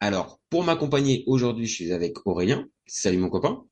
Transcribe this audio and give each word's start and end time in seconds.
Alors, 0.00 0.40
pour 0.50 0.64
m'accompagner 0.64 1.24
aujourd'hui, 1.26 1.66
je 1.66 1.74
suis 1.74 1.92
avec 1.92 2.26
Aurélien. 2.26 2.66
Salut 2.86 3.18
mon 3.18 3.28
copain. 3.28 3.64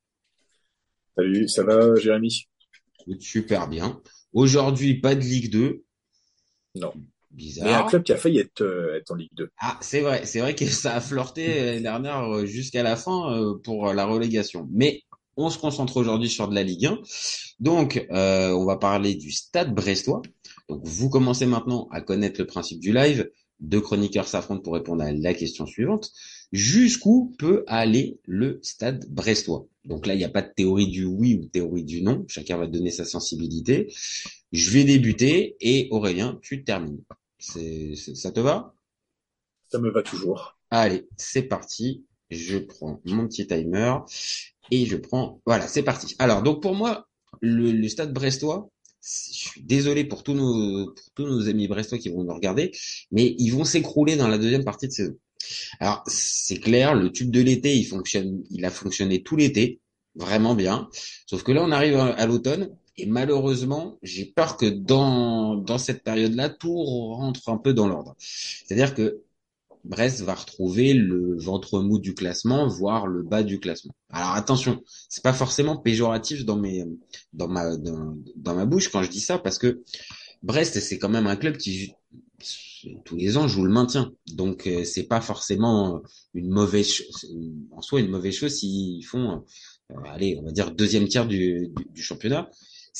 Salut, 1.15 1.47
ça 1.47 1.63
va 1.63 1.95
Jérémy? 1.95 2.47
Super 3.19 3.67
bien. 3.69 4.01
Aujourd'hui, 4.33 4.99
pas 4.99 5.15
de 5.15 5.21
Ligue 5.21 5.51
2. 5.51 5.83
Non. 6.75 6.93
Bizarre. 7.31 7.65
Mais 7.65 7.73
un 7.73 7.83
club 7.83 8.03
qui 8.03 8.13
a 8.13 8.17
failli 8.17 8.39
être, 8.39 8.61
euh, 8.61 8.97
être 8.97 9.11
en 9.11 9.15
Ligue 9.15 9.33
2. 9.33 9.49
Ah, 9.59 9.77
c'est 9.81 10.01
vrai. 10.01 10.25
C'est 10.25 10.39
vrai 10.39 10.53
que 10.55 10.65
ça 10.65 10.95
a 10.95 11.01
flirté 11.01 11.63
l'année 11.63 11.81
dernière 11.81 12.23
euh, 12.23 12.45
jusqu'à 12.45 12.83
la 12.83 12.95
fin 12.95 13.33
euh, 13.33 13.57
pour 13.63 13.93
la 13.93 14.05
relégation. 14.05 14.67
Mais 14.71 15.03
on 15.37 15.49
se 15.49 15.59
concentre 15.59 15.97
aujourd'hui 15.97 16.29
sur 16.29 16.47
de 16.47 16.55
la 16.55 16.63
Ligue 16.63 16.87
1. 16.87 16.99
Donc, 17.59 18.05
euh, 18.11 18.51
on 18.51 18.65
va 18.65 18.75
parler 18.77 19.15
du 19.15 19.31
Stade 19.31 19.73
Brestois. 19.73 20.21
Donc, 20.67 20.81
vous 20.83 21.09
commencez 21.09 21.45
maintenant 21.45 21.87
à 21.91 22.01
connaître 22.01 22.41
le 22.41 22.47
principe 22.47 22.79
du 22.79 22.91
live. 22.91 23.29
Deux 23.59 23.81
chroniqueurs 23.81 24.27
s'affrontent 24.27 24.61
pour 24.61 24.73
répondre 24.73 25.03
à 25.03 25.11
la 25.11 25.33
question 25.33 25.65
suivante. 25.65 26.11
Jusqu'où 26.51 27.33
peut 27.39 27.63
aller 27.67 28.19
le 28.25 28.59
stade 28.61 29.09
brestois? 29.09 29.67
Donc 29.83 30.05
là, 30.05 30.13
il 30.13 30.17
n'y 30.17 30.23
a 30.23 30.29
pas 30.29 30.41
de 30.43 30.51
théorie 30.55 30.87
du 30.87 31.05
oui 31.05 31.35
ou 31.35 31.45
de 31.45 31.49
théorie 31.49 31.83
du 31.83 32.01
non. 32.01 32.23
Chacun 32.27 32.57
va 32.57 32.67
donner 32.67 32.91
sa 32.91 33.03
sensibilité. 33.03 33.91
Je 34.51 34.69
vais 34.69 34.83
débuter 34.83 35.57
et 35.59 35.87
Aurélien, 35.91 36.39
tu 36.41 36.63
termines. 36.63 37.01
Ça 37.39 38.31
te 38.31 38.39
va? 38.39 38.75
Ça 39.69 39.79
me 39.79 39.89
va 39.89 40.03
toujours. 40.03 40.57
Allez, 40.69 41.07
c'est 41.17 41.43
parti. 41.43 42.05
Je 42.29 42.57
prends 42.57 43.01
mon 43.05 43.27
petit 43.27 43.47
timer 43.47 43.95
et 44.71 44.85
je 44.85 44.97
prends. 44.97 45.41
Voilà, 45.45 45.67
c'est 45.67 45.83
parti. 45.83 46.15
Alors, 46.19 46.43
donc 46.43 46.61
pour 46.61 46.75
moi, 46.75 47.07
le, 47.41 47.71
le 47.71 47.89
stade 47.89 48.13
brestois, 48.13 48.69
je 49.03 49.49
suis 49.49 49.61
désolé 49.61 50.03
pour 50.03 50.23
tous 50.23 50.33
nos, 50.33 50.87
pour 50.87 51.13
tous 51.15 51.25
nos 51.25 51.47
amis 51.47 51.67
brestois 51.67 51.97
qui 51.97 52.09
vont 52.09 52.23
nous 52.23 52.33
regarder, 52.33 52.71
mais 53.11 53.35
ils 53.37 53.49
vont 53.49 53.63
s'écrouler 53.63 54.15
dans 54.15 54.27
la 54.27 54.37
deuxième 54.37 54.63
partie 54.63 54.87
de 54.87 54.93
saison. 54.93 55.15
Alors, 55.79 56.03
c'est 56.07 56.59
clair, 56.59 56.95
le 56.95 57.11
tube 57.11 57.31
de 57.31 57.41
l'été, 57.41 57.75
il 57.75 57.85
fonctionne, 57.85 58.43
il 58.49 58.65
a 58.65 58.71
fonctionné 58.71 59.23
tout 59.23 59.35
l'été, 59.35 59.79
vraiment 60.15 60.55
bien. 60.55 60.89
Sauf 61.25 61.43
que 61.43 61.51
là, 61.51 61.63
on 61.63 61.71
arrive 61.71 61.95
à 61.95 62.25
l'automne, 62.25 62.75
et 62.97 63.05
malheureusement, 63.05 63.99
j'ai 64.01 64.25
peur 64.25 64.57
que 64.57 64.65
dans, 64.65 65.55
dans 65.55 65.77
cette 65.77 66.03
période-là, 66.03 66.49
tout 66.49 66.83
rentre 66.83 67.49
un 67.49 67.57
peu 67.57 67.73
dans 67.73 67.87
l'ordre. 67.87 68.15
C'est-à-dire 68.17 68.95
que 68.95 69.21
Brest 69.83 70.21
va 70.21 70.33
retrouver 70.33 70.93
le 70.93 71.37
ventre 71.37 71.79
mou 71.81 71.99
du 71.99 72.13
classement, 72.13 72.67
voire 72.67 73.07
le 73.07 73.23
bas 73.23 73.43
du 73.43 73.59
classement. 73.59 73.93
Alors 74.09 74.31
attention, 74.31 74.81
c'est 75.09 75.23
pas 75.23 75.33
forcément 75.33 75.77
péjoratif 75.77 76.45
dans 76.45 76.57
mes 76.57 76.85
dans 77.33 77.47
ma 77.47 77.77
dans, 77.77 78.55
ma 78.55 78.65
bouche 78.65 78.89
quand 78.89 79.03
je 79.03 79.09
dis 79.09 79.21
ça 79.21 79.37
parce 79.39 79.57
que 79.57 79.83
Brest 80.43 80.79
c'est 80.79 80.99
quand 80.99 81.09
même 81.09 81.27
un 81.27 81.35
club 81.35 81.57
qui 81.57 81.93
tous 83.05 83.15
les 83.15 83.37
ans 83.37 83.47
joue 83.47 83.65
le 83.65 83.71
maintien. 83.71 84.11
Donc 84.33 84.67
euh, 84.67 84.83
c'est 84.83 85.07
pas 85.07 85.21
forcément 85.21 86.01
une 86.33 86.49
mauvaise 86.49 87.01
en 87.71 87.81
soi 87.81 87.99
une 87.99 88.09
mauvaise 88.09 88.35
chose 88.35 88.55
s'ils 88.55 89.05
font 89.05 89.43
euh, 89.91 89.95
allez, 90.11 90.37
on 90.39 90.43
va 90.43 90.51
dire 90.51 90.71
deuxième 90.71 91.07
tiers 91.07 91.27
du 91.27 91.71
championnat. 91.95 92.49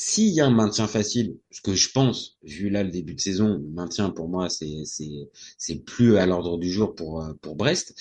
S'il 0.00 0.28
y 0.28 0.40
a 0.40 0.46
un 0.46 0.50
maintien 0.52 0.86
facile, 0.86 1.38
ce 1.50 1.60
que 1.60 1.74
je 1.74 1.90
pense, 1.90 2.38
vu 2.44 2.70
là 2.70 2.84
le 2.84 2.90
début 2.90 3.14
de 3.16 3.20
saison, 3.20 3.54
le 3.58 3.68
maintien 3.68 4.10
pour 4.10 4.28
moi 4.28 4.48
c'est 4.48 4.84
c'est 4.84 5.28
c'est 5.58 5.84
plus 5.84 6.16
à 6.18 6.24
l'ordre 6.24 6.56
du 6.56 6.70
jour 6.70 6.94
pour 6.94 7.20
euh, 7.20 7.32
pour 7.42 7.56
Brest. 7.56 7.96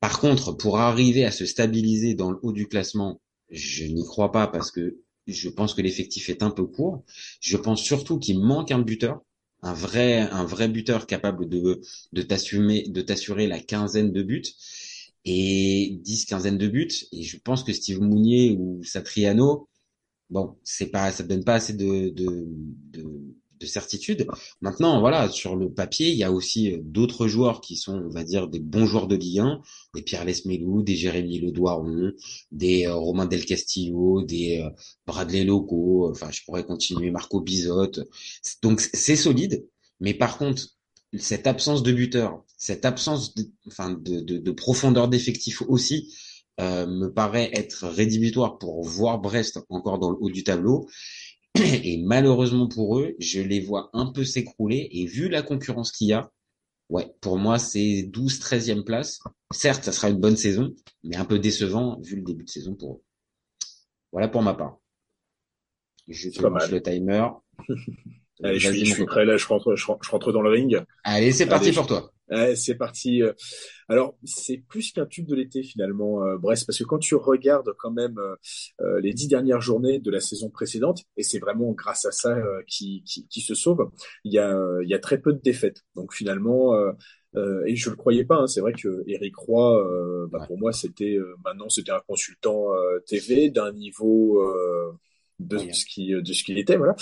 Par 0.00 0.18
contre, 0.18 0.50
pour 0.52 0.78
arriver 0.80 1.24
à 1.24 1.30
se 1.30 1.46
stabiliser 1.46 2.14
dans 2.14 2.32
le 2.32 2.38
haut 2.42 2.52
du 2.52 2.66
classement, 2.66 3.20
je 3.50 3.84
n'y 3.84 4.04
crois 4.04 4.32
pas 4.32 4.48
parce 4.48 4.72
que 4.72 4.98
je 5.28 5.48
pense 5.48 5.74
que 5.74 5.82
l'effectif 5.82 6.28
est 6.28 6.42
un 6.42 6.50
peu 6.50 6.66
court. 6.66 7.04
Je 7.40 7.56
pense 7.56 7.80
surtout 7.82 8.18
qu'il 8.18 8.40
manque 8.40 8.72
un 8.72 8.80
buteur, 8.80 9.20
un 9.62 9.74
vrai 9.74 10.18
un 10.18 10.44
vrai 10.44 10.66
buteur 10.68 11.06
capable 11.06 11.48
de 11.48 11.80
de 12.12 12.22
t'assumer 12.22 12.82
de 12.88 13.00
t'assurer 13.00 13.46
la 13.46 13.60
quinzaine 13.60 14.10
de 14.12 14.22
buts 14.24 14.42
et 15.24 15.98
dix 16.02 16.24
quinzaine 16.26 16.58
de 16.58 16.66
buts 16.68 16.90
et 17.12 17.22
je 17.22 17.38
pense 17.38 17.62
que 17.62 17.72
Steve 17.72 18.00
Mounier 18.00 18.56
ou 18.58 18.82
Satriano 18.82 19.68
bon, 20.30 20.56
c'est 20.64 20.86
pas, 20.90 21.10
ça 21.12 21.22
donne 21.24 21.44
pas 21.44 21.54
assez 21.54 21.72
de, 21.72 22.10
de, 22.10 22.46
de, 22.92 23.04
de, 23.60 23.66
certitude. 23.66 24.26
Maintenant, 24.60 25.00
voilà, 25.00 25.28
sur 25.28 25.56
le 25.56 25.72
papier, 25.72 26.08
il 26.10 26.16
y 26.16 26.24
a 26.24 26.32
aussi 26.32 26.72
euh, 26.72 26.78
d'autres 26.82 27.28
joueurs 27.28 27.60
qui 27.60 27.76
sont, 27.76 27.94
on 27.94 28.10
va 28.10 28.24
dire, 28.24 28.48
des 28.48 28.60
bons 28.60 28.86
joueurs 28.86 29.08
de 29.08 29.16
Ligue 29.16 29.40
1, 29.40 29.62
des 29.94 30.02
Pierre 30.02 30.24
Lesmelou, 30.24 30.82
des 30.82 30.96
Jérémy 30.96 31.40
Le 31.40 31.50
Doiron, 31.52 32.12
des 32.52 32.86
euh, 32.86 32.94
Romain 32.94 33.26
Del 33.26 33.44
Castillo, 33.44 34.22
des 34.22 34.60
euh, 34.60 34.70
Bradley 35.06 35.44
Loco, 35.44 36.10
enfin, 36.10 36.30
je 36.30 36.42
pourrais 36.44 36.64
continuer, 36.64 37.10
Marco 37.10 37.40
Bizotte. 37.40 38.00
Donc, 38.62 38.80
c'est 38.80 39.16
solide. 39.16 39.66
Mais 40.00 40.14
par 40.14 40.38
contre, 40.38 40.68
cette 41.18 41.46
absence 41.46 41.82
de 41.82 41.92
buteur, 41.92 42.44
cette 42.56 42.84
absence 42.84 43.34
de, 43.34 43.50
enfin, 43.66 43.90
de, 43.90 44.20
de, 44.20 44.38
de 44.38 44.50
profondeur 44.50 45.08
d'effectif 45.08 45.62
aussi, 45.62 46.12
euh, 46.60 46.86
me 46.86 47.12
paraît 47.12 47.50
être 47.52 47.86
rédhibitoire 47.86 48.58
pour 48.58 48.82
voir 48.84 49.18
Brest 49.20 49.60
encore 49.68 49.98
dans 49.98 50.10
le 50.10 50.16
haut 50.20 50.30
du 50.30 50.44
tableau. 50.44 50.88
Et 51.54 52.02
malheureusement 52.04 52.68
pour 52.68 52.98
eux, 52.98 53.14
je 53.18 53.40
les 53.40 53.60
vois 53.60 53.90
un 53.92 54.06
peu 54.12 54.24
s'écrouler. 54.24 54.88
Et 54.92 55.06
vu 55.06 55.28
la 55.28 55.42
concurrence 55.42 55.92
qu'il 55.92 56.08
y 56.08 56.12
a, 56.12 56.30
ouais, 56.88 57.08
pour 57.20 57.38
moi, 57.38 57.58
c'est 57.58 58.02
12 58.02 58.40
13e 58.40 58.84
place. 58.84 59.20
Certes, 59.52 59.84
ça 59.84 59.92
sera 59.92 60.10
une 60.10 60.20
bonne 60.20 60.36
saison, 60.36 60.74
mais 61.04 61.16
un 61.16 61.24
peu 61.24 61.38
décevant 61.38 61.98
vu 62.00 62.16
le 62.16 62.22
début 62.22 62.44
de 62.44 62.50
saison 62.50 62.74
pour 62.74 62.94
eux. 62.94 63.02
Voilà 64.12 64.28
pour 64.28 64.42
ma 64.42 64.54
part. 64.54 64.78
Je 66.08 66.30
te 66.30 66.72
le 66.72 66.82
timer. 66.82 67.28
Allez, 68.42 68.58
je 68.58 68.70
suis, 68.70 68.84
je 68.84 68.94
suis 68.94 69.04
prêt 69.06 69.24
là, 69.24 69.36
je 69.36 69.46
rentre, 69.46 69.74
je 69.74 69.86
rentre 69.86 70.32
dans 70.32 70.42
le 70.42 70.50
ring. 70.50 70.82
Allez, 71.04 71.32
c'est 71.32 71.46
parti 71.46 71.72
pour 71.72 71.86
toi. 71.86 72.12
Ouais, 72.30 72.56
c'est 72.56 72.74
parti. 72.74 73.22
Alors, 73.88 74.18
c'est 74.22 74.58
plus 74.68 74.92
qu'un 74.92 75.06
tube 75.06 75.26
de 75.26 75.34
l'été 75.34 75.62
finalement, 75.62 76.22
euh, 76.24 76.36
Brest, 76.36 76.66
parce 76.66 76.78
que 76.78 76.84
quand 76.84 76.98
tu 76.98 77.14
regardes 77.14 77.72
quand 77.78 77.90
même 77.90 78.18
euh, 78.18 79.00
les 79.00 79.14
dix 79.14 79.28
dernières 79.28 79.62
journées 79.62 79.98
de 79.98 80.10
la 80.10 80.20
saison 80.20 80.50
précédente, 80.50 81.04
et 81.16 81.22
c'est 81.22 81.38
vraiment 81.38 81.72
grâce 81.72 82.04
à 82.04 82.12
ça 82.12 82.36
euh, 82.36 82.60
qui, 82.66 83.02
qui, 83.06 83.26
qui, 83.28 83.40
se 83.40 83.54
sauve, 83.54 83.90
il 84.24 84.32
y 84.34 84.38
a, 84.38 84.54
il 84.82 84.88
y 84.88 84.94
a 84.94 84.98
très 84.98 85.18
peu 85.18 85.32
de 85.32 85.40
défaites. 85.40 85.84
Donc 85.96 86.12
finalement, 86.12 86.74
euh, 87.34 87.64
et 87.66 87.76
je 87.76 87.88
le 87.88 87.96
croyais 87.96 88.24
pas. 88.24 88.36
Hein, 88.36 88.46
c'est 88.46 88.60
vrai 88.60 88.74
que 88.74 89.04
Eric 89.06 89.34
Roy, 89.36 90.28
bah, 90.30 90.44
pour 90.46 90.58
moi, 90.58 90.72
c'était 90.72 91.18
maintenant 91.44 91.68
c'était 91.70 91.92
un 91.92 92.02
consultant 92.06 92.66
TV 93.06 93.48
d'un 93.48 93.72
niveau 93.72 94.42
de 95.38 95.58
ce 95.72 95.84
qui 95.84 96.08
de 96.08 96.32
ce 96.32 96.42
qu'il 96.42 96.58
était 96.58 96.76
voilà. 96.76 96.96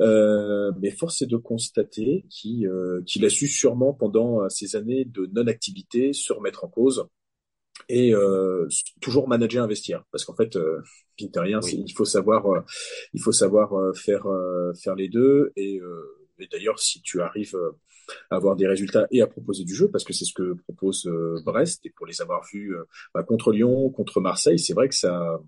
Euh, 0.00 0.72
mais 0.80 0.90
force 0.90 1.22
est 1.22 1.26
de 1.26 1.36
constater 1.36 2.24
qu'il 2.28 2.66
euh, 2.66 3.02
qu'il 3.06 3.24
a 3.24 3.30
su 3.30 3.46
sûrement 3.46 3.94
pendant 3.94 4.42
euh, 4.42 4.48
ces 4.48 4.76
années 4.76 5.04
de 5.04 5.30
non 5.32 5.46
activité 5.46 6.12
se 6.12 6.32
remettre 6.32 6.64
en 6.64 6.68
cause 6.68 7.06
et 7.88 8.12
euh, 8.14 8.68
toujours 9.00 9.28
manager 9.28 9.64
investir. 9.64 10.04
Parce 10.10 10.24
qu'en 10.24 10.34
fait 10.34 10.56
euh, 10.56 10.82
rien 11.36 11.60
oui. 11.62 11.84
il 11.86 11.92
faut 11.92 12.04
savoir 12.04 12.46
euh, 12.46 12.60
il 13.12 13.22
faut 13.22 13.32
savoir 13.32 13.72
faire 13.96 14.26
faire 14.82 14.94
les 14.94 15.08
deux. 15.08 15.52
Et, 15.56 15.80
et 16.38 16.46
d'ailleurs 16.50 16.78
si 16.80 17.00
tu 17.02 17.20
arrives 17.20 17.56
à 18.30 18.36
avoir 18.36 18.56
des 18.56 18.66
résultats 18.66 19.06
et 19.10 19.20
à 19.20 19.26
proposer 19.26 19.64
du 19.64 19.74
jeu 19.74 19.88
parce 19.90 20.02
que 20.02 20.12
c'est 20.12 20.24
ce 20.24 20.32
que 20.32 20.54
propose 20.54 21.08
Brest 21.44 21.84
et 21.84 21.90
pour 21.90 22.06
les 22.06 22.22
avoir 22.22 22.42
vus 22.50 22.74
bah, 23.12 23.22
contre 23.22 23.52
Lyon 23.52 23.90
contre 23.90 24.20
Marseille 24.22 24.58
c'est 24.58 24.72
vrai 24.72 24.88
que 24.88 24.94
ça 24.94 25.38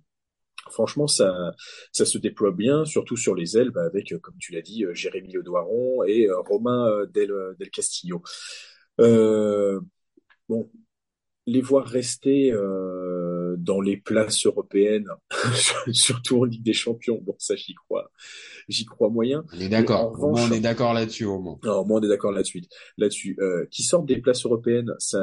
franchement, 0.71 1.07
ça, 1.07 1.53
ça 1.93 2.05
se 2.05 2.19
déploie 2.19 2.53
bien, 2.53 2.85
surtout 2.85 3.17
sur 3.17 3.35
les 3.35 3.57
ailes, 3.57 3.71
bah, 3.71 3.85
avec, 3.85 4.15
comme 4.21 4.37
tu 4.39 4.53
l'as 4.53 4.63
dit, 4.63 4.85
Jérémy 4.93 5.33
Le 5.33 5.43
Doiron 5.43 6.05
et 6.05 6.27
euh, 6.27 6.41
Romain 6.41 7.07
Del, 7.13 7.33
Del 7.59 7.71
Castillo. 7.71 8.23
Euh, 9.01 9.81
les 11.47 11.61
voir 11.61 11.87
rester 11.87 12.53
euh, 12.53 13.57
dans 13.59 13.81
les 13.81 13.97
places 13.97 14.47
européennes, 14.47 15.09
surtout 15.93 16.41
en 16.41 16.45
Ligue 16.45 16.63
des 16.63 16.73
Champions, 16.73 17.21
bon, 17.23 17.35
ça 17.39 17.57
j'y 17.57 17.75
crois, 17.75 18.11
j'y 18.69 18.85
crois 18.85 19.09
moyen. 19.09 19.45
On 19.55 19.61
est 19.61 19.69
d'accord, 19.69 20.13
au 20.19 20.31
moins 20.31 20.49
on 20.49 20.53
est 20.53 20.61
d'accord 20.61 20.93
là-dessus 20.93 21.25
au 21.25 21.41
moins. 21.41 21.59
Non, 21.65 21.81
au 21.81 21.85
moins 21.85 22.01
on 22.01 22.05
est 22.05 22.09
d'accord 22.09 22.33
là-dessus. 22.33 22.63
Là-dessus, 22.99 23.37
euh, 23.41 23.67
qui 23.71 23.83
sortent 23.83 24.07
des 24.07 24.21
places 24.21 24.45
européennes, 24.45 24.93
ça, 24.99 25.19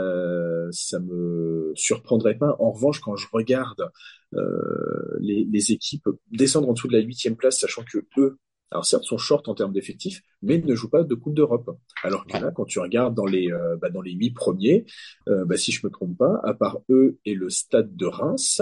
ça 0.71 0.99
me 0.99 1.71
surprendrait 1.75 2.37
pas. 2.37 2.55
En 2.59 2.71
revanche, 2.71 2.99
quand 2.99 3.15
je 3.15 3.27
regarde 3.31 3.89
euh, 4.33 5.17
les, 5.21 5.47
les, 5.49 5.71
équipes 5.71 6.09
descendre 6.31 6.67
en 6.69 6.73
dessous 6.73 6.89
de 6.89 6.93
la 6.93 6.99
huitième 6.99 7.37
place, 7.37 7.59
sachant 7.59 7.83
que 7.83 7.99
eux 8.17 8.37
alors 8.71 8.85
certes, 8.85 9.05
sont 9.05 9.17
short 9.17 9.47
en 9.47 9.55
termes 9.55 9.71
d'effectifs, 9.71 10.21
mais 10.41 10.57
ne 10.57 10.75
jouent 10.75 10.89
pas 10.89 11.03
de 11.03 11.15
Coupe 11.15 11.33
d'Europe. 11.33 11.69
Alors 12.03 12.25
que 12.25 12.37
là, 12.37 12.51
quand 12.51 12.65
tu 12.65 12.79
regardes 12.79 13.15
dans 13.15 13.25
les 13.25 13.51
euh, 13.51 13.77
bah, 13.77 13.89
dans 13.89 14.01
les 14.01 14.11
huit 14.11 14.31
premiers, 14.31 14.85
euh, 15.29 15.45
bah, 15.45 15.57
si 15.57 15.71
je 15.71 15.85
me 15.85 15.91
trompe 15.91 16.17
pas, 16.17 16.41
à 16.43 16.53
part 16.53 16.79
eux 16.89 17.17
et 17.25 17.33
le 17.33 17.49
Stade 17.49 17.95
de 17.95 18.05
Reims, 18.05 18.61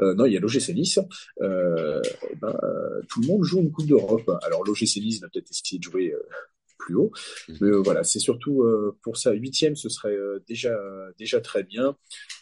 euh, 0.00 0.14
non, 0.14 0.26
il 0.26 0.32
y 0.32 0.36
a 0.36 0.40
l'OGC 0.40 0.74
Nice, 0.74 0.98
bah, 1.38 2.60
tout 3.08 3.20
le 3.20 3.26
monde 3.26 3.44
joue 3.44 3.60
une 3.60 3.70
Coupe 3.70 3.86
d'Europe. 3.86 4.30
Alors 4.42 4.64
l'OGC 4.64 4.96
Nice 4.96 5.20
va 5.20 5.28
peut-être 5.28 5.50
essayer 5.50 5.78
de 5.78 5.84
jouer 5.84 6.12
plus 6.78 6.96
haut, 6.96 7.12
mhm. 7.48 7.56
mais 7.60 7.70
voilà, 7.84 8.02
c'est 8.02 8.18
surtout 8.18 8.64
pour 9.02 9.16
ça. 9.16 9.32
Huitième, 9.32 9.76
ce 9.76 9.88
serait 9.88 10.16
déjà 10.48 10.76
déjà 11.18 11.40
très 11.40 11.62
bien. 11.62 11.96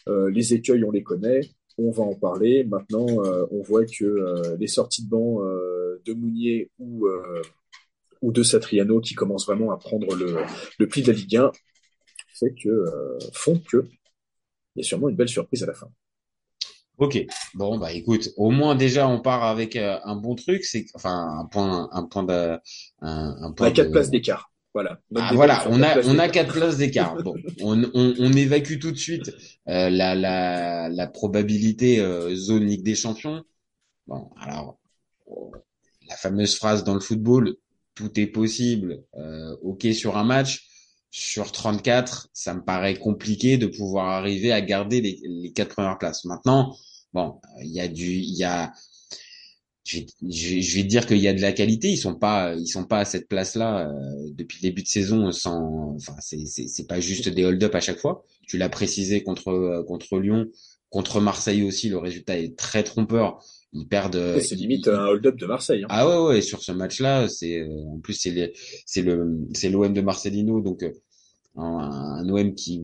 les 0.08 0.54
écueils, 0.54 0.84
on 0.84 0.90
les 0.90 1.02
connaît 1.02 1.42
on 1.78 1.90
va 1.90 2.04
en 2.04 2.14
parler. 2.14 2.64
Maintenant, 2.64 3.06
euh, 3.24 3.46
on 3.50 3.62
voit 3.62 3.84
que 3.84 4.04
euh, 4.04 4.56
les 4.58 4.66
sorties 4.66 5.04
de 5.04 5.10
banc 5.10 5.42
euh, 5.42 6.00
de 6.04 6.12
Mounier 6.12 6.70
ou, 6.78 7.06
ou 8.22 8.32
de 8.32 8.42
Satriano, 8.42 9.00
qui 9.00 9.14
commencent 9.14 9.46
vraiment 9.46 9.72
à 9.72 9.76
prendre 9.76 10.14
le, 10.14 10.36
le 10.78 10.88
pli 10.88 11.02
de 11.02 11.08
la 11.08 11.18
Ligue 11.18 11.36
1, 11.36 11.52
fait 12.34 12.54
que, 12.54 12.84
font 13.32 13.58
que 13.58 13.84
il 14.76 14.80
y 14.82 14.84
a 14.84 14.88
sûrement 14.88 15.08
une 15.08 15.16
belle 15.16 15.28
surprise 15.28 15.62
à 15.62 15.66
la 15.66 15.74
fin. 15.74 15.88
Ok, 16.98 17.24
bon 17.54 17.78
bah 17.78 17.92
écoute, 17.92 18.30
au 18.36 18.50
moins 18.50 18.76
déjà 18.76 19.08
on 19.08 19.20
part 19.20 19.42
avec 19.42 19.76
un 19.76 20.16
bon 20.16 20.36
truc, 20.36 20.64
c'est 20.64 20.86
enfin 20.94 21.38
un 21.40 21.44
point, 21.46 21.88
un 21.92 22.04
point 22.04 22.22
de, 22.22 22.58
un, 23.00 23.36
un 23.40 23.52
point. 23.52 23.70
quatre 23.72 23.90
places 23.90 24.10
d'écart. 24.10 24.53
Voilà. 24.74 25.00
Ah, 25.14 25.30
voilà, 25.34 25.64
on 25.70 25.80
a 25.82 26.00
on 26.04 26.18
a 26.18 26.28
quatre 26.28 26.52
places 26.52 26.78
d'écart. 26.78 27.16
Bon, 27.22 27.36
on, 27.60 27.84
on, 27.94 28.14
on, 28.18 28.32
évacue 28.32 28.80
tout 28.80 28.90
de 28.90 28.96
suite 28.96 29.30
euh, 29.68 29.88
la, 29.88 30.16
la 30.16 30.88
la 30.88 31.06
probabilité 31.06 32.00
euh, 32.00 32.34
zone 32.34 32.66
Ligue 32.66 32.82
des 32.82 32.96
Champions. 32.96 33.44
Bon, 34.08 34.30
alors 34.40 34.78
la 36.08 36.16
fameuse 36.16 36.56
phrase 36.56 36.82
dans 36.82 36.94
le 36.94 37.00
football, 37.00 37.54
tout 37.94 38.18
est 38.18 38.26
possible. 38.26 39.04
Euh, 39.16 39.56
ok 39.62 39.86
sur 39.94 40.16
un 40.16 40.24
match, 40.24 40.68
sur 41.12 41.52
34, 41.52 42.28
ça 42.32 42.52
me 42.54 42.64
paraît 42.64 42.96
compliqué 42.96 43.56
de 43.58 43.68
pouvoir 43.68 44.08
arriver 44.08 44.50
à 44.50 44.60
garder 44.60 45.00
les, 45.00 45.20
les 45.22 45.52
quatre 45.52 45.74
premières 45.74 45.98
places. 45.98 46.24
Maintenant, 46.24 46.76
bon, 47.12 47.40
il 47.62 47.70
y 47.70 47.80
a 47.80 47.86
du, 47.86 48.10
il 48.10 48.34
y 48.36 48.42
a 48.42 48.72
je 49.84 49.98
vais, 49.98 50.06
je 50.62 50.76
vais 50.76 50.82
dire 50.82 51.06
qu'il 51.06 51.18
y 51.18 51.28
a 51.28 51.34
de 51.34 51.42
la 51.42 51.52
qualité. 51.52 51.90
Ils 51.90 51.98
sont 51.98 52.14
pas, 52.14 52.54
ils 52.54 52.66
sont 52.66 52.84
pas 52.84 53.00
à 53.00 53.04
cette 53.04 53.28
place-là 53.28 53.88
euh, 53.88 54.30
depuis 54.32 54.58
le 54.62 54.68
début 54.68 54.82
de 54.82 54.88
saison. 54.88 55.30
Sans, 55.30 55.94
enfin, 55.96 56.14
c'est 56.20 56.46
c'est 56.46 56.86
pas 56.86 57.00
juste 57.00 57.28
des 57.28 57.44
hold-up 57.44 57.74
à 57.74 57.80
chaque 57.80 57.98
fois. 57.98 58.24
Tu 58.48 58.56
l'as 58.56 58.70
précisé 58.70 59.22
contre 59.22 59.48
euh, 59.48 59.84
contre 59.84 60.18
Lyon, 60.18 60.46
contre 60.88 61.20
Marseille 61.20 61.62
aussi. 61.62 61.90
Le 61.90 61.98
résultat 61.98 62.38
est 62.38 62.56
très 62.56 62.82
trompeur. 62.82 63.44
Ils 63.74 63.86
perdent. 63.86 64.38
C'est 64.40 64.54
limite 64.54 64.88
un 64.88 65.04
hold-up 65.06 65.36
de 65.36 65.46
Marseille. 65.46 65.82
Hein. 65.82 65.88
Ah 65.90 66.08
ouais 66.08 66.34
ouais. 66.34 66.40
Sur 66.40 66.62
ce 66.62 66.72
match-là, 66.72 67.28
c'est 67.28 67.60
euh, 67.60 67.94
en 67.94 67.98
plus 67.98 68.14
c'est 68.14 68.54
c'est 68.86 69.02
le 69.02 69.38
c'est 69.52 69.68
l'OM 69.68 69.92
de 69.92 70.00
Marcelino 70.00 70.62
donc 70.62 70.82
un, 71.56 71.62
un, 71.62 72.28
OM 72.30 72.54
qui 72.54 72.80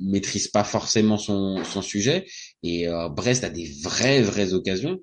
maîtrise 0.00 0.46
pas 0.46 0.62
forcément 0.62 1.18
son 1.18 1.64
son 1.64 1.82
sujet 1.82 2.26
et 2.62 2.86
Brest 3.10 3.44
a 3.44 3.50
des 3.50 3.70
vraies 3.82 4.22
vraies 4.22 4.54
occasions 4.54 5.00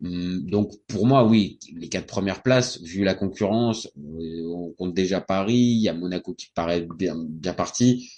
donc 0.00 0.72
pour 0.86 1.06
moi, 1.06 1.24
oui, 1.26 1.58
les 1.74 1.88
quatre 1.88 2.06
premières 2.06 2.42
places, 2.42 2.80
vu 2.80 3.02
la 3.02 3.14
concurrence, 3.14 3.88
euh, 3.98 4.46
on 4.46 4.72
compte 4.72 4.94
déjà 4.94 5.20
Paris, 5.20 5.56
il 5.56 5.82
y 5.82 5.88
a 5.88 5.94
Monaco 5.94 6.34
qui 6.34 6.48
paraît 6.54 6.86
bien, 6.96 7.16
bien 7.18 7.52
parti, 7.52 8.08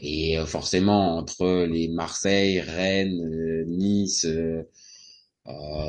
et 0.00 0.38
euh, 0.38 0.46
forcément 0.46 1.16
entre 1.16 1.66
les 1.66 1.88
Marseille, 1.88 2.60
Rennes, 2.60 3.22
euh, 3.22 3.64
Nice, 3.66 4.24
euh, 4.24 4.62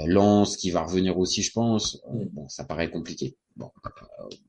Lens 0.08 0.58
qui 0.58 0.72
va 0.72 0.84
revenir 0.84 1.18
aussi, 1.18 1.44
je 1.44 1.52
pense, 1.52 2.02
bon, 2.32 2.48
ça 2.50 2.64
paraît 2.64 2.90
compliqué. 2.90 3.38
Bon. 3.56 3.70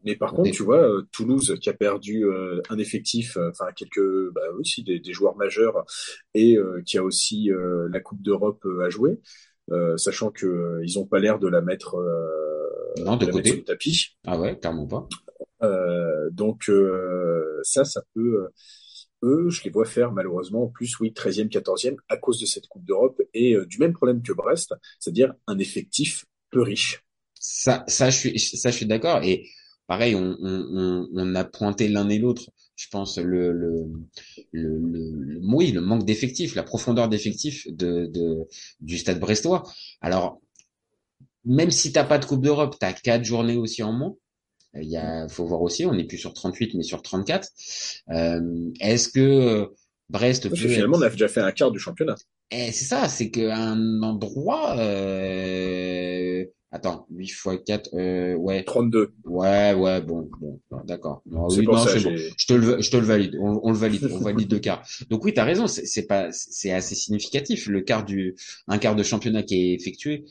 Mais 0.05 0.17
par 0.17 0.33
contre, 0.33 0.51
tu 0.53 0.63
vois, 0.63 0.89
Toulouse 1.11 1.59
qui 1.61 1.69
a 1.69 1.75
perdu 1.75 2.25
un 2.71 2.79
effectif, 2.79 3.37
enfin 3.51 3.67
quelques, 3.77 4.33
bah, 4.33 4.41
aussi 4.59 4.83
des, 4.85 5.01
des, 5.01 5.13
joueurs 5.13 5.37
majeurs, 5.37 5.85
et 6.35 6.57
qui 6.87 6.97
a 6.97 7.03
aussi 7.03 7.51
la 7.91 8.01
Coupe 8.01 8.23
d'Europe 8.23 8.65
à 8.83 8.89
jouer. 8.89 9.19
Euh, 9.73 9.97
sachant 9.97 10.31
que 10.31 10.47
euh, 10.47 10.85
ils 10.85 10.99
ont 10.99 11.07
pas 11.07 11.19
l'air 11.19 11.39
de 11.39 11.49
la 11.49 11.63
mettre, 11.63 11.97
euh, 11.97 13.03
non, 13.05 13.17
de, 13.17 13.27
côté. 13.27 13.63
tapis. 13.65 14.17
Ah 14.27 14.39
ouais, 14.39 14.59
clairement 14.59 14.87
pas. 14.87 15.09
donc 16.31 16.71
ça, 17.63 17.85
ça 17.85 18.03
peut 18.15 18.49
eux, 19.25 19.49
je 19.51 19.63
les 19.63 19.71
vois 19.71 19.85
faire 19.85 20.13
malheureusement 20.13 20.65
en 20.65 20.67
plus, 20.67 20.99
oui, 20.99 21.13
13e, 21.13 21.49
14e, 21.49 21.97
à 22.09 22.17
cause 22.17 22.41
de 22.41 22.47
cette 22.47 22.67
Coupe 22.67 22.85
d'Europe 22.85 23.21
et 23.33 23.57
du 23.67 23.79
même 23.79 23.93
problème 23.93 24.21
que 24.21 24.33
Brest, 24.33 24.75
c'est-à-dire 24.99 25.33
un 25.47 25.59
effectif 25.59 26.27
peu 26.51 26.61
riche. 26.61 27.05
Ça, 27.39 27.85
ça, 27.87 28.11
je 28.11 28.17
suis, 28.19 28.39
ça, 28.39 28.71
je 28.71 28.77
suis 28.77 28.87
d'accord. 28.87 29.23
Et 29.23 29.49
pareil, 29.87 30.17
on, 30.17 30.37
on, 30.41 31.09
on 31.15 31.35
a 31.35 31.45
pointé 31.45 31.89
l'un 31.89 32.09
et 32.09 32.19
l'autre 32.19 32.51
je 32.83 32.89
pense 32.89 33.19
le 33.19 33.53
le 33.53 33.87
le, 34.53 34.79
le, 34.79 35.41
oui 35.43 35.71
le 35.71 35.81
manque 35.81 36.05
d'effectifs, 36.05 36.55
la 36.55 36.65
profondeur 36.65 37.09
d'effectifs 37.09 37.67
de, 37.71 38.07
de 38.07 38.49
du 38.81 38.99
Stade 38.99 39.21
Brestois. 39.21 39.63
Alors 40.01 40.41
même 41.45 41.71
si 41.71 41.93
t'as 41.93 42.05
pas 42.05 42.19
de 42.19 42.25
Coupe 42.25 42.43
d'Europe, 42.43 42.77
t'as 42.79 42.93
quatre 42.93 43.25
journées 43.25 43.57
aussi 43.57 43.83
en 43.83 43.93
moins. 43.93 44.15
Il 44.75 44.89
y 44.89 44.97
a, 44.97 45.29
faut 45.29 45.45
voir 45.45 45.61
aussi, 45.61 45.85
on 45.85 45.95
n'est 45.95 46.05
plus 46.05 46.19
sur 46.19 46.33
38 46.33 46.75
mais 46.75 46.83
sur 46.83 47.03
34. 47.03 47.49
Euh, 48.11 48.71
Est-ce 48.81 49.09
que 49.09 49.71
Brest 50.09 50.49
peut 50.49 50.57
finalement 50.57 50.99
on 50.99 51.03
a 51.03 51.11
déjà 51.11 51.29
fait 51.29 51.41
un 51.41 51.53
quart 51.53 51.71
du 51.71 51.79
championnat. 51.79 52.17
Eh, 52.51 52.73
c'est 52.73 52.85
ça, 52.85 53.09
c'est 53.09 53.31
qu'un 53.31 54.03
endroit 54.03 54.77
euh, 54.79 56.45
Attends, 56.75 57.07
8 57.11 57.29
fois 57.29 57.59
4, 57.59 57.91
euh, 57.93 58.35
ouais. 58.35 58.65
32. 58.65 59.13
Ouais, 59.27 59.75
ouais, 59.75 60.01
bon, 60.01 60.31
bon, 60.41 60.59
d'accord. 60.85 61.23
c'est 61.51 61.63
bon. 61.63 61.77
Je 61.77 62.47
te 62.47 62.55
le, 62.55 62.81
je 62.81 62.91
te 62.91 62.97
le 62.97 63.05
valide. 63.05 63.37
On, 63.39 63.61
on 63.63 63.71
le 63.71 63.77
valide. 63.77 64.09
on 64.11 64.19
valide 64.25 64.49
deux 64.49 64.59
quarts. 64.59 64.83
Donc 65.11 65.23
oui, 65.25 65.35
t'as 65.35 65.45
raison. 65.45 65.67
C'est 65.67 66.07
pas, 66.07 66.29
c'est 66.33 66.73
assez 66.73 66.95
significatif. 66.95 67.67
Le 67.67 67.83
quart 67.83 68.07
du, 68.07 68.37
un 68.69 68.79
quart 68.79 68.97
de 68.97 69.03
championnat 69.03 69.43
qui 69.43 69.57
est 69.57 69.75
effectué. 69.75 70.25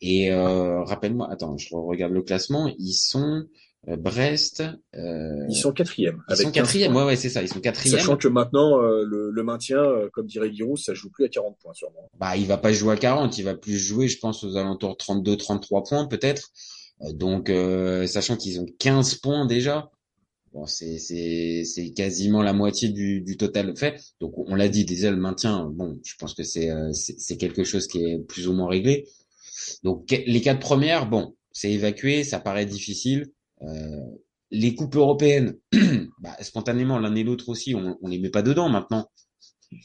Et 0.00 0.32
euh, 0.32 0.82
rappelle-moi, 0.82 1.30
attends, 1.30 1.58
je 1.58 1.68
regarde 1.74 2.12
le 2.12 2.22
classement. 2.22 2.72
Ils 2.78 2.94
sont 2.94 3.44
Brest. 3.86 4.62
Euh, 4.94 5.46
ils 5.48 5.56
sont 5.56 5.72
quatrième. 5.72 6.22
Ils 6.30 6.36
sont 6.36 6.52
quatrième, 6.52 6.94
ouais, 6.94 7.04
ouais, 7.04 7.16
c'est 7.16 7.28
ça. 7.28 7.42
Ils 7.42 7.48
sont 7.48 7.60
quatrième. 7.60 7.98
Sachant 7.98 8.16
que 8.16 8.28
maintenant, 8.28 8.80
euh, 8.80 9.04
le, 9.04 9.30
le, 9.30 9.42
maintien, 9.42 9.82
comme 10.12 10.26
dirait 10.26 10.52
Giroud, 10.52 10.78
ça 10.78 10.94
joue 10.94 11.10
plus 11.10 11.24
à 11.24 11.28
40 11.28 11.56
points 11.60 11.74
sûrement. 11.74 12.08
Bah, 12.18 12.36
il 12.36 12.46
va 12.46 12.58
pas 12.58 12.72
jouer 12.72 12.92
à 12.94 12.96
40, 12.96 13.36
il 13.38 13.44
va 13.44 13.54
plus 13.54 13.78
jouer, 13.78 14.06
je 14.06 14.18
pense, 14.18 14.44
aux 14.44 14.56
alentours 14.56 14.92
de 14.92 14.96
32, 14.96 15.36
33 15.36 15.82
points 15.84 16.06
peut-être. 16.06 16.50
donc, 17.14 17.50
sachant 18.06 18.36
qu'ils 18.36 18.60
ont 18.60 18.66
15 18.78 19.16
points 19.16 19.46
déjà. 19.46 19.90
Bon, 20.52 20.66
c'est 20.66 20.98
c'est 20.98 21.64
c'est 21.64 21.92
quasiment 21.92 22.42
la 22.42 22.52
moitié 22.52 22.90
du, 22.90 23.22
du 23.22 23.38
total 23.38 23.74
fait. 23.74 23.98
Donc, 24.20 24.34
on 24.36 24.54
l'a 24.54 24.68
dit 24.68 24.84
déjà 24.84 25.10
le 25.10 25.16
maintien. 25.16 25.70
Bon, 25.72 25.98
je 26.04 26.14
pense 26.18 26.34
que 26.34 26.42
c'est 26.42 26.70
c'est 26.92 27.36
quelque 27.36 27.64
chose 27.64 27.86
qui 27.86 28.04
est 28.04 28.18
plus 28.18 28.46
ou 28.48 28.52
moins 28.52 28.68
réglé. 28.68 29.08
Donc, 29.82 30.10
les 30.10 30.40
quatre 30.40 30.60
premières, 30.60 31.08
bon, 31.08 31.34
c'est 31.52 31.72
évacué, 31.72 32.22
ça 32.22 32.38
paraît 32.38 32.66
difficile. 32.66 33.32
Euh, 33.62 34.00
les 34.50 34.74
coupes 34.74 34.96
européennes, 34.96 35.56
bah, 36.20 36.36
spontanément 36.40 36.98
l'un 36.98 37.14
et 37.14 37.24
l'autre 37.24 37.48
aussi, 37.48 37.74
on, 37.74 37.98
on 38.02 38.08
les 38.08 38.18
met 38.18 38.30
pas 38.30 38.42
dedans 38.42 38.68
maintenant. 38.68 39.10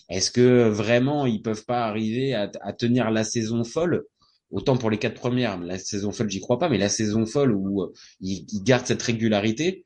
Est-ce 0.09 0.31
que 0.31 0.67
vraiment 0.67 1.25
ils 1.25 1.41
peuvent 1.41 1.65
pas 1.65 1.85
arriver 1.85 2.33
à, 2.33 2.51
à, 2.61 2.73
tenir 2.73 3.09
la 3.11 3.23
saison 3.23 3.63
folle? 3.63 4.05
Autant 4.49 4.77
pour 4.77 4.89
les 4.89 4.97
quatre 4.97 5.19
premières, 5.19 5.59
la 5.59 5.77
saison 5.77 6.11
folle, 6.11 6.29
j'y 6.29 6.39
crois 6.39 6.57
pas, 6.57 6.69
mais 6.69 6.77
la 6.77 6.89
saison 6.89 7.25
folle 7.25 7.53
où 7.53 7.81
euh, 7.81 7.93
ils, 8.21 8.45
gardent 8.63 8.85
cette 8.85 9.01
régularité 9.01 9.85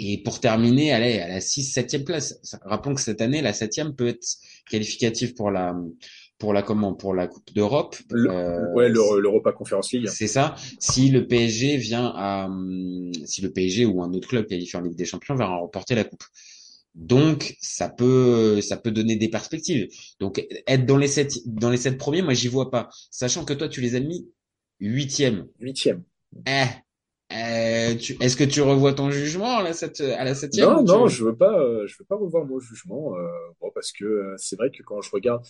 et 0.00 0.22
pour 0.22 0.40
terminer, 0.40 0.92
allez, 0.92 1.18
à 1.18 1.28
la 1.28 1.40
6 1.40 1.76
7e 1.76 2.04
place. 2.04 2.40
Rappelons 2.62 2.94
que 2.94 3.00
cette 3.00 3.20
année, 3.20 3.42
la 3.42 3.52
7e 3.52 3.94
peut 3.94 4.08
être 4.08 4.26
qualificative 4.70 5.34
pour 5.34 5.50
la 5.50 5.74
pour 6.38 6.52
la 6.52 6.62
comment 6.62 6.94
pour 6.94 7.14
la 7.14 7.26
Coupe 7.26 7.52
d'Europe. 7.52 7.96
Euh, 8.12 8.72
ouais, 8.74 8.88
l'Europa 8.88 9.52
Conference 9.52 9.92
League. 9.92 10.08
C'est 10.08 10.26
ça. 10.26 10.54
Si 10.78 11.10
le 11.10 11.26
PSG 11.26 11.76
vient 11.76 12.12
à 12.14 12.46
hum, 12.46 13.12
si 13.24 13.42
le 13.42 13.50
PSG 13.50 13.84
ou 13.84 14.02
un 14.02 14.12
autre 14.12 14.28
club 14.28 14.46
qualifié 14.46 14.78
en 14.78 14.82
Ligue 14.82 14.96
des 14.96 15.04
Champions 15.04 15.34
va 15.34 15.46
remporter 15.46 15.94
la 15.94 16.04
coupe. 16.04 16.24
Donc 16.94 17.56
ça 17.60 17.88
peut 17.88 18.60
ça 18.60 18.76
peut 18.76 18.90
donner 18.90 19.16
des 19.16 19.28
perspectives. 19.28 19.88
Donc 20.20 20.44
être 20.66 20.86
dans 20.86 20.96
les 20.96 21.08
sept 21.08 21.32
dans 21.46 21.70
les 21.70 21.76
sept 21.76 21.98
premiers, 21.98 22.22
moi 22.22 22.34
j'y 22.34 22.48
vois 22.48 22.70
pas. 22.70 22.88
Sachant 23.10 23.44
que 23.44 23.52
toi 23.52 23.68
tu 23.68 23.80
les 23.80 23.94
as 23.94 24.00
mis 24.00 24.28
huitième. 24.80 25.46
Huitième. 25.60 26.02
Eh, 26.46 26.64
euh, 27.32 27.94
Est-ce 28.20 28.36
que 28.36 28.44
tu 28.44 28.62
revois 28.62 28.94
ton 28.94 29.10
jugement 29.10 29.58
à 29.58 29.62
la, 29.62 29.74
sept, 29.74 30.00
à 30.00 30.24
la 30.24 30.34
septième 30.34 30.68
Non, 30.68 30.82
non, 30.82 31.08
je 31.08 31.24
veux 31.24 31.36
pas, 31.36 31.60
euh, 31.60 31.86
je 31.86 31.96
veux 31.98 32.04
pas 32.04 32.16
revoir 32.16 32.46
mon 32.46 32.58
jugement, 32.58 33.16
euh, 33.16 33.28
bon, 33.60 33.70
parce 33.74 33.92
que 33.92 34.04
euh, 34.04 34.34
c'est 34.38 34.56
vrai 34.56 34.70
que 34.70 34.82
quand 34.82 35.02
je 35.02 35.10
regarde, 35.10 35.44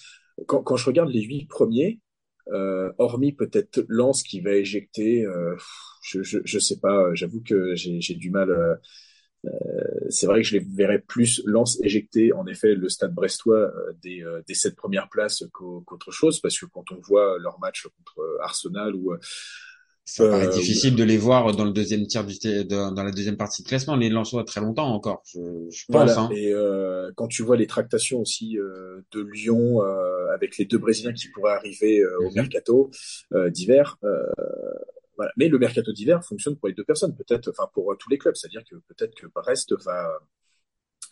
quand, 0.47 0.77
je 0.77 0.87
regarde 0.87 1.11
les 1.11 1.23
huit 1.23 1.47
premiers, 1.47 2.01
euh, 2.49 2.93
hormis 2.99 3.33
peut-être 3.33 3.85
Lance 3.89 4.23
qui 4.23 4.41
va 4.41 4.53
éjecter, 4.53 5.27
je, 6.03 6.23
je, 6.23 6.39
je 6.45 6.59
sais 6.59 6.81
pas, 6.81 7.15
j'avoue 7.15 7.43
que 7.43 7.75
j'ai 7.75 8.15
du 8.15 8.31
mal. 8.31 8.79
c'est 10.09 10.27
vrai 10.27 10.43
que 10.43 10.47
je 10.47 10.57
les 10.57 10.65
verrais 10.65 11.01
plus 11.01 11.43
Lance 11.45 11.79
éjecter, 11.83 12.33
en 12.33 12.47
effet, 12.47 12.75
le 12.75 12.89
Stade 12.89 13.15
Brestois 13.15 13.73
des, 14.03 14.25
des 14.47 14.55
sept 14.55 14.77
premières 14.77 15.09
places 15.09 15.45
qu'autre 15.53 16.11
chose, 16.11 16.41
parce 16.41 16.59
que 16.59 16.67
quand 16.67 16.91
on 16.93 17.01
voit 17.01 17.39
leur 17.39 17.59
match 17.61 17.83
contre 17.83 18.39
Arsenal 18.41 18.95
ou 18.95 19.13
Ça 20.11 20.27
paraît 20.27 20.47
Euh, 20.47 20.51
difficile 20.51 20.97
de 20.97 21.05
les 21.05 21.19
voir 21.19 21.55
dans 21.55 21.65
le 21.67 21.71
deuxième 21.71 22.07
tiers 22.07 22.25
du 22.25 22.35
de- 22.39 22.65
dans 22.95 23.03
la 23.05 23.11
deuxième 23.11 23.37
partie 23.37 23.63
de 23.63 23.69
classement. 23.69 23.95
Les 23.95 24.09
Lensois 24.09 24.43
très 24.45 24.61
longtemps 24.63 24.89
encore, 24.95 25.23
je, 25.27 25.39
je 25.71 25.85
pense. 25.87 25.95
Voilà. 25.97 26.19
hein. 26.19 26.31
Et 26.35 26.51
euh, 26.55 27.11
quand 27.15 27.29
tu 27.29 27.43
vois 27.43 27.59
les 27.59 27.67
tractations 27.67 28.19
aussi 28.21 28.59
euh, 28.59 29.03
de 29.13 29.21
Lyon 29.21 29.83
euh, 29.83 30.33
avec 30.35 30.57
les 30.57 30.65
deux 30.65 30.79
Brésiliens 30.79 31.13
qui 31.13 31.29
pourraient 31.29 31.53
arriver 31.53 32.01
euh, 32.01 32.19
au 32.21 32.29
Mhm. 32.31 32.35
mercato 32.37 32.91
euh, 33.35 33.51
d'hiver, 33.51 33.99
euh, 34.05 34.23
voilà. 35.19 35.31
Mais 35.37 35.49
le 35.49 35.59
mercato 35.59 35.93
d'hiver 35.93 36.25
fonctionne 36.25 36.57
pour 36.57 36.69
les 36.69 36.75
deux 36.75 36.85
personnes, 36.85 37.15
peut-être, 37.15 37.51
enfin 37.51 37.69
pour 37.75 37.95
tous 37.99 38.09
les 38.09 38.17
clubs. 38.19 38.35
C'est-à-dire 38.35 38.63
que 38.69 38.77
peut-être 38.89 39.15
que 39.15 39.27
Brest 39.27 39.75
va 39.85 40.11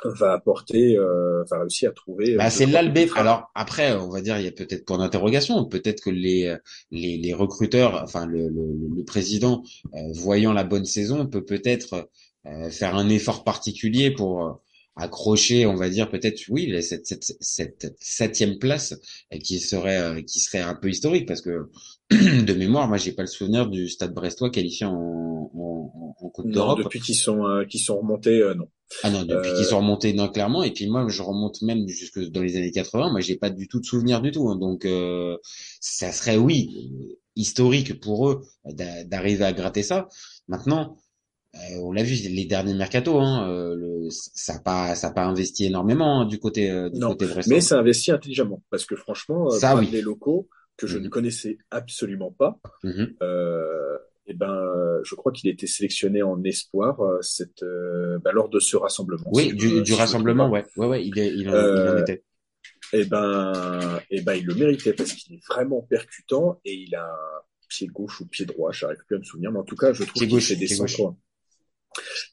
va 0.05 0.33
apporter, 0.33 0.97
euh, 0.97 1.43
va 1.51 1.61
réussir 1.61 1.91
à 1.91 1.93
trouver. 1.93 2.35
euh, 2.35 2.37
Bah, 2.39 2.51
c'est 2.51 2.67
contrats. 2.67 3.21
Alors 3.21 3.51
après, 3.55 3.95
on 3.97 4.11
va 4.11 4.21
dire, 4.21 4.39
il 4.39 4.45
y 4.45 4.49
a 4.49 4.53
peut-être 4.53 4.85
pour 4.85 4.99
d'interrogation, 4.99 5.65
peut-être 5.65 6.03
que 6.03 6.11
les, 6.11 6.55
les 6.91 7.17
les 7.19 7.35
recruteurs, 7.35 8.03
enfin 8.03 8.27
le 8.27 8.49
le, 8.49 8.63
le 8.97 9.05
président, 9.05 9.63
euh, 9.95 9.99
voyant 10.15 10.53
la 10.53 10.65
bonne 10.65 10.85
saison, 10.85 11.27
peut 11.27 11.45
peut-être 11.45 12.09
euh, 12.47 12.71
faire 12.71 12.95
un 12.97 13.09
effort 13.09 13.45
particulier 13.45 14.11
pour 14.11 14.45
euh, 14.45 14.53
accrocher, 14.97 15.67
on 15.67 15.75
va 15.77 15.89
dire 15.91 16.09
peut-être, 16.11 16.41
oui, 16.49 16.83
cette 16.83 17.07
cette 17.07 17.37
cette 17.41 17.95
septième 18.01 18.59
place 18.59 18.95
euh, 19.33 19.39
qui 19.39 19.61
serait 19.61 19.99
euh, 20.01 20.23
qui 20.23 20.41
serait 20.41 20.61
un 20.61 20.75
peu 20.75 20.89
historique 20.91 21.27
parce 21.27 21.43
que 21.43 21.69
de 22.11 22.53
mémoire, 22.55 22.89
moi 22.89 22.97
j'ai 22.97 23.13
pas 23.13 23.23
le 23.23 23.29
souvenir 23.29 23.69
du 23.69 23.89
Stade 23.89 24.15
Brestois 24.15 24.51
qualifié 24.51 24.87
en 24.87 24.95
en, 24.95 26.15
en, 26.21 26.29
Coupe 26.31 26.51
d'Europe. 26.51 26.79
depuis 26.79 27.01
qu'ils 27.01 27.15
sont 27.15 27.47
euh, 27.47 27.65
qu'ils 27.65 27.81
sont 27.81 27.99
remontés, 27.99 28.41
euh, 28.41 28.55
non. 28.55 28.69
Ah 29.03 29.11
non, 29.11 29.23
depuis 29.25 29.51
Euh, 29.51 29.57
qu'ils 29.57 29.65
sont 29.67 29.79
remontés, 29.79 30.13
non, 30.13 30.29
clairement. 30.29 30.63
Et 30.63 30.73
puis 30.73 30.87
moi, 30.89 31.07
je 31.09 31.23
remonte 31.23 31.61
même 31.63 31.87
jusque 31.89 32.21
dans 32.31 32.43
les 32.43 32.57
années 32.57 32.71
80. 32.71 33.11
Moi, 33.11 33.21
j'ai 33.21 33.37
pas 33.37 33.51
du 33.51 33.69
tout 33.69 33.81
de 33.81 33.85
souvenir 33.85 34.21
du 34.23 34.31
tout. 34.31 34.49
hein. 34.49 34.57
Donc, 34.57 34.85
euh, 34.85 35.37
ça 35.81 36.13
serait, 36.13 36.37
oui, 36.37 36.91
euh, 36.93 37.19
historique 37.37 38.01
pour 38.01 38.29
eux 38.31 38.43
d'a- 38.65 39.05
d'arriver 39.05 39.45
à 39.45 39.53
gratter 39.53 39.83
ça. 39.83 40.09
Maintenant, 40.49 40.83
euh, 40.83 41.01
on 41.81 41.93
l'a 41.93 42.03
vu, 42.03 42.15
les 42.15 42.45
derniers 42.45 42.75
mercato, 42.75 43.19
hein, 43.21 43.49
euh, 43.49 43.75
le, 43.77 44.09
ça 44.11 44.55
n'a 44.55 44.61
pas, 44.61 44.95
ça 44.95 45.09
a 45.09 45.11
pas 45.13 45.25
investi 45.25 45.65
énormément 45.67 46.21
hein, 46.21 46.27
du 46.27 46.39
côté, 46.39 46.71
euh, 46.71 46.91
du 46.91 46.99
Non, 47.01 47.09
côté. 47.17 47.27
Mais 47.49 47.61
ça 47.61 47.79
investit 47.79 48.13
intelligemment 48.13 48.63
parce 48.71 48.85
que 48.85 48.97
franchement, 48.97 49.47
euh, 49.53 49.59
Ça, 49.59 49.77
oui. 49.77 49.89
des 49.89 50.03
locaux 50.03 50.49
que 50.77 50.87
je 50.87 50.99
Mhm. 50.99 51.05
ne 51.05 51.09
connaissais 51.09 51.59
absolument 51.71 52.31
pas. 52.33 52.59
Mhm. 52.85 53.15
Euh, 53.23 53.99
et 54.27 54.35
ben, 54.35 54.53
euh, 54.53 55.01
je 55.05 55.15
crois 55.15 55.33
qu'il 55.33 55.49
été 55.51 55.67
sélectionné 55.67 56.23
en 56.23 56.43
espoir 56.45 57.01
euh, 57.01 57.19
cette, 57.23 57.63
euh, 57.63 58.19
bah, 58.25 58.33
lors 58.33 58.49
de 58.49 58.59
ce 58.59 58.77
rassemblement. 58.77 59.31
Oui, 59.33 59.51
si 59.51 59.55
du, 59.55 59.87
si 59.87 59.95
rassemblement, 59.95 60.51
ouais, 60.51 60.65
ouais, 60.77 60.87
ouais, 60.87 61.07
il, 61.07 61.19
est, 61.19 61.33
il, 61.35 61.49
en, 61.49 61.53
Euh, 61.55 61.85
il 61.85 61.91
en 61.91 61.99
était. 62.03 62.23
Et 62.93 63.05
ben, 63.05 64.01
et 64.11 64.21
ben, 64.23 64.35
il 64.35 64.45
le 64.47 64.55
méritait 64.55 64.93
parce 64.93 65.13
qu'il 65.13 65.35
est 65.37 65.47
vraiment 65.49 65.81
percutant 65.83 66.61
et 66.65 66.75
il 66.75 66.95
a 66.95 67.09
pied 67.69 67.89
gauche 67.89 68.21
ou 68.21 68.27
pied 68.27 68.47
droit, 68.47 68.71
j'arrive 68.71 68.99
plus 69.07 69.17
à 69.17 69.19
me 69.19 69.25
souvenir, 69.25 69.51
mais 69.51 69.59
en 69.59 69.65
tout 69.65 69.75
cas, 69.75 69.93
je 69.93 70.05
trouve 70.05 70.25
qu'il 70.27 70.41
fait 70.41 70.55
des 70.57 70.69
centres, 70.69 71.15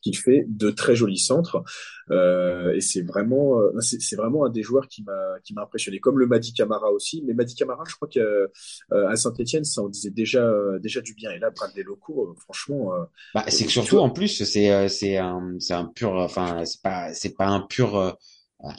qu'il 0.01 0.17
fait 0.17 0.45
de 0.49 0.69
très 0.71 0.95
jolis 0.95 1.17
centres. 1.19 1.63
Euh, 2.11 2.73
et 2.73 2.81
c'est 2.81 3.01
vraiment, 3.01 3.59
euh, 3.61 3.71
c'est 3.79 4.15
vraiment 4.17 4.45
un 4.45 4.49
des 4.49 4.61
joueurs 4.63 4.87
qui 4.87 5.03
m'a 5.03 5.39
qui 5.43 5.53
m'a 5.53 5.61
impressionné, 5.63 5.99
comme 5.99 6.19
le 6.19 6.27
Madi 6.27 6.53
Camara 6.53 6.91
aussi. 6.91 7.23
Mais 7.25 7.33
Madi 7.33 7.55
Camara, 7.55 7.83
je 7.87 7.95
crois 7.95 8.07
qu'à 8.09 8.19
euh, 8.19 8.47
à 8.91 9.15
Saint-Étienne, 9.15 9.63
ça 9.63 9.81
en 9.81 9.89
disait 9.89 10.09
déjà 10.11 10.43
euh, 10.45 10.79
déjà 10.79 11.01
du 11.01 11.13
bien. 11.13 11.31
Et 11.31 11.39
là, 11.39 11.49
Bradley 11.51 11.83
locaux, 11.83 12.35
franchement, 12.43 12.91
Bah, 13.33 13.45
c'est 13.47 13.65
que 13.65 13.71
surtout 13.71 13.95
vois- 13.97 14.05
en 14.05 14.09
plus 14.09 14.43
c'est 14.43 14.89
c'est 14.89 15.17
un 15.17 15.55
c'est 15.59 15.73
un 15.73 15.85
pur 15.85 16.11
enfin 16.15 16.65
c'est 16.65 16.81
pas 16.81 17.13
c'est 17.13 17.35
pas 17.35 17.47
un 17.47 17.61
pur 17.61 18.15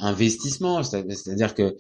investissement 0.01 0.83
C'est- 0.83 1.11
c'est-à-dire 1.13 1.55
que 1.55 1.63
euh, 1.63 1.75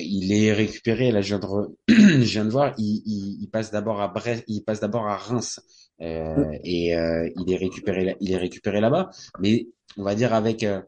il 0.00 0.32
est 0.32 0.52
récupéré 0.52 1.12
là 1.12 1.20
je 1.20 1.28
viens 1.28 1.38
de 1.38 1.46
re- 1.46 1.74
je 1.88 2.32
viens 2.32 2.44
de 2.44 2.50
voir 2.50 2.74
il, 2.78 3.02
il, 3.04 3.42
il 3.42 3.48
passe 3.50 3.70
d'abord 3.70 4.00
à 4.00 4.08
Brest 4.08 4.44
il 4.48 4.62
passe 4.64 4.80
d'abord 4.80 5.06
à 5.06 5.16
Reims 5.16 5.60
euh, 6.00 6.44
et 6.64 6.96
euh, 6.96 7.28
il 7.36 7.52
est 7.52 7.56
récupéré 7.56 8.04
là- 8.04 8.14
il 8.20 8.32
est 8.32 8.36
récupéré 8.36 8.80
là-bas 8.80 9.10
mais 9.40 9.68
on 9.96 10.02
va 10.02 10.14
dire 10.14 10.34
avec 10.34 10.64
euh, 10.64 10.80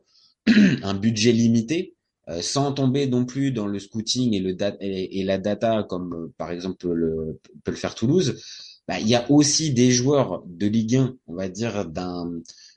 un 0.83 0.95
budget 0.95 1.33
limité 1.33 1.95
euh, 2.29 2.43
sans 2.43 2.73
tomber 2.73 3.07
non 3.07 3.25
plus 3.25 3.53
dans 3.53 3.67
le 3.67 3.79
scouting 3.79 4.35
et 4.35 4.41
le 4.41 4.57
et, 4.81 5.21
et 5.21 5.25
la 5.25 5.39
data 5.39 5.85
comme 5.89 6.13
euh, 6.15 6.33
par 6.39 6.51
exemple 6.51 6.89
le 6.89 7.41
peut 7.65 7.71
le 7.71 7.77
faire 7.77 7.95
Toulouse 7.95 8.43
bah, 8.89 9.01
il 9.01 9.09
y 9.09 9.15
a 9.15 9.29
aussi 9.31 9.73
des 9.73 9.91
joueurs 9.91 10.45
de 10.47 10.67
Ligue 10.67 10.97
1, 10.97 11.17
on 11.27 11.35
va 11.35 11.49
dire 11.49 11.87
d'un 11.87 12.33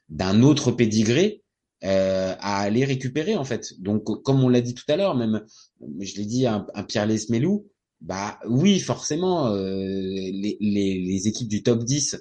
d'un 0.10 0.42
autre 0.42 0.72
pédigré 0.72 1.44
euh, 1.84 2.34
à 2.40 2.60
aller 2.62 2.84
récupérer 2.84 3.36
en 3.36 3.44
fait. 3.44 3.80
Donc 3.80 4.04
comme 4.24 4.44
on 4.44 4.50
l'a 4.50 4.62
dit 4.62 4.74
tout 4.74 4.86
à 4.88 4.96
l'heure, 4.98 5.16
même 5.16 5.44
je 6.00 6.16
l'ai 6.16 6.26
dit 6.26 6.48
un 6.48 6.66
Pierre 6.88 7.06
Lesmelou, 7.06 7.68
bah 8.02 8.40
oui 8.48 8.80
forcément 8.80 9.48
euh, 9.54 9.68
les, 9.72 10.58
les, 10.60 11.00
les 11.00 11.28
équipes 11.28 11.50
du 11.50 11.64
top 11.64 11.84
10 11.84 12.18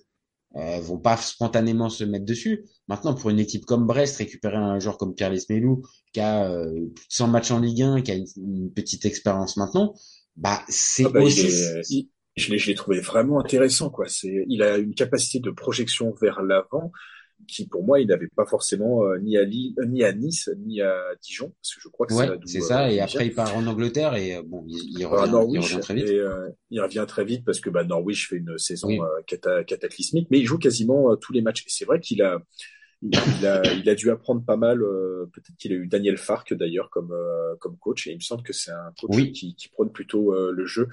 euh, 0.56 0.80
vont 0.80 0.98
pas 0.98 1.16
spontanément 1.16 1.88
se 1.90 2.04
mettre 2.04 2.24
dessus. 2.24 2.64
Maintenant 2.88 3.14
pour 3.14 3.30
une 3.30 3.38
équipe 3.38 3.64
comme 3.66 3.86
Brest 3.86 4.16
récupérer 4.16 4.56
un 4.56 4.78
joueur 4.80 4.98
comme 4.98 5.14
Pierre 5.14 5.30
Lesmelou 5.30 5.82
qui 6.12 6.20
a 6.20 6.50
euh, 6.50 6.72
plus 6.72 7.06
de 7.08 7.12
100 7.12 7.28
matchs 7.28 7.50
en 7.50 7.60
Ligue 7.60 7.82
1, 7.82 8.02
qui 8.02 8.10
a 8.10 8.14
une, 8.14 8.26
une 8.36 8.72
petite 8.72 9.04
expérience 9.04 9.56
maintenant, 9.56 9.94
bah 10.36 10.62
c'est 10.68 11.04
Ah 11.06 11.10
bah, 11.10 11.20
aussi 11.20 11.46
est- 11.46 11.82
il- 11.90 12.08
je 12.36 12.54
l'ai 12.54 12.74
trouvé 12.76 13.00
vraiment 13.00 13.40
intéressant, 13.40 13.90
quoi. 13.90 14.06
C'est, 14.08 14.44
il 14.48 14.62
a 14.62 14.78
une 14.78 14.94
capacité 14.94 15.40
de 15.40 15.50
projection 15.50 16.14
vers 16.22 16.40
l'avant 16.42 16.92
qui, 17.46 17.66
pour 17.66 17.84
moi, 17.84 18.00
il 18.00 18.08
n'avait 18.08 18.28
pas 18.34 18.44
forcément 18.46 19.04
euh, 19.04 19.18
ni 19.18 19.36
à 19.38 19.44
Lille, 19.44 19.74
euh, 19.78 19.86
ni 19.86 20.02
à 20.04 20.12
Nice, 20.12 20.50
ni 20.58 20.80
à 20.82 20.94
Dijon, 21.22 21.52
parce 21.62 21.74
que 21.74 21.80
je 21.80 21.88
crois 21.88 22.06
que 22.06 22.14
Ouais, 22.14 22.28
c'est 22.46 22.58
euh, 22.58 22.62
ça. 22.62 22.90
Et 22.90 23.00
après, 23.00 23.26
il 23.26 23.34
part 23.34 23.56
en 23.56 23.66
Angleterre 23.66 24.14
et 24.16 24.36
euh, 24.36 24.42
bon, 24.44 24.64
il, 24.66 24.98
il 24.98 25.06
revient, 25.06 25.24
il 25.26 25.32
Norwich, 25.32 25.62
revient 25.72 25.80
très 25.80 25.94
vite. 25.94 26.06
et 26.08 26.18
euh, 26.18 26.48
il 26.70 26.80
revient 26.80 27.04
très 27.08 27.24
vite 27.24 27.44
parce 27.44 27.60
que 27.60 27.70
bah, 27.70 27.84
Norwich 27.84 28.28
fait 28.28 28.36
une 28.36 28.58
saison 28.58 28.88
Oui. 28.88 28.98
cata- 29.26 29.64
cataclysmique, 29.64 30.28
mais 30.30 30.40
il 30.40 30.46
joue 30.46 30.58
quasiment 30.58 31.16
tous 31.16 31.32
les 31.32 31.40
matchs. 31.42 31.62
Et 31.62 31.68
c'est 31.70 31.84
vrai 31.86 32.00
qu'il 32.00 32.20
a, 32.22 32.42
il, 33.00 33.16
a, 33.46 33.62
il 33.74 33.88
a 33.88 33.94
dû 33.94 34.10
apprendre 34.10 34.44
pas 34.44 34.56
mal. 34.56 34.82
euh, 34.82 35.26
Peut-être 35.32 35.56
qu'il 35.58 35.72
a 35.72 35.76
eu 35.76 35.86
Daniel 35.86 36.16
Fark 36.18 36.52
d'ailleurs 36.52 36.90
comme 36.90 37.12
euh, 37.12 37.54
comme 37.60 37.76
coach, 37.78 38.06
et 38.06 38.10
il 38.10 38.16
me 38.16 38.20
semble 38.20 38.42
que 38.42 38.52
c'est 38.52 38.72
un 38.72 38.92
coach 39.00 39.14
Oui. 39.16 39.32
qui, 39.32 39.54
qui 39.54 39.68
prône 39.68 39.90
plutôt 39.92 40.34
euh, 40.34 40.52
le 40.52 40.66
jeu. 40.66 40.88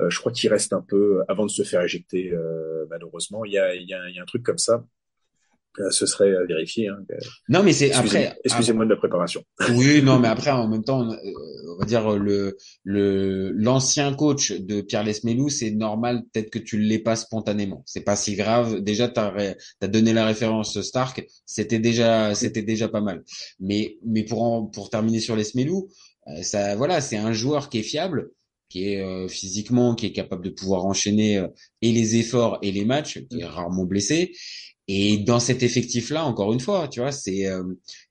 Euh, 0.00 0.10
je 0.10 0.18
crois 0.20 0.30
qu'il 0.32 0.50
reste 0.50 0.72
un 0.72 0.82
peu 0.82 1.22
avant 1.28 1.46
de 1.46 1.50
se 1.50 1.62
faire 1.62 1.82
éjecter. 1.82 2.30
euh, 2.32 2.84
malheureusement, 2.90 3.44
il 3.44 3.52
y 3.52 3.58
a, 3.58 3.74
il 3.74 3.88
y 3.88 3.94
a, 3.94 4.08
il 4.08 4.14
y 4.16 4.18
a 4.18 4.22
un 4.22 4.26
truc 4.26 4.42
comme 4.42 4.58
ça. 4.58 4.84
Euh, 5.80 5.90
ce 5.90 6.06
serait 6.06 6.34
à 6.34 6.44
vérifier. 6.44 6.88
Hein. 6.88 6.98
Non, 7.48 7.62
mais 7.62 7.72
c'est 7.72 7.88
Excusez- 7.88 8.26
après. 8.26 8.38
excusez-moi 8.44 8.84
de 8.84 8.90
la 8.90 8.96
préparation. 8.96 9.42
Oui, 9.74 10.02
non, 10.02 10.18
mais 10.18 10.28
après, 10.28 10.50
en 10.50 10.68
même 10.68 10.84
temps, 10.84 11.00
on, 11.02 11.12
euh, 11.12 11.16
on 11.74 11.78
va 11.78 11.86
dire 11.86 12.16
le 12.18 12.56
le 12.84 13.50
l'ancien 13.52 14.14
coach 14.14 14.52
de 14.52 14.80
Pierre 14.80 15.04
Lesmelou, 15.04 15.48
c'est 15.48 15.70
normal 15.70 16.22
peut-être 16.32 16.50
que 16.50 16.58
tu 16.58 16.78
l'aies 16.78 16.98
pas 16.98 17.16
spontanément. 17.16 17.82
C'est 17.86 18.02
pas 18.02 18.16
si 18.16 18.34
grave. 18.34 18.80
Déjà, 18.80 19.08
t'as 19.08 19.32
t'as 19.80 19.88
donné 19.88 20.12
la 20.12 20.26
référence 20.26 20.80
Stark, 20.80 21.26
c'était 21.46 21.78
déjà 21.78 22.34
c'était 22.34 22.62
déjà 22.62 22.88
pas 22.88 23.00
mal. 23.00 23.22
Mais 23.60 23.98
mais 24.04 24.24
pour 24.24 24.42
en, 24.42 24.66
pour 24.66 24.90
terminer 24.90 25.20
sur 25.20 25.36
Lesmelou, 25.36 25.88
euh, 26.28 26.42
ça 26.42 26.74
voilà, 26.76 27.00
c'est 27.00 27.16
un 27.16 27.32
joueur 27.32 27.68
qui 27.68 27.78
est 27.78 27.82
fiable 27.82 28.30
qui 28.68 28.92
est 28.92 29.00
euh, 29.02 29.28
physiquement, 29.28 29.94
qui 29.94 30.04
est 30.04 30.12
capable 30.12 30.44
de 30.44 30.50
pouvoir 30.50 30.84
enchaîner 30.84 31.38
euh, 31.38 31.48
et 31.80 31.90
les 31.90 32.16
efforts 32.16 32.58
et 32.60 32.70
les 32.70 32.84
matchs, 32.84 33.24
qui 33.30 33.40
est 33.40 33.44
rarement 33.46 33.84
blessé. 33.84 34.32
Et 34.90 35.18
dans 35.18 35.38
cet 35.40 35.62
effectif-là, 35.62 36.24
encore 36.24 36.52
une 36.52 36.60
fois, 36.60 36.88
tu 36.88 37.00
vois, 37.00 37.12
c'est 37.12 37.46
euh, 37.46 37.62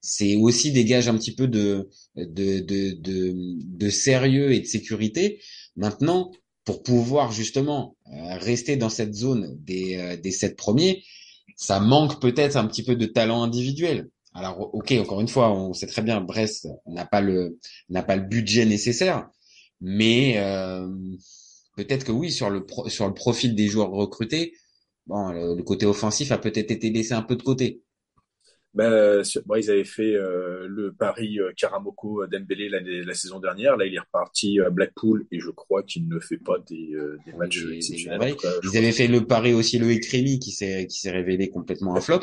c'est 0.01 0.35
aussi 0.35 0.71
des 0.71 0.85
gages 0.85 1.07
un 1.07 1.17
petit 1.17 1.33
peu 1.35 1.47
de 1.47 1.89
de, 2.15 2.59
de 2.59 2.91
de 3.01 3.33
de 3.35 3.89
sérieux 3.89 4.51
et 4.53 4.59
de 4.59 4.65
sécurité. 4.65 5.41
Maintenant, 5.75 6.31
pour 6.65 6.83
pouvoir 6.83 7.31
justement 7.31 7.97
euh, 8.13 8.37
rester 8.37 8.77
dans 8.77 8.89
cette 8.89 9.15
zone 9.15 9.57
des 9.63 9.95
euh, 9.97 10.17
des 10.17 10.31
sept 10.31 10.55
premiers, 10.55 11.03
ça 11.55 11.79
manque 11.79 12.21
peut-être 12.21 12.55
un 12.57 12.67
petit 12.67 12.83
peu 12.83 12.95
de 12.95 13.05
talent 13.05 13.41
individuel. 13.43 14.09
Alors, 14.33 14.69
ok, 14.75 14.91
encore 14.99 15.21
une 15.21 15.27
fois, 15.27 15.51
on 15.51 15.73
sait 15.73 15.87
très 15.87 16.03
bien, 16.03 16.21
Brest 16.21 16.67
n'a 16.85 17.05
pas 17.05 17.21
le 17.21 17.59
n'a 17.89 18.03
pas 18.03 18.15
le 18.15 18.23
budget 18.23 18.65
nécessaire, 18.65 19.27
mais 19.81 20.35
euh, 20.37 20.87
peut-être 21.75 22.03
que 22.05 22.11
oui, 22.11 22.31
sur 22.31 22.49
le 22.49 22.65
pro- 22.65 22.89
sur 22.89 23.07
le 23.07 23.13
profil 23.13 23.55
des 23.55 23.67
joueurs 23.67 23.91
recrutés, 23.91 24.53
bon, 25.07 25.31
le, 25.31 25.55
le 25.55 25.63
côté 25.63 25.85
offensif 25.85 26.31
a 26.31 26.37
peut-être 26.37 26.71
été 26.71 26.89
laissé 26.89 27.13
un 27.13 27.21
peu 27.23 27.35
de 27.35 27.43
côté. 27.43 27.81
Ben, 28.73 29.23
bon, 29.47 29.55
ils 29.55 29.71
avaient 29.71 29.83
fait 29.85 30.13
euh, 30.13 30.67
le 30.69 30.93
pari 30.93 31.39
euh, 31.39 31.51
Karamoko 31.57 32.21
euh, 32.21 32.27
Dembélé 32.27 32.69
l'année- 32.69 33.01
la 33.03 33.15
saison 33.15 33.39
dernière. 33.39 33.75
Là, 33.75 33.87
il 33.87 33.95
est 33.95 33.99
reparti 33.99 34.59
à 34.59 34.69
Blackpool 34.69 35.25
et 35.31 35.39
je 35.39 35.49
crois 35.49 35.81
qu'il 35.81 36.07
ne 36.07 36.19
fait 36.19 36.37
pas 36.37 36.59
des, 36.69 36.91
euh, 36.93 37.17
des 37.25 37.33
matchs 37.33 37.65
des- 37.65 37.77
exceptionnels. 37.77 38.35
cas, 38.35 38.49
Ils 38.63 38.77
avaient 38.77 38.91
fait 38.91 39.07
le 39.07 39.25
pari 39.25 39.53
aussi 39.55 39.79
le 39.79 39.89
Ekrémi 39.89 40.37
qui 40.37 40.51
s'est 40.51 40.85
qui 40.85 40.99
s'est 40.99 41.09
révélé 41.09 41.49
complètement 41.49 41.95
un 41.95 42.01
flop, 42.01 42.19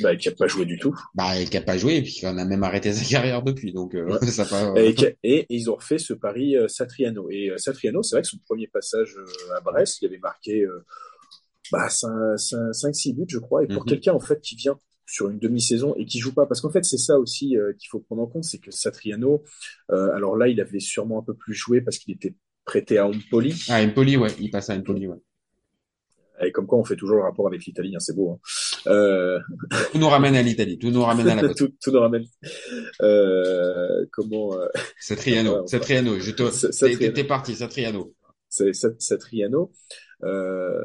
bah, 0.00 0.16
qui 0.16 0.28
a 0.28 0.32
pas 0.32 0.48
joué 0.48 0.64
du 0.64 0.76
tout. 0.78 0.92
bah 1.14 1.44
qui 1.44 1.56
a 1.56 1.62
pas 1.62 1.78
joué 1.78 1.96
et 1.98 2.02
puis 2.02 2.26
en 2.26 2.36
a 2.36 2.44
même 2.44 2.64
arrêté 2.64 2.92
sa 2.92 3.04
carrière 3.08 3.44
depuis. 3.44 3.72
Donc 3.72 3.94
euh, 3.94 4.06
Ouais. 4.06 4.18
ça 4.26 4.44
pas. 4.44 4.74
Et, 4.80 4.92
et- 5.22 5.38
et 5.38 5.46
ils 5.50 5.70
ont 5.70 5.76
refait 5.76 5.98
ce 5.98 6.14
pari 6.14 6.56
euh, 6.56 6.66
Satriano. 6.66 7.28
Et 7.30 7.50
euh, 7.50 7.58
Satriano, 7.58 8.02
c'est 8.02 8.16
vrai 8.16 8.22
que 8.22 8.28
son 8.28 8.38
premier 8.38 8.66
passage 8.66 9.14
euh, 9.16 9.54
à 9.56 9.60
Brest, 9.60 9.98
il 10.02 10.06
avait 10.06 10.18
marqué 10.18 10.64
bah, 11.72 11.88
5-6 11.88 13.14
buts, 13.14 13.24
je 13.28 13.38
crois. 13.38 13.64
Et 13.64 13.66
pour 13.66 13.82
Mhm. 13.82 13.88
quelqu'un, 13.88 14.12
en 14.14 14.20
fait, 14.20 14.40
qui 14.40 14.56
vient 14.56 14.78
sur 15.06 15.28
une 15.28 15.38
demi-saison 15.38 15.94
et 15.96 16.04
qui 16.04 16.18
joue 16.18 16.34
pas, 16.34 16.46
parce 16.46 16.60
qu'en 16.60 16.70
fait, 16.70 16.84
c'est 16.84 16.98
ça 16.98 17.18
aussi 17.18 17.56
euh, 17.56 17.72
qu'il 17.78 17.88
faut 17.88 18.00
prendre 18.00 18.22
en 18.22 18.26
compte, 18.26 18.44
c'est 18.44 18.58
que 18.58 18.70
Satriano, 18.70 19.44
euh, 19.92 20.10
alors 20.12 20.36
là, 20.36 20.48
il 20.48 20.60
avait 20.60 20.80
sûrement 20.80 21.20
un 21.20 21.22
peu 21.22 21.34
plus 21.34 21.54
joué 21.54 21.80
parce 21.80 21.98
qu'il 21.98 22.12
était 22.14 22.34
prêté 22.64 22.98
à 22.98 23.06
Empoli. 23.06 23.54
Ah, 23.68 23.82
Empoli, 23.82 24.16
ouais, 24.16 24.30
il 24.40 24.50
passe 24.50 24.70
à 24.70 24.74
Empoli, 24.74 25.06
ouais. 25.06 25.18
Et 26.42 26.52
comme 26.52 26.66
quoi, 26.66 26.78
on 26.78 26.84
fait 26.84 26.96
toujours 26.96 27.16
le 27.16 27.22
rapport 27.22 27.46
avec 27.46 27.64
l'Italie, 27.64 27.94
hein, 27.96 28.00
c'est 28.00 28.14
beau. 28.14 28.32
Hein. 28.32 28.38
Euh... 28.88 29.38
Tout 29.92 29.98
nous 29.98 30.08
ramène 30.08 30.36
à 30.36 30.42
l'Italie, 30.42 30.76
tout 30.76 30.90
nous 30.90 31.02
ramène 31.02 31.28
à 31.28 31.34
la 31.34 31.54
tout, 31.54 31.70
tout 31.82 31.90
nous 31.90 32.00
ramène. 32.00 32.24
Euh, 33.00 34.04
comment 34.12 34.54
euh... 34.54 34.66
Satriano, 35.00 35.66
Satriano, 35.68 36.18
je 36.18 36.32
te, 36.32 37.08
t'es 37.10 37.24
parti, 37.24 37.54
Satriano. 37.54 38.12
Satriano. 38.98 39.72
Euh, 40.24 40.82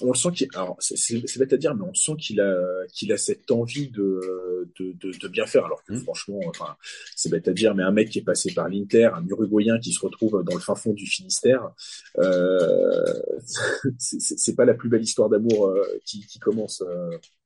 on 0.00 0.12
le 0.12 0.16
sent 0.16 0.28
qu'il, 0.32 0.48
alors 0.54 0.76
c'est 0.78 1.38
bête 1.38 1.52
à 1.52 1.56
dire, 1.56 1.74
mais 1.74 1.84
on 1.84 1.94
sent 1.94 2.12
qu'il 2.18 2.40
a 2.40 2.56
qu'il 2.92 3.12
a 3.12 3.16
cette 3.16 3.50
envie 3.50 3.90
de 3.90 4.70
de, 4.78 4.92
de, 4.92 5.18
de 5.18 5.28
bien 5.28 5.46
faire. 5.46 5.64
Alors 5.64 5.82
que 5.82 5.94
mmh. 5.94 6.02
franchement, 6.02 6.40
enfin, 6.46 6.76
c'est 7.16 7.28
bête 7.28 7.48
à 7.48 7.52
dire, 7.52 7.74
mais 7.74 7.82
un 7.82 7.90
mec 7.90 8.10
qui 8.10 8.20
est 8.20 8.24
passé 8.24 8.52
par 8.54 8.68
l'Inter, 8.68 9.10
un 9.14 9.26
Uruguayen 9.26 9.78
qui 9.80 9.92
se 9.92 10.00
retrouve 10.00 10.44
dans 10.44 10.54
le 10.54 10.60
fin 10.60 10.76
fond 10.76 10.92
du 10.92 11.06
Finistère, 11.06 11.70
euh, 12.18 13.04
c'est 13.98 14.54
pas 14.54 14.64
la 14.64 14.74
plus 14.74 14.88
belle 14.88 15.02
histoire 15.02 15.28
d'amour 15.28 15.68
euh, 15.68 15.82
qui, 16.04 16.24
qui 16.26 16.38
commence. 16.38 16.84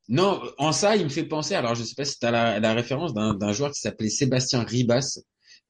Non, 0.08 0.42
en 0.58 0.72
ça, 0.72 0.96
il 0.96 1.04
me 1.04 1.08
fait 1.08 1.24
penser. 1.24 1.54
Alors, 1.54 1.74
je 1.74 1.84
sais 1.84 1.94
pas 1.94 2.04
si 2.04 2.18
tu 2.18 2.26
as 2.26 2.30
la, 2.30 2.60
la 2.60 2.74
référence 2.74 3.14
d'un 3.14 3.52
joueur 3.52 3.70
qui 3.70 3.80
s'appelait 3.80 4.10
Sébastien 4.10 4.64
Ribas, 4.64 5.20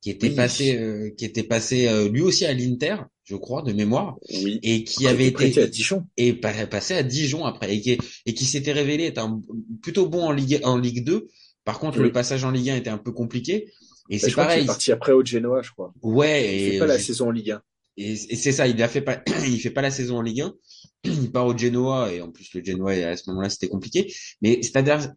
qui 0.02 0.10
était 0.10 0.30
passé, 0.30 0.76
euh, 0.76 1.10
qui 1.16 1.24
était 1.24 1.44
passé 1.44 1.86
euh, 1.86 2.08
lui 2.08 2.22
aussi 2.22 2.44
à 2.44 2.52
l'Inter, 2.52 2.96
je 3.22 3.36
crois, 3.36 3.62
de 3.62 3.72
mémoire, 3.72 4.16
oui. 4.30 4.58
et 4.62 4.82
qui 4.82 5.06
avait 5.06 5.28
été 5.28 5.62
à 5.62 5.66
Dijon 5.68 6.06
et 6.16 6.32
passé 6.34 6.94
à 6.94 7.04
Dijon 7.04 7.44
après, 7.44 7.76
et 7.76 7.80
qui, 7.80 7.98
et 8.26 8.34
qui 8.34 8.44
s'était 8.44 8.72
révélé 8.72 9.04
être 9.04 9.18
un, 9.18 9.40
plutôt 9.80 10.08
bon 10.08 10.24
en 10.24 10.32
Ligue 10.32 10.60
en 10.64 10.76
Ligue 10.76 11.04
2. 11.04 11.28
Par 11.64 11.78
contre, 11.78 12.00
le 12.00 12.10
passage 12.10 12.42
en 12.42 12.50
Ligue 12.50 12.70
1 12.70 12.76
était 12.76 12.90
un 12.90 12.98
peu 12.98 13.12
compliqué. 13.12 13.70
Et 14.10 14.18
bah, 14.18 14.26
c'est 14.26 14.34
pareil. 14.34 14.62
Il 14.62 14.64
est 14.64 14.66
parti 14.66 14.90
après 14.90 15.12
au 15.12 15.24
Genoa, 15.24 15.62
je 15.62 15.70
crois. 15.70 15.94
Ouais. 16.02 16.42
Il 16.42 16.62
et 16.62 16.70
fait 16.72 16.78
pas 16.80 16.86
la 16.86 16.98
saison 16.98 17.28
en 17.28 17.30
Ligue 17.30 17.52
1. 17.52 17.62
Et, 17.98 18.12
et 18.12 18.36
c'est 18.36 18.52
ça, 18.52 18.66
il 18.66 18.82
a 18.82 18.88
fait 18.88 19.02
pas, 19.02 19.22
il 19.46 19.60
fait 19.60 19.70
pas 19.70 19.82
la 19.82 19.92
saison 19.92 20.16
en 20.16 20.22
Ligue 20.22 20.40
1 20.40 20.54
il 21.04 21.32
part 21.32 21.46
au 21.46 21.56
Genoa 21.56 22.12
et 22.12 22.20
en 22.20 22.30
plus 22.30 22.52
le 22.54 22.64
Genoa 22.64 22.92
à 22.92 23.16
ce 23.16 23.28
moment-là 23.30 23.50
c'était 23.50 23.68
compliqué 23.68 24.14
mais 24.40 24.62
c'est-à-dire 24.62 25.12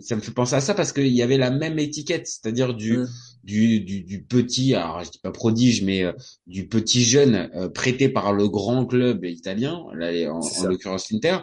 ça 0.00 0.16
me 0.16 0.20
fait 0.20 0.32
penser 0.32 0.54
à 0.54 0.60
ça 0.60 0.74
parce 0.74 0.92
qu'il 0.92 1.06
y 1.08 1.22
avait 1.22 1.38
la 1.38 1.50
même 1.50 1.78
étiquette 1.78 2.26
c'est-à-dire 2.26 2.74
du, 2.74 2.98
mm. 2.98 3.08
Du, 3.46 3.80
du 3.80 4.02
du 4.02 4.22
petit 4.22 4.74
alors 4.74 5.04
je 5.04 5.10
dis 5.10 5.20
pas 5.20 5.30
prodige 5.30 5.82
mais 5.82 6.02
euh, 6.04 6.12
du 6.46 6.68
petit 6.68 7.04
jeune 7.04 7.48
euh, 7.54 7.68
prêté 7.68 8.08
par 8.08 8.32
le 8.32 8.48
grand 8.48 8.84
club 8.84 9.24
italien 9.24 9.84
là 9.94 10.10
en, 10.32 10.40
en 10.40 10.66
l'occurrence 10.68 11.10
l'Inter 11.10 11.38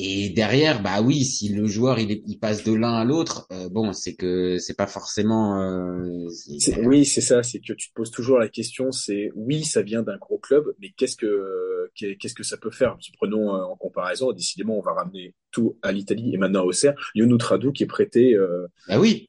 et 0.00 0.28
derrière, 0.28 0.80
bah 0.80 1.02
oui, 1.02 1.24
si 1.24 1.48
le 1.48 1.66
joueur 1.66 1.98
il, 1.98 2.22
il 2.24 2.38
passe 2.38 2.62
de 2.62 2.72
l'un 2.72 2.92
à 2.92 3.04
l'autre, 3.04 3.48
euh, 3.50 3.68
bon, 3.68 3.92
c'est 3.92 4.14
que 4.14 4.56
c'est 4.58 4.76
pas 4.76 4.86
forcément. 4.86 5.60
Euh, 5.60 6.28
oui, 6.84 7.04
c'est 7.04 7.20
ça, 7.20 7.42
c'est 7.42 7.58
que 7.58 7.72
tu 7.72 7.88
te 7.88 7.94
poses 7.94 8.12
toujours 8.12 8.38
la 8.38 8.48
question, 8.48 8.92
c'est 8.92 9.32
oui, 9.34 9.64
ça 9.64 9.82
vient 9.82 10.04
d'un 10.04 10.16
gros 10.16 10.38
club, 10.38 10.72
mais 10.80 10.90
qu'est-ce 10.96 11.16
que 11.16 11.90
qu'est-ce 11.96 12.34
que 12.34 12.44
ça 12.44 12.56
peut 12.56 12.70
faire? 12.70 12.96
Prenons 13.16 13.56
euh, 13.56 13.64
en 13.64 13.74
comparaison, 13.74 14.30
décidément, 14.30 14.78
on 14.78 14.82
va 14.82 14.92
ramener 14.92 15.34
tout 15.50 15.76
à 15.82 15.90
l'Italie 15.90 16.32
et 16.32 16.36
maintenant 16.36 16.62
au 16.62 16.68
Auxerre, 16.68 16.94
Yonou 17.16 17.36
Tradou 17.36 17.72
qui 17.72 17.82
est 17.82 17.86
prêté. 17.86 18.34
Euh... 18.34 18.68
Ah 18.86 19.00
oui. 19.00 19.28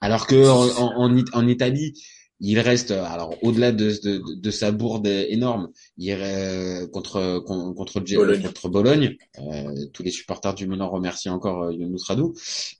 Alors 0.00 0.26
que 0.26 0.48
en, 0.48 0.96
en, 0.96 1.24
en 1.32 1.46
Italie, 1.46 1.94
il 2.40 2.58
reste 2.58 2.90
alors 2.90 3.36
au-delà 3.42 3.70
de, 3.70 3.92
de, 4.02 4.22
de, 4.34 4.50
sa 4.50 4.72
bourde 4.72 5.06
énorme, 5.06 5.68
il 5.98 6.10
euh, 6.10 6.86
contre 6.88 7.38
contre 7.40 8.00
Bologne, 8.00 8.42
contre 8.42 8.68
Bologne. 8.70 9.16
Euh, 9.38 9.74
tous 9.92 10.02
les 10.02 10.10
supporters 10.10 10.54
du 10.54 10.66
Menor 10.66 10.90
remercient 10.90 11.28
encore 11.28 11.64
euh, 11.64 11.72
Younous 11.72 12.02
Radou. 12.08 12.34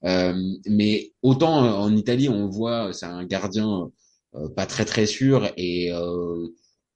Euh, 0.05 0.35
mais 0.67 1.13
autant 1.23 1.65
euh, 1.65 1.73
en 1.73 1.95
Italie, 1.95 2.29
on 2.29 2.49
voit 2.49 2.93
c'est 2.93 3.07
un 3.07 3.25
gardien 3.25 3.91
pas 4.55 4.65
très 4.65 4.85
très 4.85 5.07
sûr 5.07 5.51
et 5.57 5.91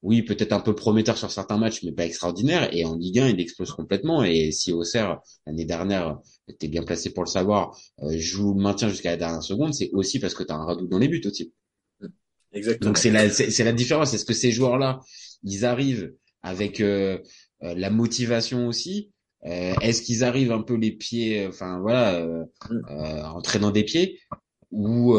oui 0.05 0.23
peut-être 0.23 0.53
un 0.53 0.61
peu 0.61 0.75
prometteur 0.75 1.19
sur 1.19 1.31
certains 1.31 1.59
matchs, 1.59 1.83
mais 1.83 1.93
pas 1.93 2.07
extraordinaire. 2.07 2.73
Et 2.73 2.85
en 2.85 2.95
Ligue 2.95 3.19
1, 3.19 3.29
il 3.31 3.41
explose 3.41 3.73
complètement. 3.73 4.23
Et 4.23 4.53
si 4.53 4.73
Auxerre 4.73 5.21
l'année 5.47 5.65
dernière 5.65 6.19
était 6.47 6.69
bien 6.69 6.85
placé 6.85 7.13
pour 7.13 7.25
le 7.25 7.29
savoir, 7.29 7.77
joue 8.17 8.55
le 8.55 8.63
maintien 8.63 8.89
jusqu'à 8.89 9.11
la 9.11 9.17
dernière 9.17 9.43
seconde, 9.43 9.75
c'est 9.75 9.91
aussi 9.93 10.21
parce 10.21 10.35
que 10.35 10.45
tu 10.45 10.53
as 10.53 10.57
un 10.57 10.65
Radou 10.65 10.87
dans 10.87 10.99
les 10.99 11.09
buts 11.09 11.23
aussi. 11.25 11.53
Exactement. 12.55 12.91
Donc 12.91 12.99
c'est 12.99 13.11
la 13.11 13.29
c'est 13.31 13.65
la 13.65 13.73
différence. 13.73 14.15
Est-ce 14.15 14.25
que 14.25 14.33
ces 14.33 14.53
joueurs-là, 14.53 15.01
ils 15.43 15.65
arrivent 15.65 16.15
avec 16.43 16.81
euh, 16.81 17.19
euh, 17.63 17.75
la 17.75 17.91
motivation 17.91 18.69
aussi? 18.69 19.11
Euh, 19.45 19.75
Est-ce 19.83 20.03
qu'ils 20.03 20.25
arrivent 20.25 20.53
un 20.53 20.63
peu 20.63 20.75
les 20.75 20.93
pieds, 20.93 21.47
enfin 21.47 21.81
voilà, 21.81 22.15
euh, 22.15 22.45
mm. 22.71 23.25
en 23.25 23.43
traînant 23.43 23.71
des 23.71 23.85
pieds? 23.85 24.21
Ou 24.71 25.17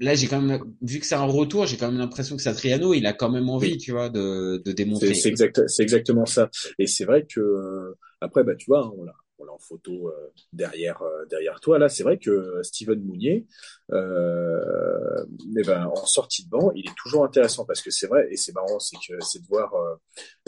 là, 0.00 0.14
j'ai 0.14 0.26
quand 0.26 0.40
même 0.40 0.64
vu 0.82 1.00
que 1.00 1.06
c'est 1.06 1.14
un 1.14 1.24
retour, 1.24 1.66
j'ai 1.66 1.76
quand 1.76 1.90
même 1.90 1.98
l'impression 1.98 2.36
que 2.36 2.42
Satriano, 2.42 2.94
il 2.94 3.06
a 3.06 3.12
quand 3.12 3.30
même 3.30 3.48
envie, 3.48 3.78
tu 3.78 3.92
vois, 3.92 4.08
de, 4.08 4.62
de 4.64 4.72
démontrer. 4.72 5.14
C'est 5.14 5.28
exact, 5.28 5.62
c'est 5.68 5.82
exactement 5.82 6.26
ça. 6.26 6.50
Et 6.78 6.86
c'est 6.86 7.04
vrai 7.04 7.26
que 7.26 7.94
après, 8.20 8.44
bah 8.44 8.54
tu 8.56 8.66
vois, 8.66 8.92
on 8.96 9.04
l'a 9.04 9.14
on 9.38 9.44
l'a 9.44 9.52
en 9.52 9.58
photo 9.58 10.08
euh, 10.08 10.32
derrière 10.52 11.02
euh, 11.02 11.24
derrière 11.26 11.60
toi 11.60 11.78
là 11.78 11.88
c'est 11.88 12.02
vrai 12.02 12.18
que 12.18 12.62
Steven 12.62 13.02
Mounier 13.02 13.46
euh, 13.92 15.24
mais 15.52 15.62
ben 15.62 15.86
en 15.86 16.06
sortie 16.06 16.44
de 16.44 16.50
banc 16.50 16.72
il 16.74 16.88
est 16.88 16.94
toujours 16.96 17.24
intéressant 17.24 17.64
parce 17.64 17.82
que 17.82 17.90
c'est 17.90 18.06
vrai 18.06 18.28
et 18.30 18.36
c'est 18.36 18.54
marrant 18.54 18.78
c'est 18.78 18.96
que 18.96 19.18
c'est 19.20 19.40
de 19.40 19.46
voir 19.46 19.74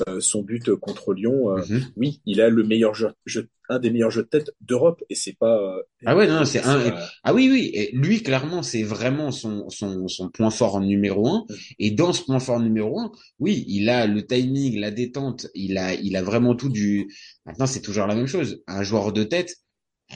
euh, 0.09 0.21
son 0.21 0.43
but 0.43 0.75
contre 0.77 1.15
Lyon 1.15 1.57
mm-hmm. 1.57 1.83
oui 1.97 2.21
il 2.27 2.41
a 2.41 2.49
le 2.49 2.63
meilleur 2.63 2.95
jeu, 2.95 3.11
jeu 3.25 3.49
un 3.69 3.79
des 3.79 3.91
meilleurs 3.91 4.11
jeux 4.11 4.23
de 4.23 4.29
tête 4.29 4.51
d'Europe 4.61 5.03
et 5.09 5.15
c'est 5.15 5.35
pas 5.35 5.77
ah 6.05 6.17
ouais 6.17 6.27
non 6.27 6.45
c'est 6.45 6.63
un 6.63 6.95
ah 7.25 7.35
oui 7.35 7.49
oui 7.51 7.71
et 7.75 7.91
lui 7.93 8.23
clairement 8.23 8.63
c'est 8.63 8.83
vraiment 8.83 9.31
son, 9.31 9.69
son 9.71 10.09
son 10.09 10.29
point 10.29 10.51
fort 10.51 10.81
numéro 10.81 11.29
un. 11.29 11.45
Mm. 11.49 11.55
et 11.79 11.91
dans 11.91 12.13
ce 12.13 12.23
point 12.23 12.39
fort 12.39 12.61
numéro 12.61 13.01
un 13.01 13.13
oui 13.39 13.65
il 13.69 13.89
a 13.89 14.07
le 14.07 14.27
timing 14.27 14.79
la 14.79 14.91
détente 14.91 15.47
il 15.55 15.79
a 15.79 15.95
il 15.95 16.17
a 16.17 16.23
vraiment 16.23 16.55
tout 16.55 16.69
du 16.69 17.09
maintenant 17.45 17.67
c'est 17.67 17.83
toujours 17.83 18.07
la 18.07 18.15
même 18.15 18.27
chose. 18.27 18.63
Un 18.67 18.83
joueur 18.83 19.13
de 19.13 19.25
tête 19.25 19.57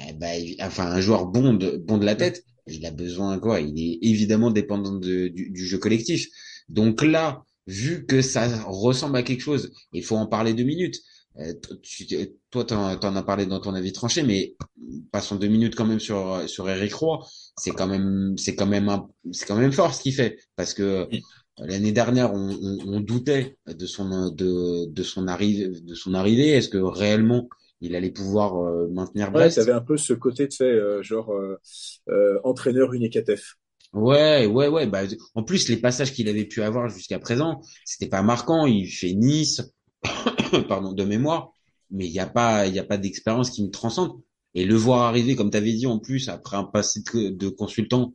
eh 0.08 0.12
ben, 0.12 0.40
enfin 0.60 0.86
un 0.86 1.00
joueur 1.00 1.26
bon 1.26 1.54
de 1.54 1.76
bon 1.76 1.98
de 1.98 2.06
la 2.06 2.14
tête 2.14 2.44
il 2.66 2.84
a 2.86 2.90
besoin 2.90 3.38
quoi 3.38 3.60
il 3.60 3.78
est 3.78 3.98
évidemment 4.02 4.50
dépendant 4.50 4.92
de, 4.92 5.28
du, 5.28 5.50
du 5.50 5.66
jeu 5.66 5.78
collectif. 5.78 6.28
Donc 6.68 7.02
là 7.02 7.42
vu 7.66 8.06
que 8.06 8.22
ça 8.22 8.48
ressemble 8.64 9.16
à 9.16 9.22
quelque 9.22 9.42
chose 9.42 9.72
il 9.92 10.04
faut 10.04 10.16
en 10.16 10.26
parler 10.26 10.54
deux 10.54 10.64
minutes 10.64 10.96
euh, 10.96 11.09
tu, 11.82 12.06
toi, 12.50 12.64
t'en, 12.64 12.92
en 12.92 13.16
as 13.16 13.22
parlé 13.22 13.46
dans 13.46 13.60
ton 13.60 13.74
avis 13.74 13.92
tranché, 13.92 14.22
mais 14.22 14.56
passons 15.12 15.36
deux 15.36 15.48
minutes 15.48 15.76
quand 15.76 15.86
même 15.86 16.00
sur 16.00 16.48
sur 16.48 16.68
Eric 16.68 16.94
Roy. 16.94 17.24
C'est 17.56 17.70
quand 17.70 17.86
même, 17.86 18.36
c'est 18.36 18.54
quand 18.54 18.66
même, 18.66 18.90
c'est 19.32 19.46
quand 19.46 19.56
même 19.56 19.72
fort 19.72 19.94
ce 19.94 20.02
qu'il 20.02 20.14
fait, 20.14 20.38
parce 20.56 20.74
que 20.74 21.08
l'année 21.58 21.92
dernière, 21.92 22.32
on, 22.34 22.50
on, 22.50 22.78
on, 22.94 23.00
doutait 23.00 23.56
de 23.66 23.86
son 23.86 24.30
de 24.30 24.86
de 24.86 25.02
son 25.02 25.28
arrivée, 25.28 25.68
de 25.68 25.94
son 25.94 26.14
arrivée. 26.14 26.48
Est-ce 26.48 26.68
que 26.68 26.78
réellement 26.78 27.48
il 27.80 27.96
allait 27.96 28.10
pouvoir 28.10 28.56
euh, 28.56 28.88
maintenir 28.88 29.30
Brest? 29.30 29.56
Ouais, 29.56 29.62
avait 29.62 29.72
un 29.72 29.80
peu 29.80 29.96
ce 29.96 30.12
côté, 30.12 30.46
de 30.46 30.52
fait 30.52 30.64
euh, 30.64 31.02
genre 31.02 31.32
euh, 31.32 32.40
entraîneur 32.44 32.92
Unicatef. 32.92 33.56
Ouais, 33.92 34.46
ouais, 34.46 34.68
ouais. 34.68 34.86
Bah, 34.86 35.02
en 35.34 35.42
plus, 35.42 35.68
les 35.68 35.76
passages 35.76 36.12
qu'il 36.12 36.28
avait 36.28 36.44
pu 36.44 36.62
avoir 36.62 36.88
jusqu'à 36.88 37.18
présent, 37.18 37.60
c'était 37.84 38.08
pas 38.08 38.22
marquant. 38.22 38.66
Il 38.66 38.86
fait 38.86 39.14
Nice, 39.14 39.62
pardon, 40.68 40.92
de 40.92 41.04
mémoire, 41.04 41.52
mais 41.90 42.06
il 42.06 42.12
n'y 42.12 42.20
a 42.20 42.26
pas, 42.26 42.66
il 42.66 42.78
a 42.78 42.84
pas 42.84 42.98
d'expérience 42.98 43.50
qui 43.50 43.62
me 43.62 43.70
transcende. 43.70 44.20
Et 44.54 44.64
le 44.64 44.74
voir 44.74 45.02
arriver, 45.02 45.36
comme 45.36 45.50
tu 45.50 45.56
avais 45.56 45.72
dit 45.72 45.86
en 45.86 45.98
plus, 45.98 46.28
après 46.28 46.56
un 46.56 46.64
passé 46.64 47.02
de, 47.14 47.48
consultant 47.48 48.14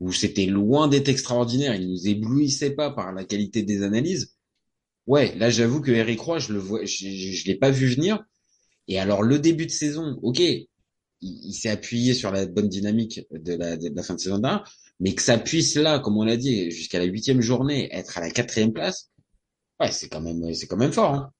où 0.00 0.12
c'était 0.12 0.46
loin 0.46 0.88
d'être 0.88 1.08
extraordinaire, 1.08 1.74
il 1.74 1.88
nous 1.88 2.08
éblouissait 2.08 2.70
pas 2.70 2.90
par 2.90 3.12
la 3.12 3.24
qualité 3.24 3.62
des 3.62 3.82
analyses. 3.82 4.36
Ouais, 5.06 5.34
là 5.36 5.50
j'avoue 5.50 5.80
que 5.80 5.90
Eric 5.90 6.20
Roy, 6.20 6.38
je 6.38 6.52
le 6.52 6.58
vois, 6.58 6.84
je, 6.84 7.46
l'ai 7.46 7.56
pas 7.56 7.70
vu 7.70 7.88
venir. 7.88 8.24
Et 8.88 8.98
alors 8.98 9.22
le 9.22 9.38
début 9.38 9.66
de 9.66 9.70
saison, 9.70 10.18
ok, 10.22 10.40
il, 11.20 11.52
s'est 11.54 11.70
appuyé 11.70 12.14
sur 12.14 12.30
la 12.30 12.46
bonne 12.46 12.68
dynamique 12.68 13.20
de 13.32 13.54
la, 13.54 13.76
de 13.76 13.90
la 13.94 14.02
fin 14.02 14.14
de 14.14 14.20
saison 14.20 14.38
dernière, 14.38 14.64
mais 15.00 15.14
que 15.14 15.22
ça 15.22 15.38
puisse 15.38 15.74
là, 15.74 15.98
comme 15.98 16.16
on 16.16 16.24
l'a 16.24 16.36
dit, 16.36 16.70
jusqu'à 16.70 16.98
la 16.98 17.04
huitième 17.04 17.40
journée, 17.40 17.88
être 17.92 18.18
à 18.18 18.20
la 18.20 18.30
quatrième 18.30 18.72
place, 18.72 19.10
ouais, 19.80 19.90
c'est 19.90 20.08
quand 20.08 20.20
même, 20.20 20.54
c'est 20.54 20.66
quand 20.66 20.76
même 20.76 20.92
fort. 20.92 21.14
Hein. 21.14 21.32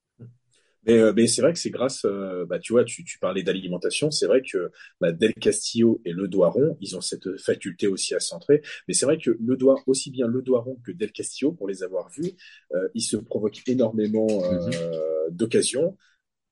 Mais, 0.86 0.98
euh, 0.98 1.12
mais 1.14 1.26
c'est 1.26 1.42
vrai 1.42 1.52
que 1.52 1.58
c'est 1.58 1.70
grâce, 1.70 2.04
euh, 2.04 2.44
bah, 2.46 2.58
tu 2.58 2.72
vois, 2.72 2.84
tu, 2.84 3.04
tu 3.04 3.18
parlais 3.18 3.42
d'alimentation, 3.42 4.10
c'est 4.10 4.26
vrai 4.26 4.42
que 4.42 4.70
bah, 5.00 5.12
Del 5.12 5.34
Castillo 5.34 6.00
et 6.04 6.12
Le 6.12 6.28
Doiron, 6.28 6.76
ils 6.80 6.96
ont 6.96 7.00
cette 7.00 7.38
faculté 7.38 7.86
aussi 7.86 8.14
à 8.14 8.20
centrer. 8.20 8.62
Mais 8.86 8.94
c'est 8.94 9.06
vrai 9.06 9.18
que 9.18 9.36
Le 9.40 9.56
Doir, 9.56 9.78
aussi 9.86 10.10
bien 10.10 10.26
Le 10.26 10.42
Doiron 10.42 10.76
que 10.84 10.92
Del 10.92 11.12
Castillo, 11.12 11.52
pour 11.52 11.68
les 11.68 11.82
avoir 11.82 12.10
vus, 12.10 12.32
euh, 12.74 12.88
ils 12.94 13.02
se 13.02 13.16
provoquent 13.16 13.62
énormément 13.66 14.26
euh, 14.30 14.58
mm-hmm. 14.58 15.30
d'occasions. 15.30 15.96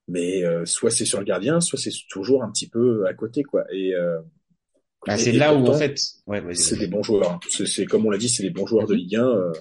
Mais 0.09 0.42
soit 0.66 0.90
c'est 0.90 1.05
sur 1.05 1.21
le 1.21 1.25
gardien, 1.25 1.61
soit 1.61 1.79
c'est 1.79 1.92
toujours 2.11 2.42
un 2.42 2.51
petit 2.51 2.68
peu 2.68 3.07
à 3.07 3.14
côté, 3.14 3.45
quoi. 3.45 3.64
Et 3.73 3.95
bah, 5.07 5.16
c'est 5.16 5.31
là 5.31 5.55
où 5.55 5.64
en 5.64 5.75
fait, 5.75 5.97
ouais, 6.27 6.42
c'est 6.55 6.77
des 6.77 6.88
bons 6.88 7.05
joueurs. 7.05 7.31
Hein. 7.31 7.40
C'est 7.49 7.87
comme 7.87 8.05
on 8.05 8.11
l'a 8.11 8.18
dit, 8.18 8.29
c'est 8.29 8.42
des 8.42 8.51
bons 8.51 8.66
joueurs 8.66 8.88
de 8.88 8.95
mm-hmm. 8.95 8.99
Ligue 8.99 9.16
1. 9.16 9.53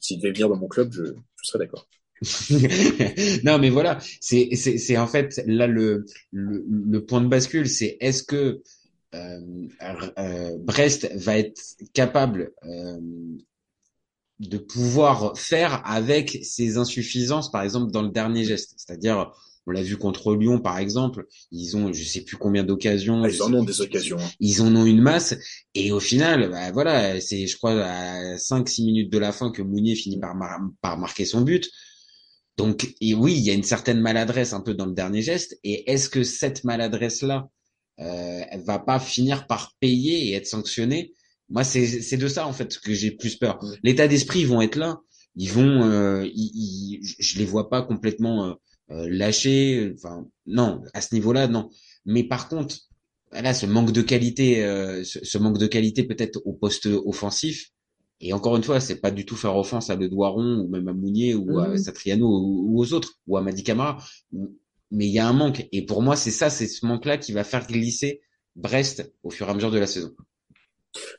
S'ils 0.00 0.18
devaient 0.18 0.32
venir 0.32 0.48
dans 0.48 0.56
mon 0.56 0.68
club, 0.68 0.90
je, 0.90 1.04
je 1.04 1.44
serais 1.44 1.58
d'accord. 1.58 1.86
non, 3.44 3.58
mais 3.58 3.70
voilà, 3.70 3.98
c'est 4.20 4.54
c'est 4.54 4.96
en 4.96 5.06
fait 5.06 5.40
là 5.46 5.66
le, 5.66 6.04
le, 6.32 6.64
le 6.68 7.04
point 7.04 7.20
de 7.20 7.28
bascule, 7.28 7.68
c'est 7.68 7.96
est-ce 8.00 8.22
que 8.22 8.62
euh, 9.14 9.40
euh, 10.18 10.58
Brest 10.58 11.10
va 11.14 11.38
être 11.38 11.60
capable 11.92 12.52
euh, 12.64 12.98
de 14.40 14.58
pouvoir 14.58 15.36
faire 15.38 15.82
avec 15.86 16.38
ses 16.42 16.76
insuffisances, 16.76 17.50
par 17.50 17.62
exemple 17.62 17.92
dans 17.92 18.02
le 18.02 18.10
dernier 18.10 18.44
geste? 18.44 18.74
C'est-à-dire, 18.76 19.32
on 19.66 19.70
l'a 19.70 19.82
vu 19.82 19.96
contre 19.96 20.34
Lyon, 20.34 20.60
par 20.60 20.78
exemple, 20.78 21.26
ils 21.52 21.76
ont, 21.76 21.92
je 21.92 22.02
sais 22.02 22.22
plus 22.22 22.36
combien 22.36 22.64
d'occasions. 22.64 23.22
Ah, 23.22 23.28
ils 23.28 23.42
en 23.42 23.52
ont 23.52 23.64
des 23.64 23.80
occasions. 23.80 24.18
Hein. 24.18 24.30
Ils 24.40 24.62
en 24.62 24.74
ont 24.74 24.86
une 24.86 25.00
masse, 25.02 25.36
et 25.74 25.92
au 25.92 26.00
final, 26.00 26.50
bah, 26.50 26.72
voilà, 26.72 27.20
c'est, 27.20 27.46
je 27.46 27.56
crois, 27.56 27.82
à 27.82 28.38
5-6 28.38 28.84
minutes 28.84 29.12
de 29.12 29.18
la 29.18 29.32
fin 29.32 29.50
que 29.50 29.62
Mounier 29.62 29.94
finit 29.94 30.18
par, 30.18 30.34
par 30.80 30.98
marquer 30.98 31.24
son 31.24 31.42
but. 31.42 31.70
Donc, 32.58 32.92
et 33.00 33.14
oui, 33.14 33.34
il 33.34 33.42
y 33.42 33.50
a 33.50 33.54
une 33.54 33.62
certaine 33.62 34.00
maladresse 34.00 34.52
un 34.52 34.60
peu 34.60 34.74
dans 34.74 34.86
le 34.86 34.92
dernier 34.92 35.22
geste. 35.22 35.56
Et 35.62 35.90
est-ce 35.90 36.10
que 36.10 36.24
cette 36.24 36.64
maladresse-là, 36.64 37.48
euh, 38.00 38.40
elle 38.50 38.64
va 38.64 38.80
pas 38.80 38.98
finir 38.98 39.46
par 39.46 39.76
payer 39.78 40.26
et 40.26 40.32
être 40.34 40.48
sanctionnée? 40.48 41.14
Moi, 41.48 41.62
c'est 41.62 42.16
de 42.16 42.28
ça 42.28 42.46
en 42.48 42.52
fait 42.52 42.76
que 42.78 42.92
j'ai 42.92 43.12
plus 43.12 43.36
peur. 43.36 43.64
L'état 43.84 44.08
d'esprit, 44.08 44.40
ils 44.40 44.48
vont 44.48 44.60
être 44.60 44.74
là. 44.74 44.98
Ils 45.36 45.52
vont, 45.52 45.84
euh, 45.84 46.28
ils, 46.34 47.00
je 47.02 47.38
les 47.38 47.44
vois 47.44 47.70
pas 47.70 47.82
complètement 47.82 48.46
euh, 48.46 48.54
euh, 48.90 49.08
lâchés. 49.08 49.92
Enfin, 49.94 50.26
non, 50.46 50.82
à 50.94 51.00
ce 51.00 51.14
niveau-là, 51.14 51.46
non. 51.46 51.70
Mais 52.04 52.24
par 52.24 52.48
contre, 52.48 52.76
là, 53.30 53.54
ce 53.54 53.66
manque 53.66 53.92
de 53.92 54.02
qualité, 54.02 54.64
euh, 54.64 55.04
ce, 55.04 55.24
ce, 55.24 55.38
manque 55.38 55.58
de 55.58 55.68
qualité 55.68 56.02
peut-être 56.02 56.42
au 56.44 56.54
poste 56.54 56.86
offensif, 56.86 57.70
et 58.20 58.32
encore 58.32 58.56
une 58.56 58.64
fois, 58.64 58.80
c'est 58.80 59.00
pas 59.00 59.10
du 59.10 59.24
tout 59.24 59.36
faire 59.36 59.56
offense 59.56 59.90
à 59.90 59.96
Le 59.96 60.08
Doiron 60.08 60.60
ou 60.60 60.68
même 60.68 60.88
à 60.88 60.92
Mounier 60.92 61.34
ou 61.34 61.58
à 61.60 61.68
mmh. 61.68 61.78
Satriano 61.78 62.26
ou, 62.26 62.78
aux 62.78 62.92
autres 62.92 63.14
ou 63.26 63.36
à 63.36 63.42
Madi 63.42 63.62
Camara. 63.62 64.02
Mais 64.90 65.06
il 65.06 65.12
y 65.12 65.18
a 65.18 65.28
un 65.28 65.32
manque. 65.32 65.68
Et 65.70 65.86
pour 65.86 66.02
moi, 66.02 66.16
c'est 66.16 66.30
ça, 66.30 66.50
c'est 66.50 66.66
ce 66.66 66.84
manque-là 66.84 67.18
qui 67.18 67.32
va 67.32 67.44
faire 67.44 67.66
glisser 67.66 68.20
Brest 68.56 69.14
au 69.22 69.30
fur 69.30 69.46
et 69.46 69.50
à 69.50 69.54
mesure 69.54 69.70
de 69.70 69.78
la 69.78 69.86
saison. 69.86 70.10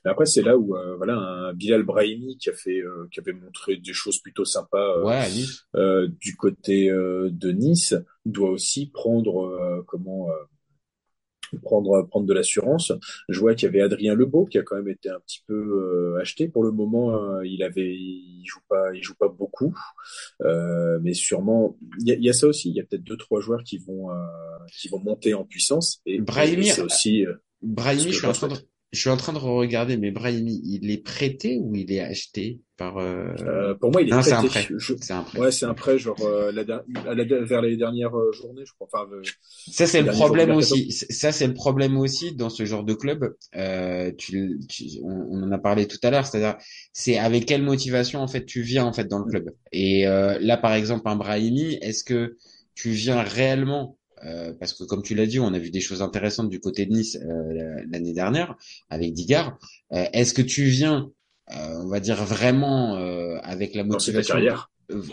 après, 0.03 0.25
c'est 0.25 0.41
là 0.41 0.57
où 0.57 0.75
euh, 0.75 0.97
voilà 0.97 1.15
un 1.15 1.53
Bilal 1.53 1.83
Brahimi 1.83 2.37
qui 2.37 2.49
a 2.49 2.53
fait, 2.53 2.81
euh, 2.81 3.07
qui 3.13 3.21
avait 3.21 3.31
montré 3.31 3.77
des 3.77 3.93
choses 3.93 4.19
plutôt 4.19 4.43
sympas 4.43 4.97
euh, 5.75 6.07
du 6.19 6.35
côté 6.35 6.89
de 6.89 7.51
Nice 7.51 7.95
doit 8.25 8.49
aussi 8.49 8.87
prendre 8.87 9.83
comment 9.87 10.27
prendre 11.57 12.03
prendre 12.03 12.25
de 12.25 12.33
l'assurance. 12.33 12.91
Je 13.27 13.39
vois 13.39 13.55
qu'il 13.55 13.67
y 13.67 13.69
avait 13.69 13.81
Adrien 13.81 14.15
Lebeau 14.15 14.45
qui 14.45 14.57
a 14.57 14.63
quand 14.63 14.75
même 14.75 14.89
été 14.89 15.09
un 15.09 15.19
petit 15.19 15.43
peu 15.47 15.53
euh, 15.53 16.21
acheté 16.21 16.47
pour 16.47 16.63
le 16.63 16.71
moment. 16.71 17.15
Euh, 17.15 17.45
il 17.45 17.63
avait, 17.63 17.93
il 17.93 18.43
joue 18.45 18.61
pas, 18.67 18.93
il 18.93 19.03
joue 19.03 19.15
pas 19.15 19.29
beaucoup, 19.29 19.75
euh, 20.43 20.99
mais 21.01 21.13
sûrement 21.13 21.77
il 21.99 22.07
y 22.07 22.11
a, 22.11 22.15
y 22.15 22.29
a, 22.29 22.33
ça 22.33 22.47
aussi. 22.47 22.69
Il 22.69 22.75
y 22.75 22.79
a 22.79 22.83
peut-être 22.83 23.03
deux 23.03 23.17
trois 23.17 23.41
joueurs 23.41 23.63
qui 23.63 23.77
vont 23.77 24.09
qui 24.71 24.89
vont 24.89 24.99
monter 24.99 25.33
en 25.33 25.45
puissance. 25.45 26.01
Et 26.05 26.19
Brahimi, 26.19 26.65
c'est 26.65 26.81
aussi. 26.81 27.25
Brahimi, 27.61 28.11
je 28.11 28.17
suis 28.17 28.27
en 28.27 28.31
train 28.31 28.47
de 28.47 28.55
je 28.91 28.99
suis 28.99 29.09
en 29.09 29.17
train 29.17 29.33
de 29.33 29.37
regarder, 29.37 29.97
mais 29.97 30.09
Brahimi, 30.09 30.61
il 30.63 30.89
est 30.89 31.03
prêté 31.03 31.59
ou 31.61 31.75
il 31.75 31.91
est 31.91 31.99
acheté 31.99 32.59
par 32.75 32.97
euh... 32.97 33.27
Euh, 33.41 33.75
Pour 33.75 33.91
moi, 33.91 34.01
il 34.01 34.07
est 34.07 34.11
non, 34.11 34.21
prêté. 34.21 34.29
C'est 34.31 34.35
un 34.35 34.43
prêt. 34.43 34.67
Je... 34.75 34.93
C'est 34.99 35.13
un 35.13 35.21
prêt. 35.21 35.39
Ouais, 35.39 35.51
c'est 35.51 35.65
un 35.67 35.73
prêt, 35.75 35.99
genre 35.99 36.19
euh, 36.21 36.51
la, 36.51 36.63
la, 36.63 37.23
vers 37.43 37.61
les 37.61 37.77
dernières 37.77 38.17
euh, 38.17 38.31
journées, 38.31 38.63
je 38.65 38.73
crois. 38.73 38.87
Enfin, 38.91 39.07
ça 39.71 39.85
c'est 39.85 40.01
le 40.01 40.11
problème 40.11 40.51
aussi. 40.51 40.91
Ça 40.91 41.31
c'est 41.31 41.45
le 41.45 41.53
problème 41.53 41.97
aussi 41.97 42.35
dans 42.35 42.49
ce 42.49 42.65
genre 42.65 42.83
de 42.83 42.95
club. 42.95 43.35
Euh, 43.55 44.11
tu, 44.17 44.59
tu 44.67 44.85
on, 45.03 45.27
on, 45.29 45.43
en 45.43 45.51
a 45.51 45.59
parlé 45.59 45.85
tout 45.85 45.99
à 46.01 46.09
l'heure, 46.09 46.25
c'est-à-dire 46.25 46.57
c'est 46.91 47.19
avec 47.19 47.45
quelle 47.45 47.61
motivation 47.61 48.21
en 48.21 48.27
fait 48.27 48.45
tu 48.45 48.61
viens 48.61 48.85
en 48.85 48.93
fait 48.93 49.05
dans 49.07 49.19
le 49.19 49.25
club. 49.25 49.51
Et 49.71 50.07
euh, 50.07 50.39
là, 50.41 50.57
par 50.57 50.73
exemple, 50.73 51.03
un 51.05 51.15
Brahimi, 51.15 51.77
est-ce 51.81 52.03
que 52.03 52.37
tu 52.73 52.89
viens 52.89 53.21
réellement 53.21 53.98
euh, 54.25 54.53
parce 54.59 54.73
que 54.73 54.83
comme 54.83 55.03
tu 55.03 55.15
l'as 55.15 55.25
dit, 55.25 55.39
on 55.39 55.53
a 55.53 55.59
vu 55.59 55.71
des 55.71 55.81
choses 55.81 56.01
intéressantes 56.01 56.49
du 56.49 56.59
côté 56.59 56.85
de 56.85 56.93
Nice 56.93 57.17
euh, 57.21 57.83
l'année 57.89 58.13
dernière 58.13 58.55
avec 58.89 59.13
Digard. 59.13 59.57
Euh, 59.93 60.05
est-ce 60.13 60.33
que 60.33 60.41
tu 60.41 60.63
viens, 60.63 61.11
on 61.51 61.87
va 61.87 61.99
dire 61.99 62.23
vraiment 62.23 62.95
avec 63.41 63.73
la 63.73 63.83
motivation 63.83 64.37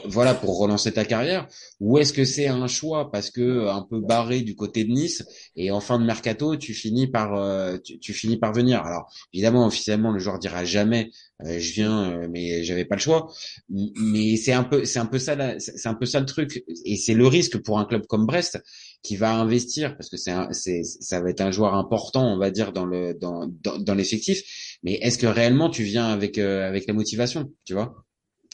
voilà 0.05 0.35
pour 0.35 0.59
relancer 0.59 0.93
ta 0.93 1.05
carrière. 1.05 1.47
Ou 1.81 1.99
est-ce 1.99 2.13
que 2.13 2.25
c'est 2.25 2.47
un 2.49 2.67
choix 2.67 3.11
parce 3.11 3.31
que 3.31 3.69
un 3.69 3.83
peu 3.83 4.01
barré 4.01 4.41
du 4.41 4.55
côté 4.55 4.85
de 4.85 4.91
Nice 4.91 5.25
et 5.57 5.71
en 5.71 5.81
fin 5.81 5.99
de 5.99 6.05
mercato 6.05 6.57
tu 6.57 6.75
finis 6.75 7.07
par 7.07 7.81
tu, 7.83 7.99
tu, 7.99 8.13
finis 8.13 8.39
par 8.39 8.53
venir? 8.53 8.81
Alors 8.83 9.13
évidemment 9.33 9.67
officiellement 9.67 10.13
le 10.13 10.19
joueur 10.19 10.39
dira 10.39 10.65
jamais 10.65 11.11
je 11.45 11.73
viens 11.73 12.27
mais 12.29 12.65
j'avais 12.65 12.85
pas 12.85 12.97
le 12.97 13.01
choix. 13.01 13.31
Mais 13.69 14.37
c'est 14.37 14.53
un 14.53 14.65
peu 14.65 14.85
c'est 14.85 14.99
un 14.99 15.07
peu 15.07 15.19
ça 15.19 15.37
c'est 15.59 15.89
un 15.89 15.95
peu 15.95 16.07
ça 16.07 16.21
le 16.21 16.27
truc. 16.27 16.65
Et 16.85 16.97
c'est 16.97 17.15
le 17.15 17.27
risque 17.27 17.59
pour 17.59 17.79
un 17.79 17.85
club 17.85 18.07
comme 18.07 18.27
Brest 18.27 18.63
qui 19.03 19.17
va 19.17 19.35
investir 19.35 19.97
parce 19.97 20.09
que 20.09 20.17
c'est 20.17 20.33
c'est 20.53 20.83
ça 20.85 21.21
va 21.21 21.31
être 21.31 21.41
un 21.43 21.51
joueur 21.51 21.75
important 21.75 22.27
on 22.33 22.39
va 22.39 22.51
dire 22.51 22.73
dans 22.73 22.87
le 22.87 23.15
dans 23.15 23.47
dans, 23.63 23.79
dans 23.79 23.95
l'effectif. 23.95 24.43
Mais 24.83 24.95
est-ce 25.03 25.19
que 25.19 25.27
réellement 25.27 25.71
tu 25.71 25.83
viens 25.85 26.07
avec 26.07 26.39
euh, 26.39 26.67
avec 26.67 26.87
la 26.87 26.95
motivation 26.95 27.53
tu 27.65 27.75
vois? 27.75 28.06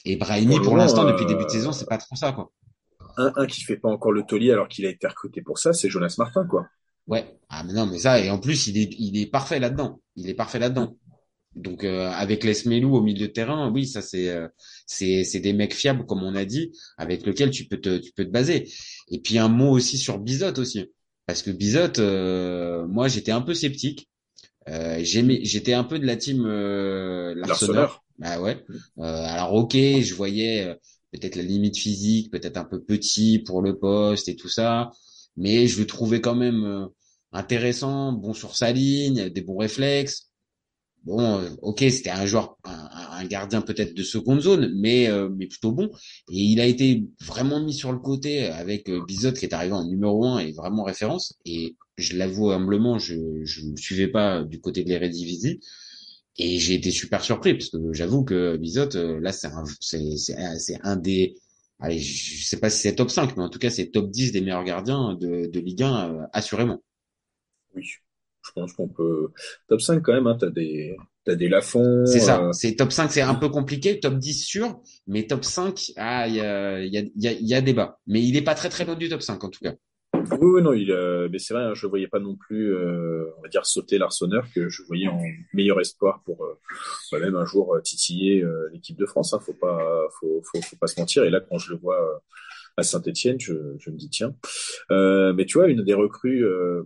Et 0.05 0.17
Brahimi 0.17 0.61
pour, 0.61 0.77
l'instant 0.77 1.05
depuis 1.05 1.25
le 1.25 1.29
début 1.29 1.45
de 1.45 1.49
euh, 1.49 1.53
saison 1.53 1.73
c'est 1.73 1.88
pas 1.88 1.99
trop 1.99 2.17
ça 2.17 2.33
quoi. 2.33 2.51
Un, 3.17 3.33
un 3.37 3.47
qui 3.47 3.62
fait 3.62 3.77
pas 3.77 3.91
encore 3.91 4.12
le 4.12 4.23
taulier 4.23 4.53
alors 4.53 4.69
qu'il 4.69 4.87
a 4.87 4.88
été 4.88 5.07
recruté 5.07 5.43
pour 5.43 5.59
ça 5.59 5.73
c'est 5.73 5.88
Jonas 5.88 6.15
Martin 6.19 6.47
quoi. 6.47 6.67
Ouais. 7.07 7.38
Ah 7.49 7.65
mais 7.65 7.73
non 7.73 7.87
mais 7.87 7.99
ça 7.99 8.21
et 8.21 8.31
en 8.31 8.38
plus 8.38 8.67
il 8.67 8.79
est 8.79 8.95
il 8.99 9.21
est 9.21 9.27
parfait 9.27 9.59
là-dedans. 9.59 10.01
Il 10.17 10.29
est 10.29 10.35
parfait 10.35 10.59
là-dedans. 10.59 10.97
Donc 11.55 11.85
euh, 11.85 12.11
avec 12.11 12.45
les 12.45 12.55
Smelou 12.55 12.97
au 12.97 13.03
milieu 13.03 13.27
de 13.27 13.33
terrain, 13.33 13.71
oui, 13.71 13.87
ça 13.87 14.01
c'est 14.01 14.31
euh, 14.31 14.49
c'est 14.87 15.25
c'est 15.25 15.41
des 15.41 15.53
mecs 15.53 15.75
fiables 15.75 16.07
comme 16.07 16.23
on 16.23 16.35
a 16.35 16.45
dit, 16.45 16.73
avec 16.97 17.27
lesquels 17.27 17.51
tu 17.51 17.67
peux 17.67 17.77
te 17.77 17.99
tu 17.99 18.12
peux 18.12 18.25
te 18.25 18.31
baser. 18.31 18.69
Et 19.11 19.21
puis 19.21 19.38
un 19.38 19.49
mot 19.49 19.71
aussi 19.71 19.99
sur 19.99 20.19
Bizot 20.19 20.59
aussi, 20.59 20.87
parce 21.27 21.43
que 21.43 21.51
Bizot, 21.51 21.99
euh, 21.99 22.87
moi 22.87 23.09
j'étais 23.09 23.33
un 23.33 23.43
peu 23.43 23.53
sceptique. 23.53 24.09
j'étais 24.67 25.75
un 25.75 25.85
peu 25.85 25.99
de 25.99 26.07
la 26.07 26.17
team 26.17 26.47
l'Arseneur. 26.47 28.02
Bah 28.23 28.41
ouais. 28.41 28.65
alors 28.99 29.53
ok, 29.55 29.75
je 29.75 30.15
voyais 30.15 30.77
peut-être 31.13 31.37
la 31.37 31.43
limite 31.43 31.77
physique, 31.77 32.31
peut-être 32.31 32.57
un 32.57 32.65
peu 32.65 32.83
petit 32.83 33.41
pour 33.41 33.63
le 33.63 33.79
poste 33.79 34.29
et 34.29 34.37
tout 34.37 34.49
ça, 34.49 34.91
mais 35.37 35.67
je 35.67 35.81
le 35.81 35.87
trouvais 35.87 36.21
quand 36.21 36.37
même 36.37 36.89
intéressant, 37.33 38.13
bon 38.13 38.33
sur 38.33 38.57
sa 38.57 38.73
ligne, 38.73 39.29
des 39.29 39.43
bons 39.43 39.59
réflexes 39.59 40.33
bon, 41.05 41.39
euh, 41.39 41.49
ok, 41.63 41.81
c'était 41.91 42.11
un 42.11 42.27
joueur, 42.27 42.57
un, 42.65 43.25
gardien 43.27 43.61
peut-être 43.63 43.95
de 43.95 44.03
seconde 44.03 44.41
zone, 44.41 44.73
mais 44.75 45.09
mais 45.37 45.47
plutôt 45.47 45.73
bon. 45.73 45.91
Et 46.31 46.41
il 46.41 46.61
a 46.61 46.67
été 46.67 47.07
vraiment 47.21 47.61
mis 47.63 47.75
sur 47.75 47.93
le 47.93 47.99
côté 47.99 48.47
avec 48.47 48.89
euh, 48.89 49.05
Bizot 49.07 49.33
qui 49.33 49.45
est 49.45 49.55
arrivé 49.55 49.73
en 49.75 49.85
numéro 49.85 50.27
un 50.27 50.39
et 50.39 50.53
vraiment 50.53 50.83
référence. 50.85 51.39
Et 51.45 51.77
je 51.99 52.17
l'avoue 52.17 52.51
humblement, 52.51 52.99
je 52.99 53.15
je 53.45 53.65
ne 53.67 53.77
suivais 53.77 54.09
pas 54.09 54.43
du 54.43 54.61
côté 54.61 54.83
de 54.85 54.89
l'Eredivisie. 54.89 55.61
Et 56.38 56.59
j'ai 56.59 56.75
été 56.75 56.90
super 56.90 57.23
surpris 57.23 57.55
parce 57.55 57.71
que 57.71 57.92
j'avoue 57.92 58.25
que 58.25 58.57
Bizot, 58.57 58.97
euh, 58.97 59.21
là, 59.21 59.33
c'est 59.33 59.49
un, 59.49 59.64
c'est, 59.81 60.16
c'est, 60.16 60.79
un 60.83 60.97
des, 60.97 61.35
allez, 61.79 61.99
je 61.99 62.45
sais 62.45 62.59
pas 62.59 62.71
si 62.71 62.81
c'est 62.81 62.95
top 62.95 63.11
5, 63.11 63.37
mais 63.37 63.42
en 63.42 63.51
tout 63.51 63.59
cas, 63.59 63.71
c'est 63.71 63.90
top 63.90 64.11
10 64.11 64.33
des 64.33 64.40
meilleurs 64.40 64.64
gardiens 64.64 65.14
de, 65.14 65.47
de 65.47 65.61
Ligue 65.61 65.83
1, 65.83 66.29
assurément. 66.33 66.83
Oui, 67.75 67.85
je 67.85 68.51
pense 68.55 68.73
qu'on 68.73 68.88
peut 68.88 69.31
top 69.68 69.81
5 69.81 70.03
quand 70.03 70.12
même 70.12 70.27
hein, 70.27 70.37
t'as 70.38 70.51
des 70.51 70.97
t'as 71.25 71.35
des 71.35 71.49
Lafont 71.49 72.05
c'est 72.07 72.21
ça. 72.21 72.42
euh, 72.42 72.53
c'est 72.53 72.75
top 72.75 72.92
5 72.92 73.11
c'est 73.11 73.21
un 73.23 73.35
peu 73.35 73.49
compliqué 73.49 74.01
top 74.01 74.18
10 74.18 74.45
sûr 74.45 74.81
mais 75.07 75.27
top 75.27 75.45
5 75.45 75.92
ah 75.97 76.27
il 76.29 76.35
y 76.35 76.40
a 76.40 76.81
il 76.83 76.92
y 76.92 76.99
a 76.99 77.01
il 77.03 77.23
y 77.23 77.29
a, 77.29 77.33
y 77.33 77.55
a 77.55 77.61
débat. 77.61 78.01
Mais 78.07 78.23
il 78.23 78.37
est 78.37 78.42
pas 78.42 78.55
très 78.55 78.68
très 78.68 78.85
loin 78.85 78.97
du 78.97 79.09
top 79.09 79.23
5 79.23 79.42
en 79.42 79.49
tout 79.49 79.61
cas 79.62 79.75
oui, 80.31 80.39
oui 80.41 80.63
non 80.63 80.73
il 80.73 80.91
euh, 80.91 81.29
mais 81.31 81.39
c'est 81.39 81.55
vrai 81.55 81.65
hein, 81.65 81.75
je 81.75 81.87
voyais 81.87 82.09
pas 82.09 82.21
non 82.21 82.37
plus 82.37 82.75
euh, 82.75 83.27
on 83.39 83.43
va 83.43 83.49
dire 83.49 83.67
sauter 83.67 83.99
l'Arseneur 83.99 84.47
que 84.55 84.69
je 84.69 84.83
voyais 84.85 85.09
en 85.09 85.21
meilleur 85.53 85.81
espoir 85.81 86.23
pour 86.25 86.45
euh, 86.45 86.59
bah, 87.11 87.19
même 87.19 87.37
un 87.37 87.45
jour 87.45 87.79
titiller 87.83 88.45
l'équipe 88.73 88.97
de 88.97 89.07
France 89.07 89.35
hein, 89.35 89.41
faut 89.41 89.55
pas 89.55 90.09
faut, 90.21 90.43
faut 90.45 90.63
faut 90.63 90.77
pas 90.77 90.87
se 90.87 90.99
mentir 91.01 91.25
et 91.25 91.31
là 91.31 91.41
quand 91.41 91.59
je 91.59 91.73
le 91.73 91.79
vois 91.79 92.23
à 92.77 92.83
Saint-Etienne, 92.83 93.39
je, 93.39 93.77
je 93.79 93.91
me 93.91 93.97
dis 93.97 94.09
tiens. 94.09 94.35
Euh, 94.91 95.33
mais 95.33 95.45
tu 95.45 95.59
vois, 95.59 95.69
une 95.69 95.83
des 95.83 95.95
recrues 95.95 96.45
euh, 96.45 96.85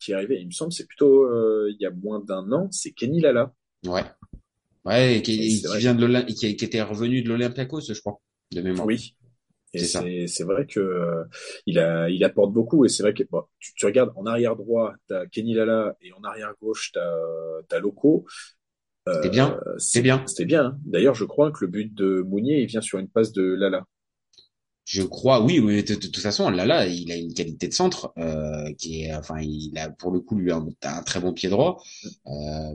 qui 0.00 0.12
est 0.12 0.14
arrivé, 0.14 0.38
il 0.40 0.46
me 0.46 0.52
semble, 0.52 0.72
c'est 0.72 0.86
plutôt 0.86 1.24
euh, 1.24 1.70
il 1.70 1.82
y 1.82 1.86
a 1.86 1.90
moins 1.90 2.20
d'un 2.20 2.50
an, 2.52 2.68
c'est 2.70 2.92
Kenny 2.92 3.20
Lala. 3.20 3.52
Ouais. 3.86 4.04
Ouais, 4.84 5.22
qui, 5.24 5.38
qui 5.38 5.78
vient 5.78 5.94
de 5.94 6.20
qui, 6.32 6.56
qui, 6.56 6.64
était 6.64 6.82
revenu 6.82 7.22
de 7.22 7.28
l'Olympiakos, 7.28 7.80
je 7.80 7.98
crois, 8.00 8.20
de 8.52 8.60
mémoire. 8.60 8.86
Oui. 8.86 9.16
Et 9.74 10.26
c'est 10.26 10.44
vrai 10.44 10.66
que 10.66 10.80
euh, 10.80 11.24
il 11.66 11.78
a 11.78 12.08
il 12.08 12.22
apporte 12.24 12.52
beaucoup 12.52 12.84
et 12.84 12.88
c'est 12.88 13.02
vrai 13.02 13.14
que 13.14 13.22
bon, 13.30 13.42
tu, 13.58 13.74
tu, 13.74 13.86
regardes 13.86 14.12
en 14.16 14.26
arrière 14.26 14.56
droit 14.56 14.94
t'as 15.08 15.26
Kenny 15.26 15.54
Lala 15.54 15.96
et 16.00 16.12
en 16.12 16.22
arrière 16.22 16.52
gauche 16.60 16.92
t'as 16.92 17.76
as 17.76 17.78
Loco. 17.80 18.24
C'était 19.12 19.30
bien. 19.30 19.58
Euh, 19.66 19.74
c'est 19.78 20.00
bien. 20.00 20.22
C'était 20.26 20.46
bien. 20.46 20.64
Hein. 20.64 20.78
D'ailleurs, 20.86 21.14
je 21.14 21.24
crois 21.24 21.50
que 21.50 21.58
le 21.62 21.66
but 21.66 21.92
de 21.92 22.22
Mounier 22.22 22.62
il 22.62 22.66
vient 22.66 22.80
sur 22.80 22.98
une 22.98 23.08
passe 23.08 23.32
de 23.32 23.42
Lala. 23.42 23.84
Je 24.84 25.02
crois, 25.02 25.42
oui, 25.42 25.60
oui 25.60 25.82
de, 25.82 25.94
toute 25.94 26.18
façon, 26.18 26.50
là, 26.50 26.86
il 26.86 27.10
a 27.10 27.16
une 27.16 27.32
qualité 27.32 27.68
de 27.68 27.72
centre 27.72 28.12
euh, 28.18 28.70
qui 28.74 29.04
est, 29.04 29.14
enfin, 29.14 29.40
il 29.40 29.78
a 29.78 29.88
pour 29.88 30.10
le 30.10 30.20
coup 30.20 30.36
lui 30.36 30.52
un, 30.52 30.66
un 30.82 31.02
très 31.02 31.20
bon 31.20 31.32
pied 31.32 31.48
droit. 31.48 31.82
Euh, 32.26 32.74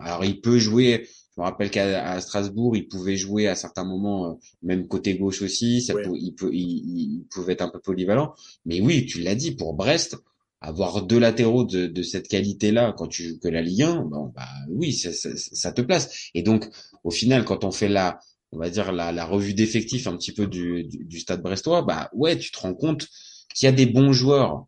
alors, 0.00 0.24
il 0.24 0.40
peut 0.40 0.58
jouer. 0.58 1.08
Je 1.36 1.40
me 1.40 1.46
rappelle 1.46 1.70
qu'à 1.70 2.20
Strasbourg, 2.20 2.76
il 2.76 2.86
pouvait 2.86 3.16
jouer 3.16 3.48
à 3.48 3.56
certains 3.56 3.84
moments, 3.84 4.30
euh, 4.30 4.34
même 4.62 4.86
côté 4.86 5.16
gauche 5.16 5.42
aussi. 5.42 5.82
Ça 5.82 5.94
il, 6.14 6.34
peut, 6.34 6.50
il, 6.52 7.24
pouvait 7.30 7.54
être 7.54 7.62
un 7.62 7.68
peu 7.68 7.80
polyvalent. 7.80 8.34
Mais 8.66 8.80
oui, 8.80 9.04
tu 9.06 9.20
l'as 9.20 9.34
dit, 9.34 9.52
pour 9.52 9.74
Brest, 9.74 10.16
avoir 10.60 11.02
deux 11.02 11.18
latéraux 11.18 11.64
de, 11.64 11.86
de 11.86 12.02
cette 12.02 12.28
qualité-là 12.28 12.94
quand 12.96 13.08
tu 13.08 13.24
joues 13.24 13.38
que 13.40 13.48
la 13.48 13.62
Ligue 13.62 13.82
1, 13.82 14.02
bon, 14.02 14.32
bah 14.34 14.46
oui, 14.68 14.92
ça, 14.92 15.12
ça, 15.12 15.30
ça, 15.34 15.72
te 15.72 15.82
place. 15.82 16.30
Et 16.34 16.42
donc, 16.42 16.68
au 17.02 17.10
final, 17.10 17.44
quand 17.44 17.64
on 17.64 17.72
fait 17.72 17.88
la 17.88 18.20
on 18.54 18.58
va 18.58 18.70
dire 18.70 18.92
la, 18.92 19.12
la 19.12 19.24
revue 19.24 19.54
d'effectifs 19.54 20.06
un 20.06 20.16
petit 20.16 20.32
peu 20.32 20.46
du, 20.46 20.84
du, 20.84 21.04
du 21.04 21.18
Stade 21.20 21.42
Brestois, 21.42 21.82
bah 21.82 22.08
ouais, 22.14 22.38
tu 22.38 22.50
te 22.50 22.58
rends 22.60 22.74
compte 22.74 23.08
qu'il 23.54 23.66
y 23.66 23.68
a 23.68 23.72
des 23.72 23.86
bons 23.86 24.12
joueurs, 24.12 24.66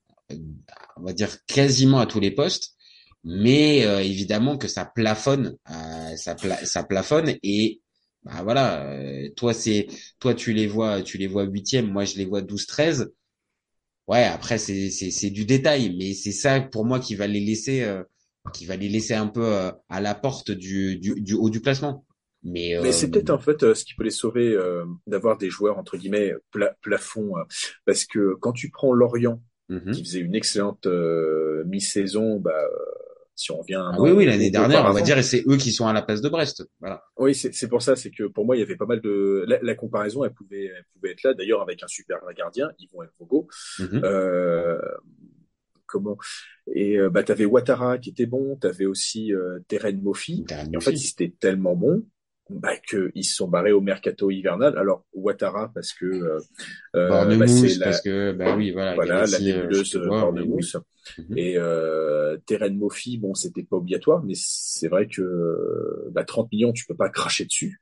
on 0.97 1.03
va 1.03 1.13
dire 1.13 1.45
quasiment 1.47 2.01
à 2.01 2.07
tous 2.07 2.21
les 2.21 2.31
postes, 2.31 2.76
mais 3.27 3.85
euh, 3.85 3.99
évidemment 3.99 4.57
que 4.57 4.69
ça 4.69 4.85
plafonne, 4.85 5.57
euh, 5.69 6.17
ça, 6.17 6.37
pla 6.37 6.65
ça 6.65 6.85
plafonne 6.85 7.35
et 7.43 7.83
bah 8.23 8.43
voilà, 8.45 8.87
euh, 8.87 9.29
toi 9.37 9.53
c'est 9.53 9.89
toi 10.21 10.33
tu 10.33 10.53
les 10.53 10.69
vois, 10.69 11.03
tu 11.03 11.19
les 11.19 11.27
vois 11.27 11.43
huitième, 11.43 11.91
moi 11.91 12.05
je 12.05 12.17
les 12.17 12.25
vois 12.25 12.41
12-13. 12.41 13.09
Ouais, 14.07 14.23
après 14.23 14.59
c'est 14.59 14.91
c'est 14.91 15.11
c'est 15.11 15.31
du 15.31 15.45
détail, 15.45 15.97
mais 15.99 16.15
c'est 16.15 16.33
ça 16.33 16.61
pour 16.61 16.85
moi 16.85 17.01
qui 17.01 17.17
va 17.17 17.27
les 17.27 17.41
laisser 17.41 17.83
euh, 17.83 18.05
qui 18.55 18.65
va 18.65 18.77
les 18.77 18.89
laisser 18.89 19.15
un 19.15 19.27
peu 19.27 19.45
euh, 19.45 19.73
à 19.89 20.01
la 20.01 20.15
porte 20.15 20.53
du 20.53 20.97
du, 20.97 21.21
du 21.21 21.35
haut 21.35 21.51
du 21.51 21.61
classement. 21.61 22.07
Mais, 22.45 22.79
Mais 22.81 22.93
c'est 22.93 23.11
peut-être 23.11 23.31
en 23.31 23.41
fait 23.41 23.65
euh, 23.65 23.75
ce 23.75 23.85
qui 23.85 23.95
peut 23.95 24.05
les 24.05 24.11
sauver 24.11 24.53
euh, 24.53 24.85
d'avoir 25.09 25.37
des 25.37 25.51
joueurs 25.51 25.79
entre 25.79 25.97
guillemets 25.97 26.33
pla 26.53 26.77
plafond, 26.81 27.37
euh, 27.37 27.43
parce 27.85 28.05
que 28.05 28.35
quand 28.41 28.53
tu 28.53 28.71
prends 28.71 28.93
Lorient 28.93 29.43
mhm. 29.69 29.91
qui 29.91 30.05
faisait 30.05 30.21
une 30.21 30.37
excellente 30.37 30.87
euh, 30.87 31.65
mi-saison, 31.67 32.39
bah 32.39 32.53
euh, 32.53 32.79
si 33.37 33.53
on 33.53 33.59
revient 33.59 33.75
un 33.75 33.93
Ah 33.93 34.01
oui, 34.01 34.11
oui, 34.11 34.25
ou 34.25 34.27
l'année 34.27 34.51
dernière, 34.51 34.85
on 34.87 34.93
va 34.93 35.03
dire, 35.03 35.19
et 35.19 35.23
c'est 35.23 35.45
eux 35.47 35.57
qui 35.57 35.71
sont 35.71 35.87
à 35.87 35.93
la 35.93 36.03
place 36.03 36.21
de 36.23 36.29
Brest. 36.29 36.65
Voilà. 36.81 37.05
Oui, 37.19 37.35
c'est 37.35 37.55
c'est 37.55 37.69
pour 37.69 37.83
ça, 37.83 37.95
c'est 37.95 38.11
que 38.11 38.25
pour 38.25 38.47
moi, 38.47 38.57
il 38.57 38.61
y 38.61 38.63
avait 38.63 38.77
pas 38.77 38.87
mal 38.87 39.01
de 39.01 39.45
la, 39.47 39.59
la 39.63 39.75
comparaison, 39.75 40.25
elle 40.25 40.33
pouvait, 40.33 40.65
elle 40.65 40.85
pouvait 40.95 41.13
être 41.13 41.23
là. 41.23 41.35
D'ailleurs, 41.35 41.63
avec 41.63 41.83
un 41.83 41.89
super 41.89 42.19
gardien, 42.37 42.71
Yvon 42.79 43.03
Elfogo. 43.03 43.47
Mhm. 43.79 44.01
Euh, 44.03 44.79
comment 45.87 46.17
Et 46.75 46.99
euh, 46.99 47.11
bah 47.11 47.23
t'avais 47.23 47.45
Ouattara 47.45 47.99
qui 47.99 48.11
était 48.11 48.27
bon, 48.27 48.57
t'avais 48.57 48.87
aussi 48.87 49.33
euh, 49.33 49.61
Terren 49.69 50.01
Mofi. 50.03 50.43
Darren 50.43 50.73
Et 50.73 50.77
en 50.77 50.81
fait, 50.81 50.93
ils 50.93 51.11
étaient 51.11 51.35
tellement 51.39 51.77
bons 51.77 52.05
bah, 52.49 52.77
qu'ils 52.77 53.25
se 53.25 53.35
sont 53.35 53.49
barrés 53.49 53.73
au 53.73 53.81
mercato 53.81 54.31
hivernal. 54.31 54.77
Alors 54.79 55.05
Ouattara 55.13 55.71
parce 55.75 55.93
que 55.93 56.07
euh, 56.07 56.41
euh, 56.95 57.37
bah, 57.37 57.47
c'est 57.47 57.79
la, 57.79 57.87
parce 57.87 58.01
que, 58.01 58.33
bah 58.33 58.57
oui, 58.57 58.71
voilà, 58.71 58.95
voilà, 58.95 59.27
la 59.27 59.37
euh, 59.37 59.41
nébuleuse 59.41 59.97
oui. 59.97 60.07
Bornemousse. 60.07 60.77
Mhm. 61.19 61.39
Et 61.39 61.57
euh, 61.57 62.37
Terren 62.47 62.77
Mofi, 62.77 63.19
bon, 63.19 63.35
c'était 63.35 63.65
pas 63.65 63.77
obligatoire, 63.77 64.23
mais 64.25 64.35
c'est 64.37 64.89
vrai 64.89 65.07
que 65.07 66.09
bah, 66.11 66.25
30 66.25 66.51
millions, 66.53 66.73
tu 66.73 66.85
peux 66.87 66.97
pas 66.97 67.09
cracher 67.09 67.45
dessus. 67.45 67.81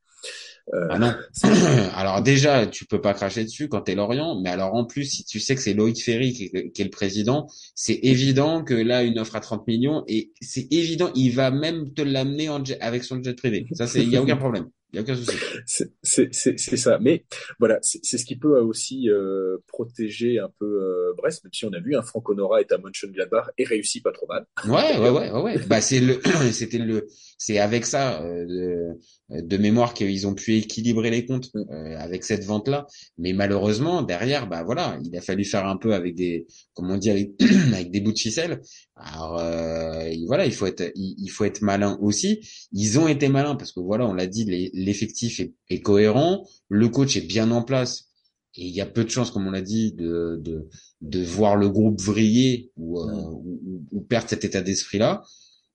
Euh, 0.73 0.87
Ah 0.91 0.99
non. 0.99 1.15
alors 1.95 2.23
déjà, 2.23 2.67
tu 2.67 2.87
peux 2.87 3.01
pas 3.01 3.13
cracher 3.13 3.45
dessus 3.45 3.69
quand 3.69 3.83
t'es 3.83 3.95
Lorient, 3.95 4.41
mais 4.41 4.49
alors 4.51 4.75
en 4.75 4.85
plus, 4.87 5.05
si 5.05 5.25
tu 5.25 5.39
sais 5.41 5.55
que 5.55 5.61
c'est 5.61 5.75
Loïc 5.75 6.03
Ferry 6.03 6.33
qui 6.33 6.51
est, 6.55 6.71
qui 6.71 6.81
est 6.81 6.87
le 6.87 6.91
président, 6.91 7.47
c'est 7.75 7.99
évident 8.03 8.65
que 8.65 8.75
là, 8.75 9.03
une 9.03 9.19
offre 9.19 9.37
à 9.37 9.41
30 9.41 9.67
millions, 9.67 10.05
et 10.09 10.33
c'est 10.41 10.67
évident, 10.73 11.11
il 11.15 11.31
va 11.31 11.51
même 11.51 11.93
te 11.93 12.01
l'amener 12.03 12.49
avec 12.81 13.05
son 13.05 13.23
jet 13.23 13.35
privé. 13.35 13.67
Ça, 13.73 13.87
c'est, 13.87 14.03
il 14.03 14.09
y 14.11 14.17
a 14.17 14.23
aucun 14.23 14.37
problème. 14.37 14.69
Il 14.93 14.99
y 14.99 15.01
a 15.01 15.03
aucun 15.03 15.17
souci. 15.17 15.37
C'est 15.67 15.91
c'est- 16.05 16.33
c'est- 16.33 16.57
c'est 16.57 16.77
ça. 16.77 16.99
Mais 17.01 17.25
voilà, 17.59 17.81
c'est 17.83 18.17
ce 18.17 18.25
qui 18.25 18.37
peut 18.37 18.61
aussi 18.61 19.11
euh, 19.11 19.57
protéger 19.67 20.39
un 20.39 20.49
peu 20.61 20.67
euh, 20.67 21.13
Brest, 21.17 21.43
même 21.43 21.53
si 21.53 21.65
on 21.65 21.73
a 21.73 21.81
vu 21.81 21.97
un 21.97 22.03
Franck 22.03 22.29
Honora 22.31 22.61
est 22.61 22.71
à 22.71 22.79
Mönchengladbach 22.79 23.49
et 23.59 23.65
réussit 23.65 24.05
pas 24.05 24.13
trop 24.13 24.29
mal. 24.29 24.47
Ouais, 24.67 24.97
ouais, 25.01 25.11
ouais, 25.11 25.31
ouais, 25.33 25.43
ouais. 25.43 25.59
Bah, 25.67 25.81
c'est 25.81 25.99
le, 25.99 26.21
c'était 26.53 26.79
le, 26.79 27.09
c'est 27.39 27.59
avec 27.59 27.87
ça, 27.87 28.23
euh, 28.23 28.93
de, 29.31 29.41
de 29.41 29.57
mémoire 29.57 29.95
qu'ils 29.95 30.27
ont 30.27 30.35
pu 30.35 30.57
équilibrer 30.57 31.11
les 31.11 31.27
comptes, 31.27 31.51
Mm. 31.55 31.61
euh, 31.71 31.99
avec 31.99 32.25
cette 32.25 32.45
vente-là. 32.45 32.87
Mais 33.19 33.33
malheureusement, 33.33 34.03
derrière, 34.03 34.49
bah 34.49 34.63
voilà, 34.65 34.99
il 35.05 35.17
a 35.17 35.21
fallu 35.21 35.45
faire 35.45 35.67
un 35.67 35.77
peu 35.77 35.95
avec 35.95 36.15
des, 36.15 36.47
comme 36.75 36.91
on 36.91 36.97
dit, 36.97 37.11
avec, 37.11 37.33
avec 37.73 37.91
des 37.91 38.01
bouts 38.01 38.13
de 38.13 38.19
ficelle. 38.19 38.61
Alors, 38.97 39.39
euh, 39.39 40.11
voilà, 40.27 40.47
il 40.47 40.53
faut 40.53 40.67
être, 40.67 40.91
il, 40.95 41.15
il 41.19 41.29
faut 41.29 41.45
être 41.45 41.63
malin 41.63 41.99
aussi. 42.01 42.41
Ils 42.73 42.99
ont 42.99 43.09
été 43.09 43.29
malins 43.29 43.57
parce 43.57 43.73
que 43.73 43.81
voilà, 43.81 44.07
on 44.07 44.15
l'a 44.15 44.27
dit, 44.27 44.45
l'effectif 44.75 45.41
est, 45.41 45.53
est 45.71 45.81
cohérent, 45.81 46.47
le 46.69 46.89
coach 46.89 47.17
est 47.17 47.27
bien 47.27 47.51
en 47.51 47.63
place. 47.63 48.09
Et 48.57 48.67
il 48.67 48.73
y 48.75 48.81
a 48.81 48.87
peu 48.87 49.03
de 49.05 49.11
chances, 49.11 49.33
comme 49.33 49.49
on 49.49 49.51
l'a 49.51 49.63
dit, 49.63 49.93
de, 49.95 50.39
de, 50.41 50.69
de 51.01 51.23
voir 51.25 51.57
le 51.57 51.69
groupe 51.69 52.01
vriller 52.01 52.71
ou, 52.77 53.01
euh, 53.01 53.05
ou, 53.13 53.61
ou- 53.67 53.85
ou 53.91 54.01
perdre 54.03 54.29
cet 54.29 54.45
état 54.45 54.63
d'esprit-là. 54.63 55.25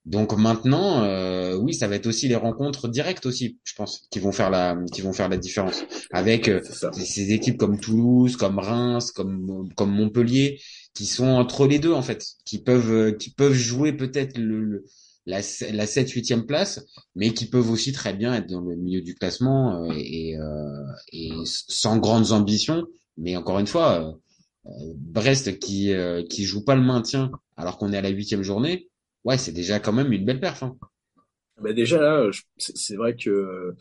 Donc 0.06 0.36
maintenant, 0.38 1.04
euh, 1.04 1.56
oui, 1.58 1.74
ça 1.74 1.88
va 1.88 1.96
être 1.96 2.08
aussi 2.08 2.28
les 2.28 2.36
rencontres 2.36 2.88
directes 2.88 3.26
aussi, 3.26 3.60
je 3.64 3.74
pense, 3.76 4.08
qui 4.12 4.20
vont 4.20 4.32
faire 4.32 4.50
la, 4.50 4.76
qui 4.92 5.02
vont 5.02 5.14
faire 5.14 5.30
la 5.30 5.38
différence. 5.38 5.84
Avec 6.12 6.48
euh, 6.48 6.62
ces- 6.94 7.32
équipes 7.34 7.58
comme 7.58 7.80
Toulouse, 7.80 8.36
comme 8.38 8.58
Reims, 8.60 9.12
comme 9.12 9.70
comme 9.76 9.92
Montpellier, 9.92 10.60
qui 10.96 11.06
sont 11.06 11.28
entre 11.28 11.68
les 11.68 11.80
deux 11.80 11.94
en 11.94 12.02
fait, 12.02 12.26
qui 12.46 12.60
peuvent 12.64 12.92
euh, 12.92 13.12
qui 13.12 13.30
peuvent 13.32 13.54
jouer 13.54 13.94
peut-être 13.94 14.38
le, 14.38 14.62
le- 14.64 14.86
la 15.26 15.42
la 15.74 15.86
7 15.86 16.10
8e 16.12 16.46
place, 16.46 16.82
mais 17.16 17.34
qui 17.34 17.46
peuvent 17.46 17.70
aussi 17.70 17.92
très 17.92 18.14
bien 18.14 18.34
être 18.34 18.48
dans 18.48 18.62
le 18.62 18.76
milieu 18.76 19.02
du 19.02 19.14
classement 19.16 19.84
euh, 19.84 19.94
et 19.96 20.38
euh, 20.38 20.86
et 21.12 21.32
sans 21.46 21.98
grandes 21.98 22.32
ambitions. 22.32 22.86
Mais 23.18 23.36
encore 23.36 23.60
une 23.60 23.68
fois, 23.68 24.02
euh, 24.02 24.14
euh, 24.68 24.94
Brest 24.98 25.60
qui 25.60 25.92
euh, 25.94 26.24
qui 26.26 26.46
joue 26.46 26.64
pas 26.64 26.76
le 26.76 26.82
maintien 26.82 27.32
alors 27.58 27.78
qu'on 27.78 27.92
est 27.94 27.98
à 27.98 28.02
la 28.02 28.10
huitième 28.10 28.44
journée, 28.44 28.90
ouais, 29.26 29.38
c'est 29.38 29.52
déjà 29.52 29.80
quand 29.80 29.94
même 29.94 30.12
une 30.12 30.26
belle 30.26 30.40
perf. 30.40 30.64
Hein. 30.64 30.78
Bah 31.62 31.74
déjà 31.74 32.00
là, 32.00 32.30
c'est 32.58 32.96
vrai 32.96 33.16
que 33.16 33.76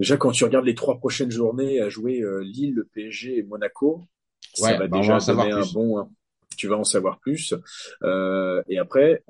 déjà 0.00 0.16
quand 0.16 0.32
tu 0.32 0.44
regardes 0.44 0.66
les 0.66 0.74
trois 0.74 0.98
prochaines 0.98 1.30
journées 1.30 1.80
à 1.80 1.88
jouer 1.88 2.20
euh, 2.20 2.40
Lille, 2.42 2.74
le 2.74 2.84
PSG 2.84 3.38
et 3.38 3.42
Monaco, 3.42 4.04
ça 4.54 4.72
va 4.72 4.86
bah, 4.86 4.86
va 4.88 4.98
déjà 4.98 5.18
donner 5.18 5.52
un 5.52 5.62
plus. 5.62 5.72
bon. 5.72 5.98
hein. 5.98 6.10
Tu 6.56 6.68
vas 6.68 6.76
en 6.76 6.84
savoir 6.84 7.18
plus. 7.20 7.54
Euh, 8.02 8.62
et 8.68 8.78
après, 8.78 9.24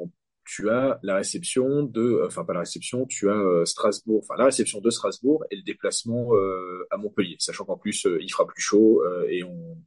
tu 0.47 0.69
as 0.69 0.99
la 1.03 1.17
réception 1.17 1.85
de, 1.85 2.23
enfin 2.27 2.45
pas 2.45 2.53
la 2.53 2.61
réception, 2.61 3.07
tu 3.07 3.31
as 3.31 3.35
euh, 3.35 3.65
Strasbourg, 3.65 4.21
enfin 4.23 4.35
la 4.37 4.45
réception 4.45 4.81
de 4.83 4.91
Strasbourg 4.91 5.43
et 5.51 5.57
le 5.57 5.63
déplacement 5.63 6.35
euh, 6.35 6.87
à 6.91 6.99
Montpellier, 6.99 7.37
sachant 7.39 7.65
qu'en 7.65 7.79
plus 7.79 8.05
euh, 8.05 8.19
il 8.21 8.29
fera 8.31 8.47
plus 8.47 8.61
chaud 8.61 9.03
euh, 9.07 9.27
et 9.31 9.43
on, 9.43 9.79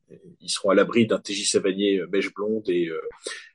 ils 0.42 0.50
seront 0.50 0.72
à 0.72 0.74
l'abri 0.74 1.06
d'un 1.06 1.20
TJ 1.20 1.48
Savanier 1.48 2.00
euh, 2.00 2.08
beige 2.08 2.34
blonde 2.34 2.68
et, 2.70 2.88
euh, 2.88 3.00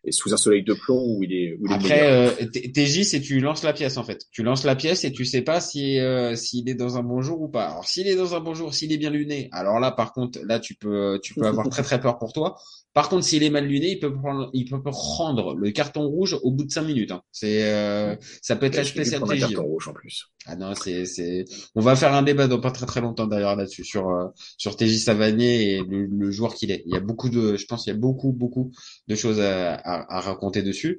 et 0.04 0.12
sous 0.12 0.32
un 0.34 0.36
soleil 0.36 0.64
de 0.64 0.74
plomb 0.74 1.00
où 1.16 1.22
il 1.22 1.32
est, 1.32 1.56
où 1.60 1.66
il 1.66 1.72
est. 1.72 1.74
Après, 1.74 2.12
euh, 2.12 2.30
TJ, 2.74 3.02
c'est 3.04 3.20
tu 3.20 3.40
lances 3.40 3.62
la 3.62 3.72
pièce 3.72 3.96
en 3.96 4.04
fait. 4.04 4.26
Tu 4.30 4.42
lances 4.42 4.64
la 4.64 4.74
pièce 4.76 5.04
et 5.04 5.12
tu 5.12 5.24
sais 5.24 5.42
pas 5.42 5.60
si 5.60 5.98
euh, 6.00 6.34
s'il 6.34 6.68
est 6.68 6.74
dans 6.74 6.96
un 6.96 7.02
bon 7.02 7.22
jour 7.22 7.40
ou 7.40 7.48
pas. 7.48 7.66
Alors 7.66 7.86
s'il 7.88 8.08
est 8.08 8.16
dans 8.16 8.34
un 8.34 8.40
bon 8.40 8.54
jour, 8.54 8.74
s'il 8.74 8.92
est 8.92 8.98
bien 8.98 9.10
luné, 9.10 9.48
alors 9.52 9.78
là 9.80 9.92
par 9.92 10.12
contre, 10.12 10.40
là 10.44 10.58
tu 10.58 10.74
peux 10.74 11.20
tu 11.22 11.34
peux 11.34 11.46
avoir 11.46 11.68
très 11.68 11.82
très 11.82 12.00
peur 12.00 12.18
pour 12.18 12.32
toi. 12.32 12.56
Par 12.94 13.08
contre, 13.08 13.24
s'il 13.24 13.42
est 13.42 13.48
mal 13.48 13.64
luné, 13.64 13.92
il 13.92 14.00
peut 14.00 14.12
prendre 14.12 14.50
il 14.52 14.68
peut 14.68 14.82
prendre 14.82 15.54
le 15.54 15.70
carton 15.70 16.06
rouge 16.08 16.36
au 16.42 16.50
bout 16.50 16.64
de 16.64 16.70
cinq 16.70 16.82
minutes. 16.82 17.10
hein. 17.10 17.22
C'est 17.32 17.62
euh, 17.64 18.14
ça 18.42 18.54
peut 18.56 18.66
être 18.66 18.76
la 18.76 18.84
spéciale 18.84 19.22
TJ. 19.22 19.40
carton 19.40 19.62
rouge 19.62 19.88
en 19.88 19.94
plus. 19.94 20.26
Ah 20.44 20.56
non, 20.56 20.74
c'est 20.74 21.06
c'est 21.06 21.44
on 21.74 21.80
va 21.80 21.96
faire 21.96 22.12
un 22.12 22.22
débat 22.22 22.48
dans 22.48 22.60
pas 22.60 22.70
très 22.70 22.84
très 22.84 23.00
longtemps 23.00 23.26
d'ailleurs 23.26 23.56
là-dessus 23.56 23.84
sur 23.84 24.10
euh, 24.10 24.26
sur 24.58 24.76
TJ 24.76 24.98
Savanier 24.98 25.76
et 25.76 25.82
le, 25.84 26.04
le 26.04 26.30
joueur 26.30 26.54
qu'il 26.54 26.70
est. 26.70 26.82
Il 26.84 26.92
y 26.92 26.96
a 26.96 27.00
beaucoup 27.00 27.30
de 27.30 27.56
je 27.56 27.64
pense 27.64 27.86
il 27.86 27.90
y 27.90 27.92
a 27.92 27.96
beaucoup 27.96 28.32
beaucoup 28.32 28.72
de 29.08 29.14
choses 29.14 29.40
à, 29.40 29.72
à, 29.74 29.91
à 30.09 30.20
raconter 30.20 30.62
dessus. 30.62 30.98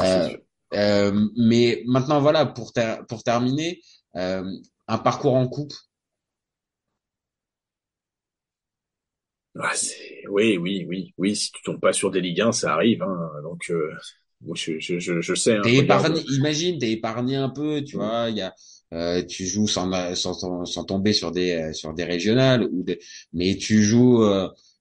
Euh, 0.00 0.28
euh, 0.74 1.28
mais 1.36 1.82
maintenant, 1.86 2.20
voilà, 2.20 2.46
pour, 2.46 2.72
ter- 2.72 3.04
pour 3.06 3.22
terminer, 3.24 3.80
euh, 4.16 4.44
un 4.88 4.98
parcours 4.98 5.34
en 5.34 5.48
coupe. 5.48 5.72
Ah. 9.58 9.72
Oui, 10.30 10.56
oui, 10.56 10.84
oui, 10.88 11.12
oui. 11.18 11.36
Si 11.36 11.52
tu 11.52 11.62
tombes 11.62 11.80
pas 11.80 11.92
sur 11.92 12.10
des 12.10 12.20
Ligue 12.20 12.40
1, 12.40 12.52
ça 12.52 12.72
arrive. 12.74 13.02
Hein. 13.02 13.30
Donc, 13.42 13.70
euh, 13.70 13.90
je, 14.54 14.78
je, 14.80 14.98
je, 14.98 15.20
je 15.20 15.34
sais. 15.34 15.56
Hein, 15.56 15.62
regarde. 15.62 15.84
épargné, 15.84 16.20
imagine, 16.30 16.78
t'es 16.78 16.92
épargné 16.92 17.36
un 17.36 17.50
peu, 17.50 17.82
tu 17.84 17.96
Mm. 17.96 17.98
vois, 17.98 18.26
il 18.30 18.36
y 18.36 18.40
a, 18.40 18.54
euh, 18.94 19.22
tu 19.24 19.46
joues 19.46 19.66
sans, 19.68 20.14
sans, 20.14 20.64
sans 20.64 20.84
tomber 20.84 21.12
sur 21.12 21.32
des, 21.32 21.72
sur 21.74 21.92
des 21.94 22.04
régionales 22.04 22.64
ou 22.72 22.82
des, 22.82 22.98
mais 23.32 23.56
tu 23.56 23.82
joues 23.82 24.24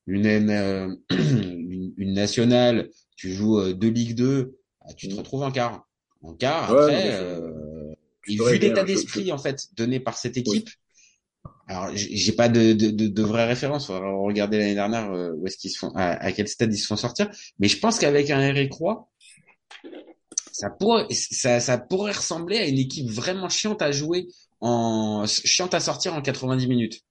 une, 0.08 0.26
une, 1.10 1.94
une 1.98 2.14
nationale, 2.14 2.90
tu 3.22 3.32
joues 3.34 3.60
euh, 3.60 3.74
deux 3.74 3.90
Ligue 3.90 4.16
2, 4.16 4.58
ah, 4.82 4.94
tu 4.94 5.08
te 5.08 5.14
Mm. 5.14 5.18
retrouves 5.20 5.44
en 5.44 5.52
quart. 5.52 5.88
En 6.24 6.34
quart, 6.34 6.72
Ouais, 6.72 6.82
après, 6.82 7.12
euh, 7.14 7.94
vu 8.28 8.58
l'état 8.58 8.82
je- 8.82 8.86
d'esprit 8.88 9.28
je- 9.28 9.32
en 9.32 9.38
fait 9.38 9.68
donné 9.78 10.00
par 10.00 10.18
cette 10.18 10.38
équipe, 10.38 10.70
alors 11.68 11.90
j'ai 11.94 12.32
pas 12.34 12.50
de, 12.50 12.74
de, 12.74 12.90
de, 12.90 13.08
de 13.08 13.22
vraies 13.24 13.46
références. 13.46 13.86
Faudra 13.88 14.10
regarder 14.12 14.58
l'année 14.58 14.74
dernière 14.74 15.12
euh, 15.12 15.34
où 15.36 15.46
est-ce 15.46 15.58
qu'ils 15.58 15.70
se 15.72 15.78
font, 15.78 15.92
à, 15.96 16.14
à 16.14 16.32
quel 16.32 16.48
stade 16.48 16.74
ils 16.74 16.78
se 16.80 16.88
font 16.88 16.96
sortir. 16.96 17.30
Mais 17.60 17.68
je 17.68 17.78
pense 17.80 18.00
qu'avec 18.00 18.30
un 18.32 18.42
Eric 18.42 18.70
Croix, 18.72 19.08
ça 20.52 20.70
pourrait, 20.72 21.06
ça, 21.12 21.60
ça 21.60 21.78
pourrait 21.78 22.12
ressembler 22.14 22.58
à 22.58 22.68
une 22.68 22.78
équipe 22.80 23.10
vraiment 23.10 23.50
chiante 23.50 23.82
à 23.84 23.92
jouer 23.92 24.28
en 24.60 25.26
chiante 25.28 25.74
à 25.76 25.80
sortir 25.80 26.14
en 26.16 26.22
90 26.22 26.68
minutes. 26.68 27.02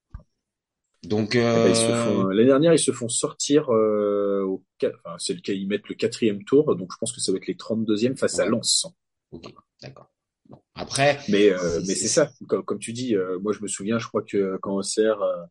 Donc 1.05 1.35
Eh 1.35 1.39
euh, 1.41 1.65
ben, 1.65 1.75
se 1.75 1.93
font- 1.93 2.25
L'année 2.29 2.47
dernière, 2.49 2.73
ils 2.75 2.79
se 2.79 2.93
font 2.93 3.09
sortir 3.09 3.71
euh, 3.73 4.43
au 4.45 4.63
enfin, 4.85 5.17
c'est 5.19 5.35
le 5.35 5.41
cas, 5.41 5.53
ils 5.53 5.67
mettent 5.69 5.89
le 5.89 5.95
quatrième 5.95 6.45
tour, 6.45 6.75
donc 6.77 6.91
je 6.93 6.97
pense 6.99 7.13
que 7.13 7.21
ça 7.21 7.33
va 7.33 7.39
être 7.39 7.47
les 7.47 7.57
32e 7.57 8.17
face 8.17 8.39
à. 8.39 8.47
Lens. 8.47 8.87
ok, 9.33 9.53
d'accord. 9.83 10.11
Bon. 10.49 10.59
Après, 10.75 11.19
Mais, 11.29 11.51
euh, 11.51 11.59
C'est- 11.59 11.79
mais 11.81 11.85
c'est- 11.87 11.95
c'est 11.95 12.09
ça, 12.09 12.31
comme, 12.49 12.65
comme 12.65 12.79
tu 12.81 12.93
dis, 12.93 13.15
euh, 13.15 13.39
moi 13.41 13.53
je 13.53 13.63
me 13.63 13.69
souviens, 13.69 13.99
je 13.99 14.09
crois 14.09 14.23
que 14.23 14.57
quand 14.63 14.75
Auxerre, 14.75 15.23
euh, 15.23 15.45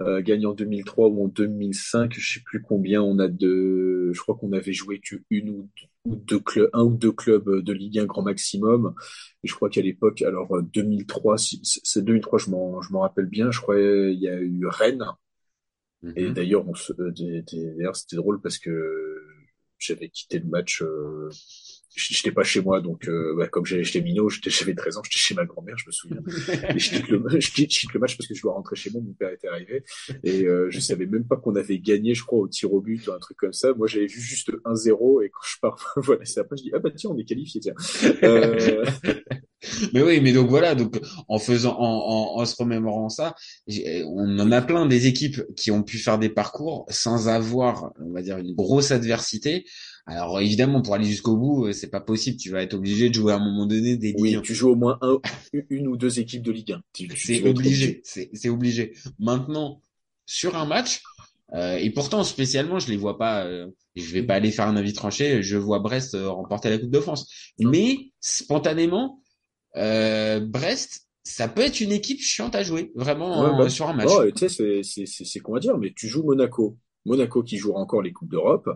euh, 0.00 0.20
gagné 0.20 0.44
en 0.44 0.52
2003 0.52 1.08
ou 1.08 1.24
en 1.24 1.28
2005, 1.28 2.12
je 2.18 2.34
sais 2.34 2.40
plus 2.44 2.60
combien 2.60 3.00
on 3.02 3.18
a 3.18 3.28
de, 3.28 4.10
je 4.12 4.20
crois 4.20 4.34
qu'on 4.34 4.52
avait 4.52 4.74
joué 4.74 5.00
que 5.00 5.16
une 5.30 5.48
ou 5.48 5.70
deux, 6.04 6.38
clubs, 6.38 6.68
un 6.74 6.82
ou 6.84 6.94
deux 6.94 7.12
clubs 7.12 7.60
de 7.62 7.72
Ligue 7.72 7.98
1 8.00 8.04
grand 8.04 8.20
maximum. 8.22 8.94
Et 9.42 9.48
je 9.48 9.54
crois 9.54 9.70
qu'à 9.70 9.80
l'époque, 9.80 10.20
alors 10.20 10.62
2003, 10.62 11.36
c'est 11.38 12.04
2003, 12.04 12.38
je 12.38 12.50
m'en, 12.50 12.82
je 12.82 12.92
m'en 12.92 13.00
rappelle 13.00 13.24
bien. 13.26 13.50
Je 13.50 13.60
crois 13.60 13.80
il 13.80 14.18
y 14.20 14.28
a 14.28 14.38
eu 14.38 14.66
Rennes. 14.66 15.06
Et 16.14 16.28
Mhm. 16.28 16.34
d'ailleurs, 16.34 16.68
on 16.68 16.74
se, 16.74 16.92
d'ailleurs 16.92 17.96
c'était 17.96 18.16
drôle 18.16 18.40
parce 18.40 18.58
que 18.58 19.22
j'avais 19.78 20.08
quitté 20.08 20.38
le 20.38 20.46
match. 20.46 20.82
Euh, 20.82 21.30
j'étais 21.96 22.30
pas 22.30 22.42
chez 22.42 22.60
moi, 22.60 22.80
donc 22.80 23.08
euh, 23.08 23.34
bah, 23.36 23.48
comme 23.48 23.64
j'étais 23.64 24.00
minot, 24.00 24.28
j'avais 24.28 24.74
13 24.74 24.98
ans, 24.98 25.02
j'étais 25.02 25.18
chez 25.18 25.34
ma 25.34 25.44
grand-mère, 25.44 25.76
je 25.78 25.86
me 25.86 25.92
souviens. 25.92 26.18
Et 26.74 26.78
je 26.78 26.90
quitte, 26.90 27.08
le, 27.08 27.24
je, 27.28 27.50
quitte, 27.50 27.72
je 27.72 27.80
quitte 27.80 27.92
le 27.94 28.00
match 28.00 28.16
parce 28.16 28.28
que 28.28 28.34
je 28.34 28.42
dois 28.42 28.52
rentrer 28.52 28.76
chez 28.76 28.90
moi, 28.90 29.00
mon 29.02 29.12
père 29.14 29.30
était 29.30 29.48
arrivé. 29.48 29.82
Et 30.22 30.44
euh, 30.44 30.68
je 30.70 30.78
savais 30.78 31.06
même 31.06 31.24
pas 31.24 31.36
qu'on 31.36 31.56
avait 31.56 31.78
gagné, 31.78 32.14
je 32.14 32.22
crois, 32.24 32.40
au 32.40 32.48
tir 32.48 32.72
au 32.72 32.80
but 32.80 33.06
ou 33.06 33.12
un 33.12 33.18
truc 33.18 33.38
comme 33.38 33.52
ça. 33.52 33.72
Moi, 33.74 33.86
j'avais 33.86 34.06
vu 34.06 34.20
juste 34.20 34.50
1-0 34.64 35.24
et 35.24 35.30
quand 35.30 35.40
je 35.46 35.56
pars, 35.60 35.94
voilà, 35.96 36.24
c'est 36.24 36.40
après, 36.40 36.56
je 36.58 36.64
dis, 36.64 36.70
ah 36.74 36.78
bah 36.78 36.90
tiens, 36.94 37.10
on 37.10 37.18
est 37.18 37.24
qualifié, 37.24 37.60
tiens. 37.60 37.74
Euh... 38.22 38.84
mais 39.94 40.02
oui, 40.02 40.20
mais 40.20 40.32
donc 40.32 40.50
voilà, 40.50 40.74
donc 40.74 41.00
en 41.28 41.38
faisant, 41.38 41.76
en, 41.78 42.36
en, 42.36 42.40
en 42.40 42.44
se 42.44 42.54
remémorant 42.58 43.08
ça, 43.08 43.34
on 43.68 44.38
en 44.38 44.52
a 44.52 44.60
plein 44.60 44.86
des 44.86 45.06
équipes 45.06 45.42
qui 45.56 45.70
ont 45.70 45.82
pu 45.82 45.98
faire 45.98 46.18
des 46.18 46.28
parcours 46.28 46.84
sans 46.90 47.28
avoir, 47.28 47.92
on 47.98 48.12
va 48.12 48.22
dire, 48.22 48.36
une 48.36 48.54
grosse 48.54 48.90
adversité. 48.90 49.64
Alors 50.06 50.40
évidemment, 50.40 50.82
pour 50.82 50.94
aller 50.94 51.04
jusqu'au 51.04 51.36
bout, 51.36 51.72
c'est 51.72 51.90
pas 51.90 52.00
possible. 52.00 52.36
Tu 52.36 52.50
vas 52.50 52.62
être 52.62 52.74
obligé 52.74 53.08
de 53.08 53.14
jouer 53.14 53.32
à 53.32 53.36
un 53.36 53.44
moment 53.44 53.66
donné 53.66 53.96
des 53.96 54.14
oui, 54.16 54.40
tu 54.40 54.54
joues 54.54 54.70
au 54.70 54.76
moins 54.76 54.98
un, 55.00 55.18
une 55.68 55.88
ou 55.88 55.96
deux 55.96 56.20
équipes 56.20 56.42
de 56.42 56.52
Ligue 56.52 56.72
1. 56.72 56.82
C'est 57.16 57.48
obligé, 57.48 58.02
c'est 58.04 58.48
obligé. 58.48 58.92
Maintenant, 59.18 59.82
sur 60.24 60.56
un 60.56 60.64
match, 60.64 61.02
euh, 61.54 61.76
et 61.76 61.90
pourtant 61.90 62.22
spécialement, 62.22 62.78
je 62.78 62.88
les 62.88 62.96
vois 62.96 63.18
pas. 63.18 63.44
Euh, 63.44 63.66
je 63.96 64.12
vais 64.12 64.22
pas 64.22 64.34
aller 64.34 64.52
faire 64.52 64.68
un 64.68 64.76
avis 64.76 64.92
tranché. 64.92 65.42
Je 65.42 65.56
vois 65.56 65.80
Brest 65.80 66.14
euh, 66.14 66.30
remporter 66.30 66.70
la 66.70 66.78
Coupe 66.78 66.90
de 66.90 67.00
France, 67.00 67.28
mais 67.58 68.12
spontanément, 68.20 69.22
euh, 69.76 70.38
Brest, 70.38 71.08
ça 71.24 71.48
peut 71.48 71.62
être 71.62 71.80
une 71.80 71.92
équipe 71.92 72.20
chiante 72.20 72.54
à 72.54 72.62
jouer, 72.62 72.92
vraiment 72.94 73.42
ouais, 73.42 73.58
bah, 73.58 73.68
sur 73.68 73.88
un 73.88 73.92
match. 73.92 74.08
Oh, 74.10 74.30
tu 74.30 74.48
sais, 74.48 74.82
c'est 75.04 75.40
qu'on 75.40 75.52
va 75.52 75.60
dire, 75.60 75.76
mais 75.78 75.92
tu 75.96 76.06
joues 76.06 76.22
Monaco. 76.22 76.78
Monaco 77.04 77.42
qui 77.42 77.56
jouera 77.56 77.80
encore 77.80 78.02
les 78.02 78.12
Coupes 78.12 78.30
d'Europe 78.30 78.68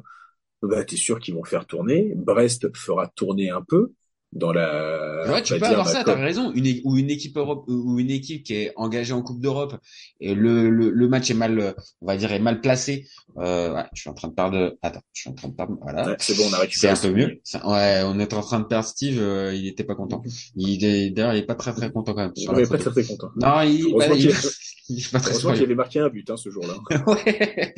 bah, 0.62 0.85
t'es 0.85 0.96
sûr 0.96 1.18
qu'ils 1.18 1.35
vont 1.35 1.44
faire 1.44 1.66
tourner. 1.66 2.12
Brest 2.14 2.75
fera 2.77 3.09
tourner 3.09 3.51
un 3.51 3.62
peu 3.62 3.92
dans 4.33 4.53
la. 4.53 5.25
Ouais, 5.29 5.43
tu 5.43 5.59
peux 5.59 5.66
avoir 5.66 5.88
ça, 5.88 6.05
t'as 6.05 6.14
raison. 6.14 6.53
Une, 6.53 6.81
ou 6.85 6.97
une 6.97 7.11
équipe 7.11 7.37
Europe, 7.37 7.64
ou 7.69 7.99
une 7.99 8.11
équipe 8.11 8.45
qui 8.45 8.55
est 8.55 8.73
engagée 8.77 9.12
en 9.12 9.23
Coupe 9.23 9.40
d'Europe 9.40 9.77
et 10.21 10.35
le, 10.35 10.71
le, 10.71 10.90
le, 10.90 11.09
match 11.09 11.31
est 11.31 11.35
mal, 11.35 11.75
on 12.01 12.07
va 12.07 12.16
dire, 12.16 12.33
est 12.33 12.38
mal 12.38 12.61
placé. 12.61 13.07
Euh, 13.38 13.75
ouais, 13.75 13.85
je 13.95 14.03
suis 14.03 14.11
en 14.11 14.14
train 14.14 14.29
de 14.29 14.35
perdre. 14.35 14.77
Attends, 14.83 15.03
je 15.12 15.23
suis 15.23 15.31
en 15.31 15.35
train 15.35 15.49
de 15.49 15.55
perdre. 15.55 15.77
Voilà. 15.81 16.11
Ouais, 16.11 16.16
c'est 16.21 16.37
bon, 16.37 16.45
on 16.45 16.53
a 16.53 16.57
C'est 16.57 16.88
récupéré. 16.88 16.93
un 16.93 16.97
peu 16.97 17.12
mieux. 17.12 17.40
Ouais, 17.64 18.03
on 18.05 18.19
est 18.19 18.33
en 18.33 18.40
train 18.40 18.61
de 18.61 18.66
perdre 18.66 18.87
Steve. 18.87 19.21
Euh, 19.21 19.55
il 19.55 19.66
était 19.66 19.85
pas 19.85 19.95
content. 19.95 20.23
Il 20.55 20.85
est 20.85 21.11
d'ailleurs, 21.11 21.35
il 21.35 21.38
est 21.38 21.47
pas 21.47 21.55
très 21.55 21.73
très 21.73 21.90
content 21.90 22.14
quand 22.14 22.23
même. 22.23 22.33
Il 22.37 22.49
est 22.59 22.69
pas 22.69 22.79
très 22.79 22.90
très 22.90 23.05
content. 23.05 23.31
Non, 23.37 23.62
il, 23.62 23.95
bah, 23.97 24.07
il, 24.14 24.31
il 24.90 24.99
est 25.01 25.12
pas 25.12 25.21
très 25.21 25.31
Heureusement 25.31 25.53
qu'il 25.53 25.62
avait 25.62 25.75
marqué 25.75 26.01
un 26.01 26.09
but 26.09 26.29
hein, 26.31 26.37
ce 26.37 26.51
jour-là. 26.51 26.75
ouais. 27.07 27.75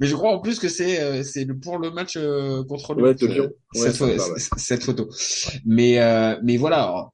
Mais 0.00 0.06
je 0.06 0.14
crois 0.14 0.30
en 0.30 0.40
plus 0.40 0.58
que 0.58 0.68
c'est 0.68 1.00
euh, 1.00 1.22
c'est 1.22 1.46
pour 1.46 1.78
le 1.78 1.90
match 1.90 2.14
euh, 2.16 2.62
contre 2.64 2.94
le 2.94 3.02
ouais, 3.02 3.14
de 3.14 3.26
Lyon. 3.26 3.50
cette, 3.72 4.00
ouais, 4.00 4.18
photo, 4.18 4.34
cette 4.56 4.84
photo. 4.84 5.08
Mais 5.82 5.98
euh, 5.98 6.38
mais 6.44 6.56
voilà. 6.56 7.10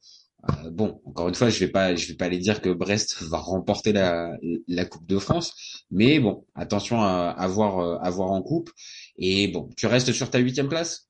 Euh, 0.49 0.71
bon, 0.71 1.01
encore 1.05 1.29
une 1.29 1.35
fois, 1.35 1.49
je 1.49 1.59
vais 1.59 1.69
pas, 1.69 1.95
je 1.95 2.07
vais 2.09 2.15
pas 2.15 2.27
aller 2.27 2.39
dire 2.39 2.61
que 2.61 2.71
Brest 2.71 3.23
va 3.23 3.39
remporter 3.39 3.93
la, 3.93 4.37
la 4.67 4.85
Coupe 4.85 5.07
de 5.07 5.19
France, 5.19 5.85
mais 5.91 6.21
bon, 6.21 6.45
attention 6.55 7.01
à, 7.01 7.35
à 7.45 7.47
voir, 7.49 7.73
à 8.03 8.11
voir 8.11 8.31
en 8.31 8.43
coupe. 8.43 8.71
Et 9.17 9.49
bon, 9.49 9.71
tu 9.77 9.87
restes 9.87 10.13
sur 10.13 10.31
ta 10.31 10.39
huitième 10.39 10.69
place? 10.69 11.09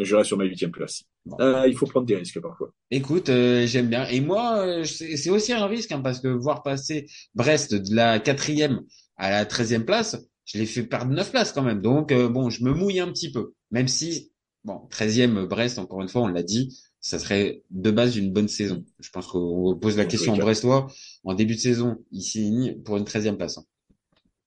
Je 0.00 0.14
reste 0.14 0.28
sur 0.28 0.38
ma 0.38 0.44
huitième 0.44 0.70
place. 0.70 1.04
Bon. 1.26 1.36
Euh, 1.40 1.66
il 1.68 1.76
faut 1.76 1.86
prendre 1.86 2.06
des 2.06 2.16
risques 2.16 2.40
parfois. 2.40 2.70
Écoute, 2.90 3.28
euh, 3.28 3.66
j'aime 3.66 3.88
bien. 3.88 4.06
Et 4.06 4.20
moi, 4.20 4.82
c'est 4.84 5.30
aussi 5.30 5.52
un 5.52 5.66
risque 5.66 5.92
hein, 5.92 6.00
parce 6.00 6.20
que 6.20 6.28
voir 6.28 6.62
passer 6.62 7.06
Brest 7.34 7.74
de 7.74 7.94
la 7.94 8.18
quatrième 8.18 8.80
à 9.16 9.30
la 9.30 9.44
treizième 9.44 9.84
place, 9.84 10.16
je 10.44 10.58
l'ai 10.58 10.66
fait 10.66 10.84
perdre 10.84 11.12
neuf 11.12 11.30
places 11.30 11.52
quand 11.52 11.62
même. 11.62 11.80
Donc 11.80 12.12
euh, 12.12 12.28
bon, 12.28 12.48
je 12.48 12.64
me 12.64 12.72
mouille 12.72 13.00
un 13.00 13.10
petit 13.12 13.30
peu, 13.30 13.52
même 13.70 13.88
si 13.88 14.30
bon, 14.68 14.86
treizième 14.90 15.46
Brest, 15.46 15.78
encore 15.78 16.02
une 16.02 16.08
fois, 16.08 16.22
on 16.22 16.28
l'a 16.28 16.42
dit, 16.42 16.78
ça 17.00 17.18
serait 17.18 17.62
de 17.70 17.90
base 17.90 18.16
une 18.16 18.32
bonne 18.32 18.48
saison. 18.48 18.84
Je 19.00 19.10
pense 19.10 19.26
qu'on 19.26 19.76
pose 19.80 19.96
la 19.96 20.04
question 20.04 20.34
en 20.34 20.36
Brestois. 20.36 20.86
En 21.24 21.34
début 21.34 21.54
de 21.54 21.60
saison, 21.60 21.98
il 22.12 22.22
signe 22.22 22.80
pour 22.82 22.96
une 22.96 23.04
13e 23.04 23.36
place. 23.36 23.58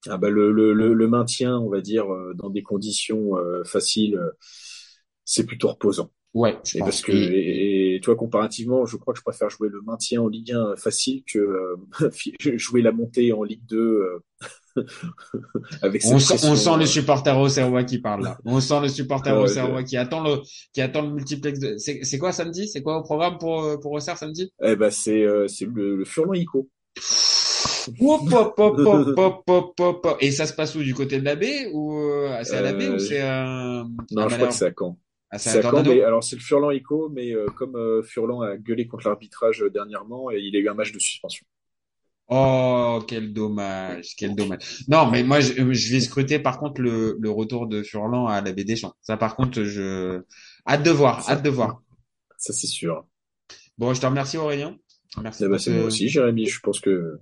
Ah 0.08 0.18
bah 0.18 0.30
le, 0.30 0.52
le, 0.52 0.74
le, 0.74 1.08
maintien, 1.08 1.58
on 1.60 1.70
va 1.70 1.82
dire, 1.82 2.06
dans 2.36 2.50
des 2.50 2.64
conditions 2.64 3.38
euh, 3.38 3.64
faciles, 3.64 4.20
c'est 5.26 5.46
plutôt 5.46 5.68
reposant. 5.68 6.12
Ouais, 6.34 6.58
et 6.76 6.80
parce 6.80 7.02
que 7.02 7.12
et, 7.12 7.96
et, 7.96 8.00
toi 8.00 8.16
comparativement, 8.16 8.86
je 8.86 8.96
crois 8.96 9.14
que 9.14 9.20
je 9.20 9.24
préfère 9.24 9.50
jouer 9.50 9.68
le 9.68 9.82
maintien 9.82 10.22
en 10.22 10.30
Ligue 10.30 10.54
1 10.54 10.78
facile 10.78 11.24
que 11.26 11.40
euh, 11.40 11.76
jouer 12.58 12.82
la 12.82 12.94
montée 12.94 13.34
en 13.34 13.44
Ligue 13.44 13.66
2 13.68 13.78
euh, 13.78 14.20
avec 15.82 16.04
on, 16.06 16.20
sent, 16.20 16.46
on 16.46 16.56
sent 16.56 16.78
le 16.78 16.86
supporter 16.86 17.38
au 17.38 17.50
Serrois 17.50 17.84
qui 17.84 18.00
parle 18.00 18.24
là. 18.24 18.38
On 18.46 18.60
sent 18.60 18.80
le 18.82 18.88
supporter 18.88 19.38
au 19.38 19.48
Serrois 19.48 19.84
qui 19.84 19.98
attend 19.98 20.22
le 20.24 20.42
qui 20.74 20.82
attend 20.82 21.02
le 21.02 21.12
multiplex 21.12 21.60
de 21.60 21.78
c'est 21.78 22.18
quoi 22.18 22.32
samedi? 22.32 22.68
C'est 22.68 22.82
quoi 22.82 22.98
au 22.98 23.04
programme 23.04 23.38
pour 23.38 23.80
pour 23.80 23.92
Auxerre 23.92 24.18
samedi? 24.18 24.52
Eh 24.64 24.76
ben 24.76 24.92
c'est 24.92 25.24
euh, 25.24 25.48
c'est 25.48 25.66
le, 25.66 25.98
le 25.98 26.06
Furlan 26.06 26.34
Ico. 26.34 26.70
Et 30.20 30.32
ça 30.32 30.46
se 30.46 30.54
passe 30.54 30.76
où? 30.76 30.84
Du 30.84 30.94
côté 30.94 31.20
de 31.20 31.26
la 31.26 31.36
baie 31.36 31.70
ou 31.74 32.00
c'est 32.44 32.58
à 32.58 32.62
la 32.62 32.74
baie 32.74 32.90
ou 32.90 33.00
c'est 33.00 33.22
un 33.22 33.86
Non, 34.12 34.30
je 34.30 34.36
crois 34.36 34.48
que 34.48 34.54
c'est 34.54 34.66
à 34.66 34.74
Caen. 34.78 34.98
Ah, 35.32 35.38
c'est 35.38 35.60
à 35.60 35.62
Caen, 35.62 35.84
mais 35.84 36.04
alors 36.04 36.24
c'est 36.24 36.36
le 36.36 36.42
Furlan 36.42 36.72
Ico, 36.72 37.10
mais 37.10 37.32
euh, 37.32 37.46
comme 37.56 37.78
euh, 37.78 38.04
Furlan 38.04 38.42
a 38.42 38.58
gueulé 38.58 38.86
contre 38.86 39.08
l'arbitrage 39.08 39.64
dernièrement, 39.74 40.30
et 40.30 40.40
il 40.40 40.56
a 40.58 40.60
eu 40.60 40.68
un 40.68 40.74
match 40.74 40.92
de 40.92 41.00
suspension. 41.00 41.46
Oh, 42.34 43.04
quel 43.10 43.34
dommage, 43.34 44.16
quel 44.18 44.36
dommage. 44.36 44.86
Non, 44.88 45.12
mais 45.12 45.22
moi, 45.22 45.42
je, 45.42 45.74
je, 45.74 45.92
vais 45.92 46.00
scruter 46.00 46.40
par 46.40 46.60
contre 46.60 46.82
le, 46.82 47.18
le 47.20 47.30
retour 47.30 47.68
de 47.68 47.84
Furlan 47.84 48.28
à 48.28 48.40
la 48.40 48.54
des 48.54 48.76
Champs. 48.78 48.94
Ça, 49.02 49.18
par 49.18 49.36
contre, 49.36 49.66
je 49.66 50.22
hâte 50.66 50.82
de 50.82 50.92
voir, 50.92 51.22
ça, 51.22 51.34
hâte 51.34 51.44
de 51.44 51.50
voir. 51.50 51.82
Ça, 52.38 52.54
c'est 52.54 52.68
sûr. 52.68 53.06
Bon, 53.78 53.94
je 53.94 54.00
te 54.00 54.06
remercie 54.06 54.38
Aurélien. 54.38 54.78
Merci. 55.22 55.44
Eh 55.46 55.50
ben, 55.50 55.58
c'est 55.58 55.72
moi 55.72 55.84
aussi, 55.84 56.08
Jérémy. 56.08 56.46
Je 56.46 56.62
pense 56.62 56.80
que 56.80 57.20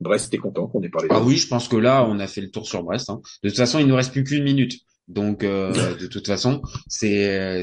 Brest 0.00 0.34
est 0.34 0.38
content 0.38 0.66
qu'on 0.66 0.82
ait 0.82 0.88
parlé. 0.88 1.06
Ah 1.12 1.22
oui, 1.22 1.36
je 1.36 1.46
pense 1.46 1.68
que 1.68 1.76
là, 1.76 2.04
on 2.04 2.18
a 2.18 2.26
fait 2.26 2.40
le 2.40 2.50
tour 2.50 2.66
sur 2.66 2.82
Brest. 2.82 3.10
Hein. 3.10 3.20
De 3.44 3.50
toute 3.50 3.58
façon, 3.58 3.78
il 3.78 3.86
nous 3.86 3.94
reste 3.94 4.10
plus 4.10 4.24
qu'une 4.24 4.42
minute. 4.42 4.80
Donc, 5.06 5.44
euh, 5.44 5.72
de 6.00 6.06
toute 6.08 6.26
façon, 6.26 6.62
c'est 6.88 7.62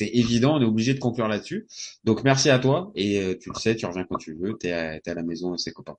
évident, 0.00 0.58
on 0.58 0.62
est 0.62 0.64
obligé 0.64 0.94
de 0.94 1.00
conclure 1.00 1.26
là-dessus. 1.26 1.66
Donc, 2.04 2.22
merci 2.22 2.50
à 2.50 2.60
toi 2.60 2.92
et 2.94 3.20
euh, 3.20 3.34
tu 3.36 3.50
le 3.52 3.58
sais, 3.58 3.74
tu 3.74 3.84
reviens 3.86 4.06
quand 4.08 4.18
tu 4.18 4.36
veux, 4.40 4.56
t'es 4.56 4.70
à, 4.70 4.94
es 4.94 5.08
à 5.08 5.14
la 5.14 5.24
maison, 5.24 5.56
c'est 5.56 5.72
copains. 5.72 5.96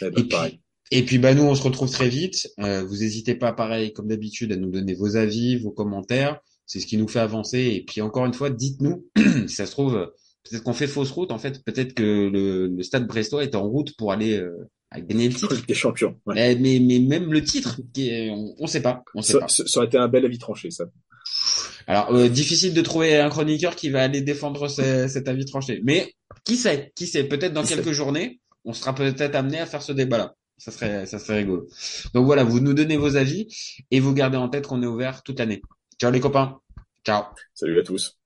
Et, 0.00 0.10
puis, 0.10 0.60
et 0.90 1.04
puis, 1.04 1.18
bah 1.18 1.34
nous, 1.34 1.44
on 1.44 1.54
se 1.54 1.62
retrouve 1.62 1.90
très 1.90 2.08
vite. 2.08 2.48
Euh, 2.60 2.84
vous 2.84 2.98
n'hésitez 2.98 3.34
pas, 3.34 3.52
pareil, 3.52 3.92
comme 3.92 4.08
d'habitude, 4.08 4.52
à 4.52 4.56
nous 4.56 4.70
donner 4.70 4.94
vos 4.94 5.16
avis, 5.16 5.56
vos 5.56 5.70
commentaires. 5.70 6.40
C'est 6.66 6.80
ce 6.80 6.86
qui 6.86 6.96
nous 6.96 7.08
fait 7.08 7.20
avancer. 7.20 7.60
Et 7.60 7.84
puis, 7.84 8.00
encore 8.00 8.26
une 8.26 8.34
fois, 8.34 8.50
dites-nous, 8.50 9.06
si 9.46 9.54
ça 9.54 9.66
se 9.66 9.72
trouve, 9.72 10.12
peut-être 10.44 10.62
qu'on 10.62 10.72
fait 10.72 10.86
fausse 10.86 11.10
route. 11.10 11.32
En 11.32 11.38
fait, 11.38 11.64
peut-être 11.64 11.94
que 11.94 12.02
le, 12.02 12.68
le 12.68 12.82
Stade 12.82 13.06
Brestois 13.06 13.44
est 13.44 13.54
en 13.54 13.68
route 13.68 13.96
pour 13.96 14.12
aller 14.12 14.36
euh, 14.36 14.68
à 14.90 15.00
gagner 15.00 15.28
le 15.28 15.34
titre. 15.34 15.54
Des 15.66 15.74
champions. 15.74 16.18
Ouais. 16.26 16.34
Mais, 16.34 16.56
mais, 16.56 16.80
mais 16.80 16.98
même 16.98 17.32
le 17.32 17.42
titre, 17.42 17.80
qui 17.92 18.08
est, 18.08 18.30
on, 18.30 18.54
on 18.58 18.66
sait 18.66 18.82
pas. 18.82 19.02
On 19.14 19.22
sait 19.22 19.34
ça, 19.34 19.38
pas. 19.40 19.48
ça 19.48 19.64
aurait 19.76 19.86
été 19.86 19.98
un 19.98 20.08
bel 20.08 20.24
avis 20.24 20.38
tranché, 20.38 20.70
ça. 20.70 20.84
Alors, 21.86 22.14
euh, 22.14 22.28
difficile 22.28 22.74
de 22.74 22.80
trouver 22.80 23.16
un 23.16 23.28
chroniqueur 23.28 23.76
qui 23.76 23.90
va 23.90 24.02
aller 24.02 24.20
défendre 24.20 24.68
ce, 24.68 25.08
cet 25.08 25.28
avis 25.28 25.44
tranché. 25.44 25.80
Mais 25.84 26.14
qui 26.44 26.56
sait? 26.56 26.92
Qui 26.94 27.06
sait? 27.06 27.24
Peut-être 27.24 27.52
dans 27.52 27.62
Qui 27.62 27.74
quelques 27.74 27.86
sait 27.86 27.94
journées, 27.94 28.40
on 28.64 28.72
sera 28.72 28.94
peut-être 28.94 29.34
amené 29.34 29.60
à 29.60 29.66
faire 29.66 29.82
ce 29.82 29.92
débat-là. 29.92 30.34
Ça 30.58 30.70
serait, 30.70 31.06
ça 31.06 31.18
serait 31.18 31.38
rigolo. 31.38 31.66
Donc 32.14 32.24
voilà, 32.26 32.44
vous 32.44 32.60
nous 32.60 32.74
donnez 32.74 32.96
vos 32.96 33.16
avis 33.16 33.48
et 33.90 34.00
vous 34.00 34.14
gardez 34.14 34.36
en 34.36 34.48
tête 34.48 34.66
qu'on 34.66 34.82
est 34.82 34.86
ouvert 34.86 35.22
toute 35.22 35.38
l'année. 35.38 35.62
Ciao 36.00 36.10
les 36.10 36.20
copains. 36.20 36.60
Ciao. 37.04 37.24
Salut 37.54 37.80
à 37.80 37.82
tous. 37.82 38.18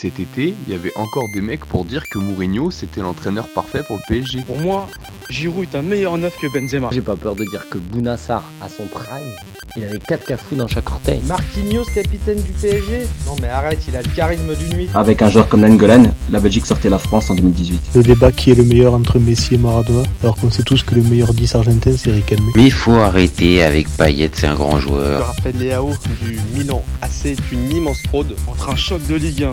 Cet 0.00 0.18
été, 0.18 0.54
il 0.66 0.72
y 0.72 0.74
avait 0.74 0.96
encore 0.96 1.26
des 1.34 1.40
mecs 1.40 1.64
pour 1.64 1.84
dire 1.84 2.02
que 2.10 2.18
Mourinho 2.18 2.70
c'était 2.70 3.00
l'entraîneur 3.00 3.48
parfait 3.48 3.82
pour 3.86 3.96
le 3.96 4.02
PSG. 4.08 4.42
Pour 4.42 4.58
moi, 4.58 4.88
Giroud 5.30 5.68
est 5.72 5.76
un 5.76 5.82
meilleur 5.82 6.18
neuf 6.18 6.36
que 6.38 6.52
Benzema. 6.52 6.88
J'ai 6.90 7.00
pas 7.00 7.16
peur 7.16 7.36
de 7.36 7.44
dire 7.44 7.68
que 7.68 7.78
Bounassar, 7.78 8.42
à 8.60 8.68
son 8.68 8.86
prime, 8.86 9.30
il 9.76 9.84
avait 9.84 9.98
4 9.98 10.24
cafous 10.24 10.54
dans 10.54 10.68
chaque 10.68 10.88
orteil. 10.90 11.20
Marquinhos, 11.26 11.84
capitaine 11.94 12.40
du 12.40 12.52
PSG 12.52 13.06
Non 13.26 13.34
mais 13.40 13.48
arrête, 13.48 13.80
il 13.88 13.96
a 13.96 14.02
le 14.02 14.08
charisme 14.08 14.54
du 14.54 14.74
nuit. 14.74 14.88
Avec 14.94 15.20
un 15.22 15.28
joueur 15.28 15.48
comme 15.48 15.62
Nangolan, 15.62 16.04
la 16.30 16.40
Belgique 16.40 16.66
sortait 16.66 16.88
la 16.88 16.98
France 16.98 17.30
en 17.30 17.34
2018. 17.34 17.90
Le 17.96 18.02
débat 18.02 18.30
qui 18.30 18.52
est 18.52 18.54
le 18.54 18.64
meilleur 18.64 18.94
entre 18.94 19.18
Messi 19.18 19.54
et 19.54 19.58
Maradona, 19.58 20.04
alors 20.22 20.36
qu'on 20.36 20.50
sait 20.50 20.62
tous 20.62 20.82
que 20.82 20.94
le 20.94 21.02
meilleur 21.02 21.34
10 21.34 21.54
argentin 21.56 21.92
c'est 21.96 22.12
Riquelme. 22.12 22.44
Mais 22.54 22.64
il 22.64 22.72
faut 22.72 22.92
arrêter 22.92 23.62
avec 23.62 23.88
Payet, 23.88 24.30
c'est 24.32 24.46
un 24.46 24.54
grand 24.54 24.78
joueur. 24.78 25.20
Je 25.20 25.36
rappelle 25.36 25.58
Léao 25.60 25.92
du 26.22 26.38
Milan 26.54 26.84
AC 27.02 27.26
est 27.26 27.52
une 27.52 27.70
immense 27.72 28.02
fraude 28.08 28.36
entre 28.46 28.70
un 28.70 28.76
choc 28.76 29.04
de 29.08 29.16
Ligue 29.16 29.44
1 29.44 29.52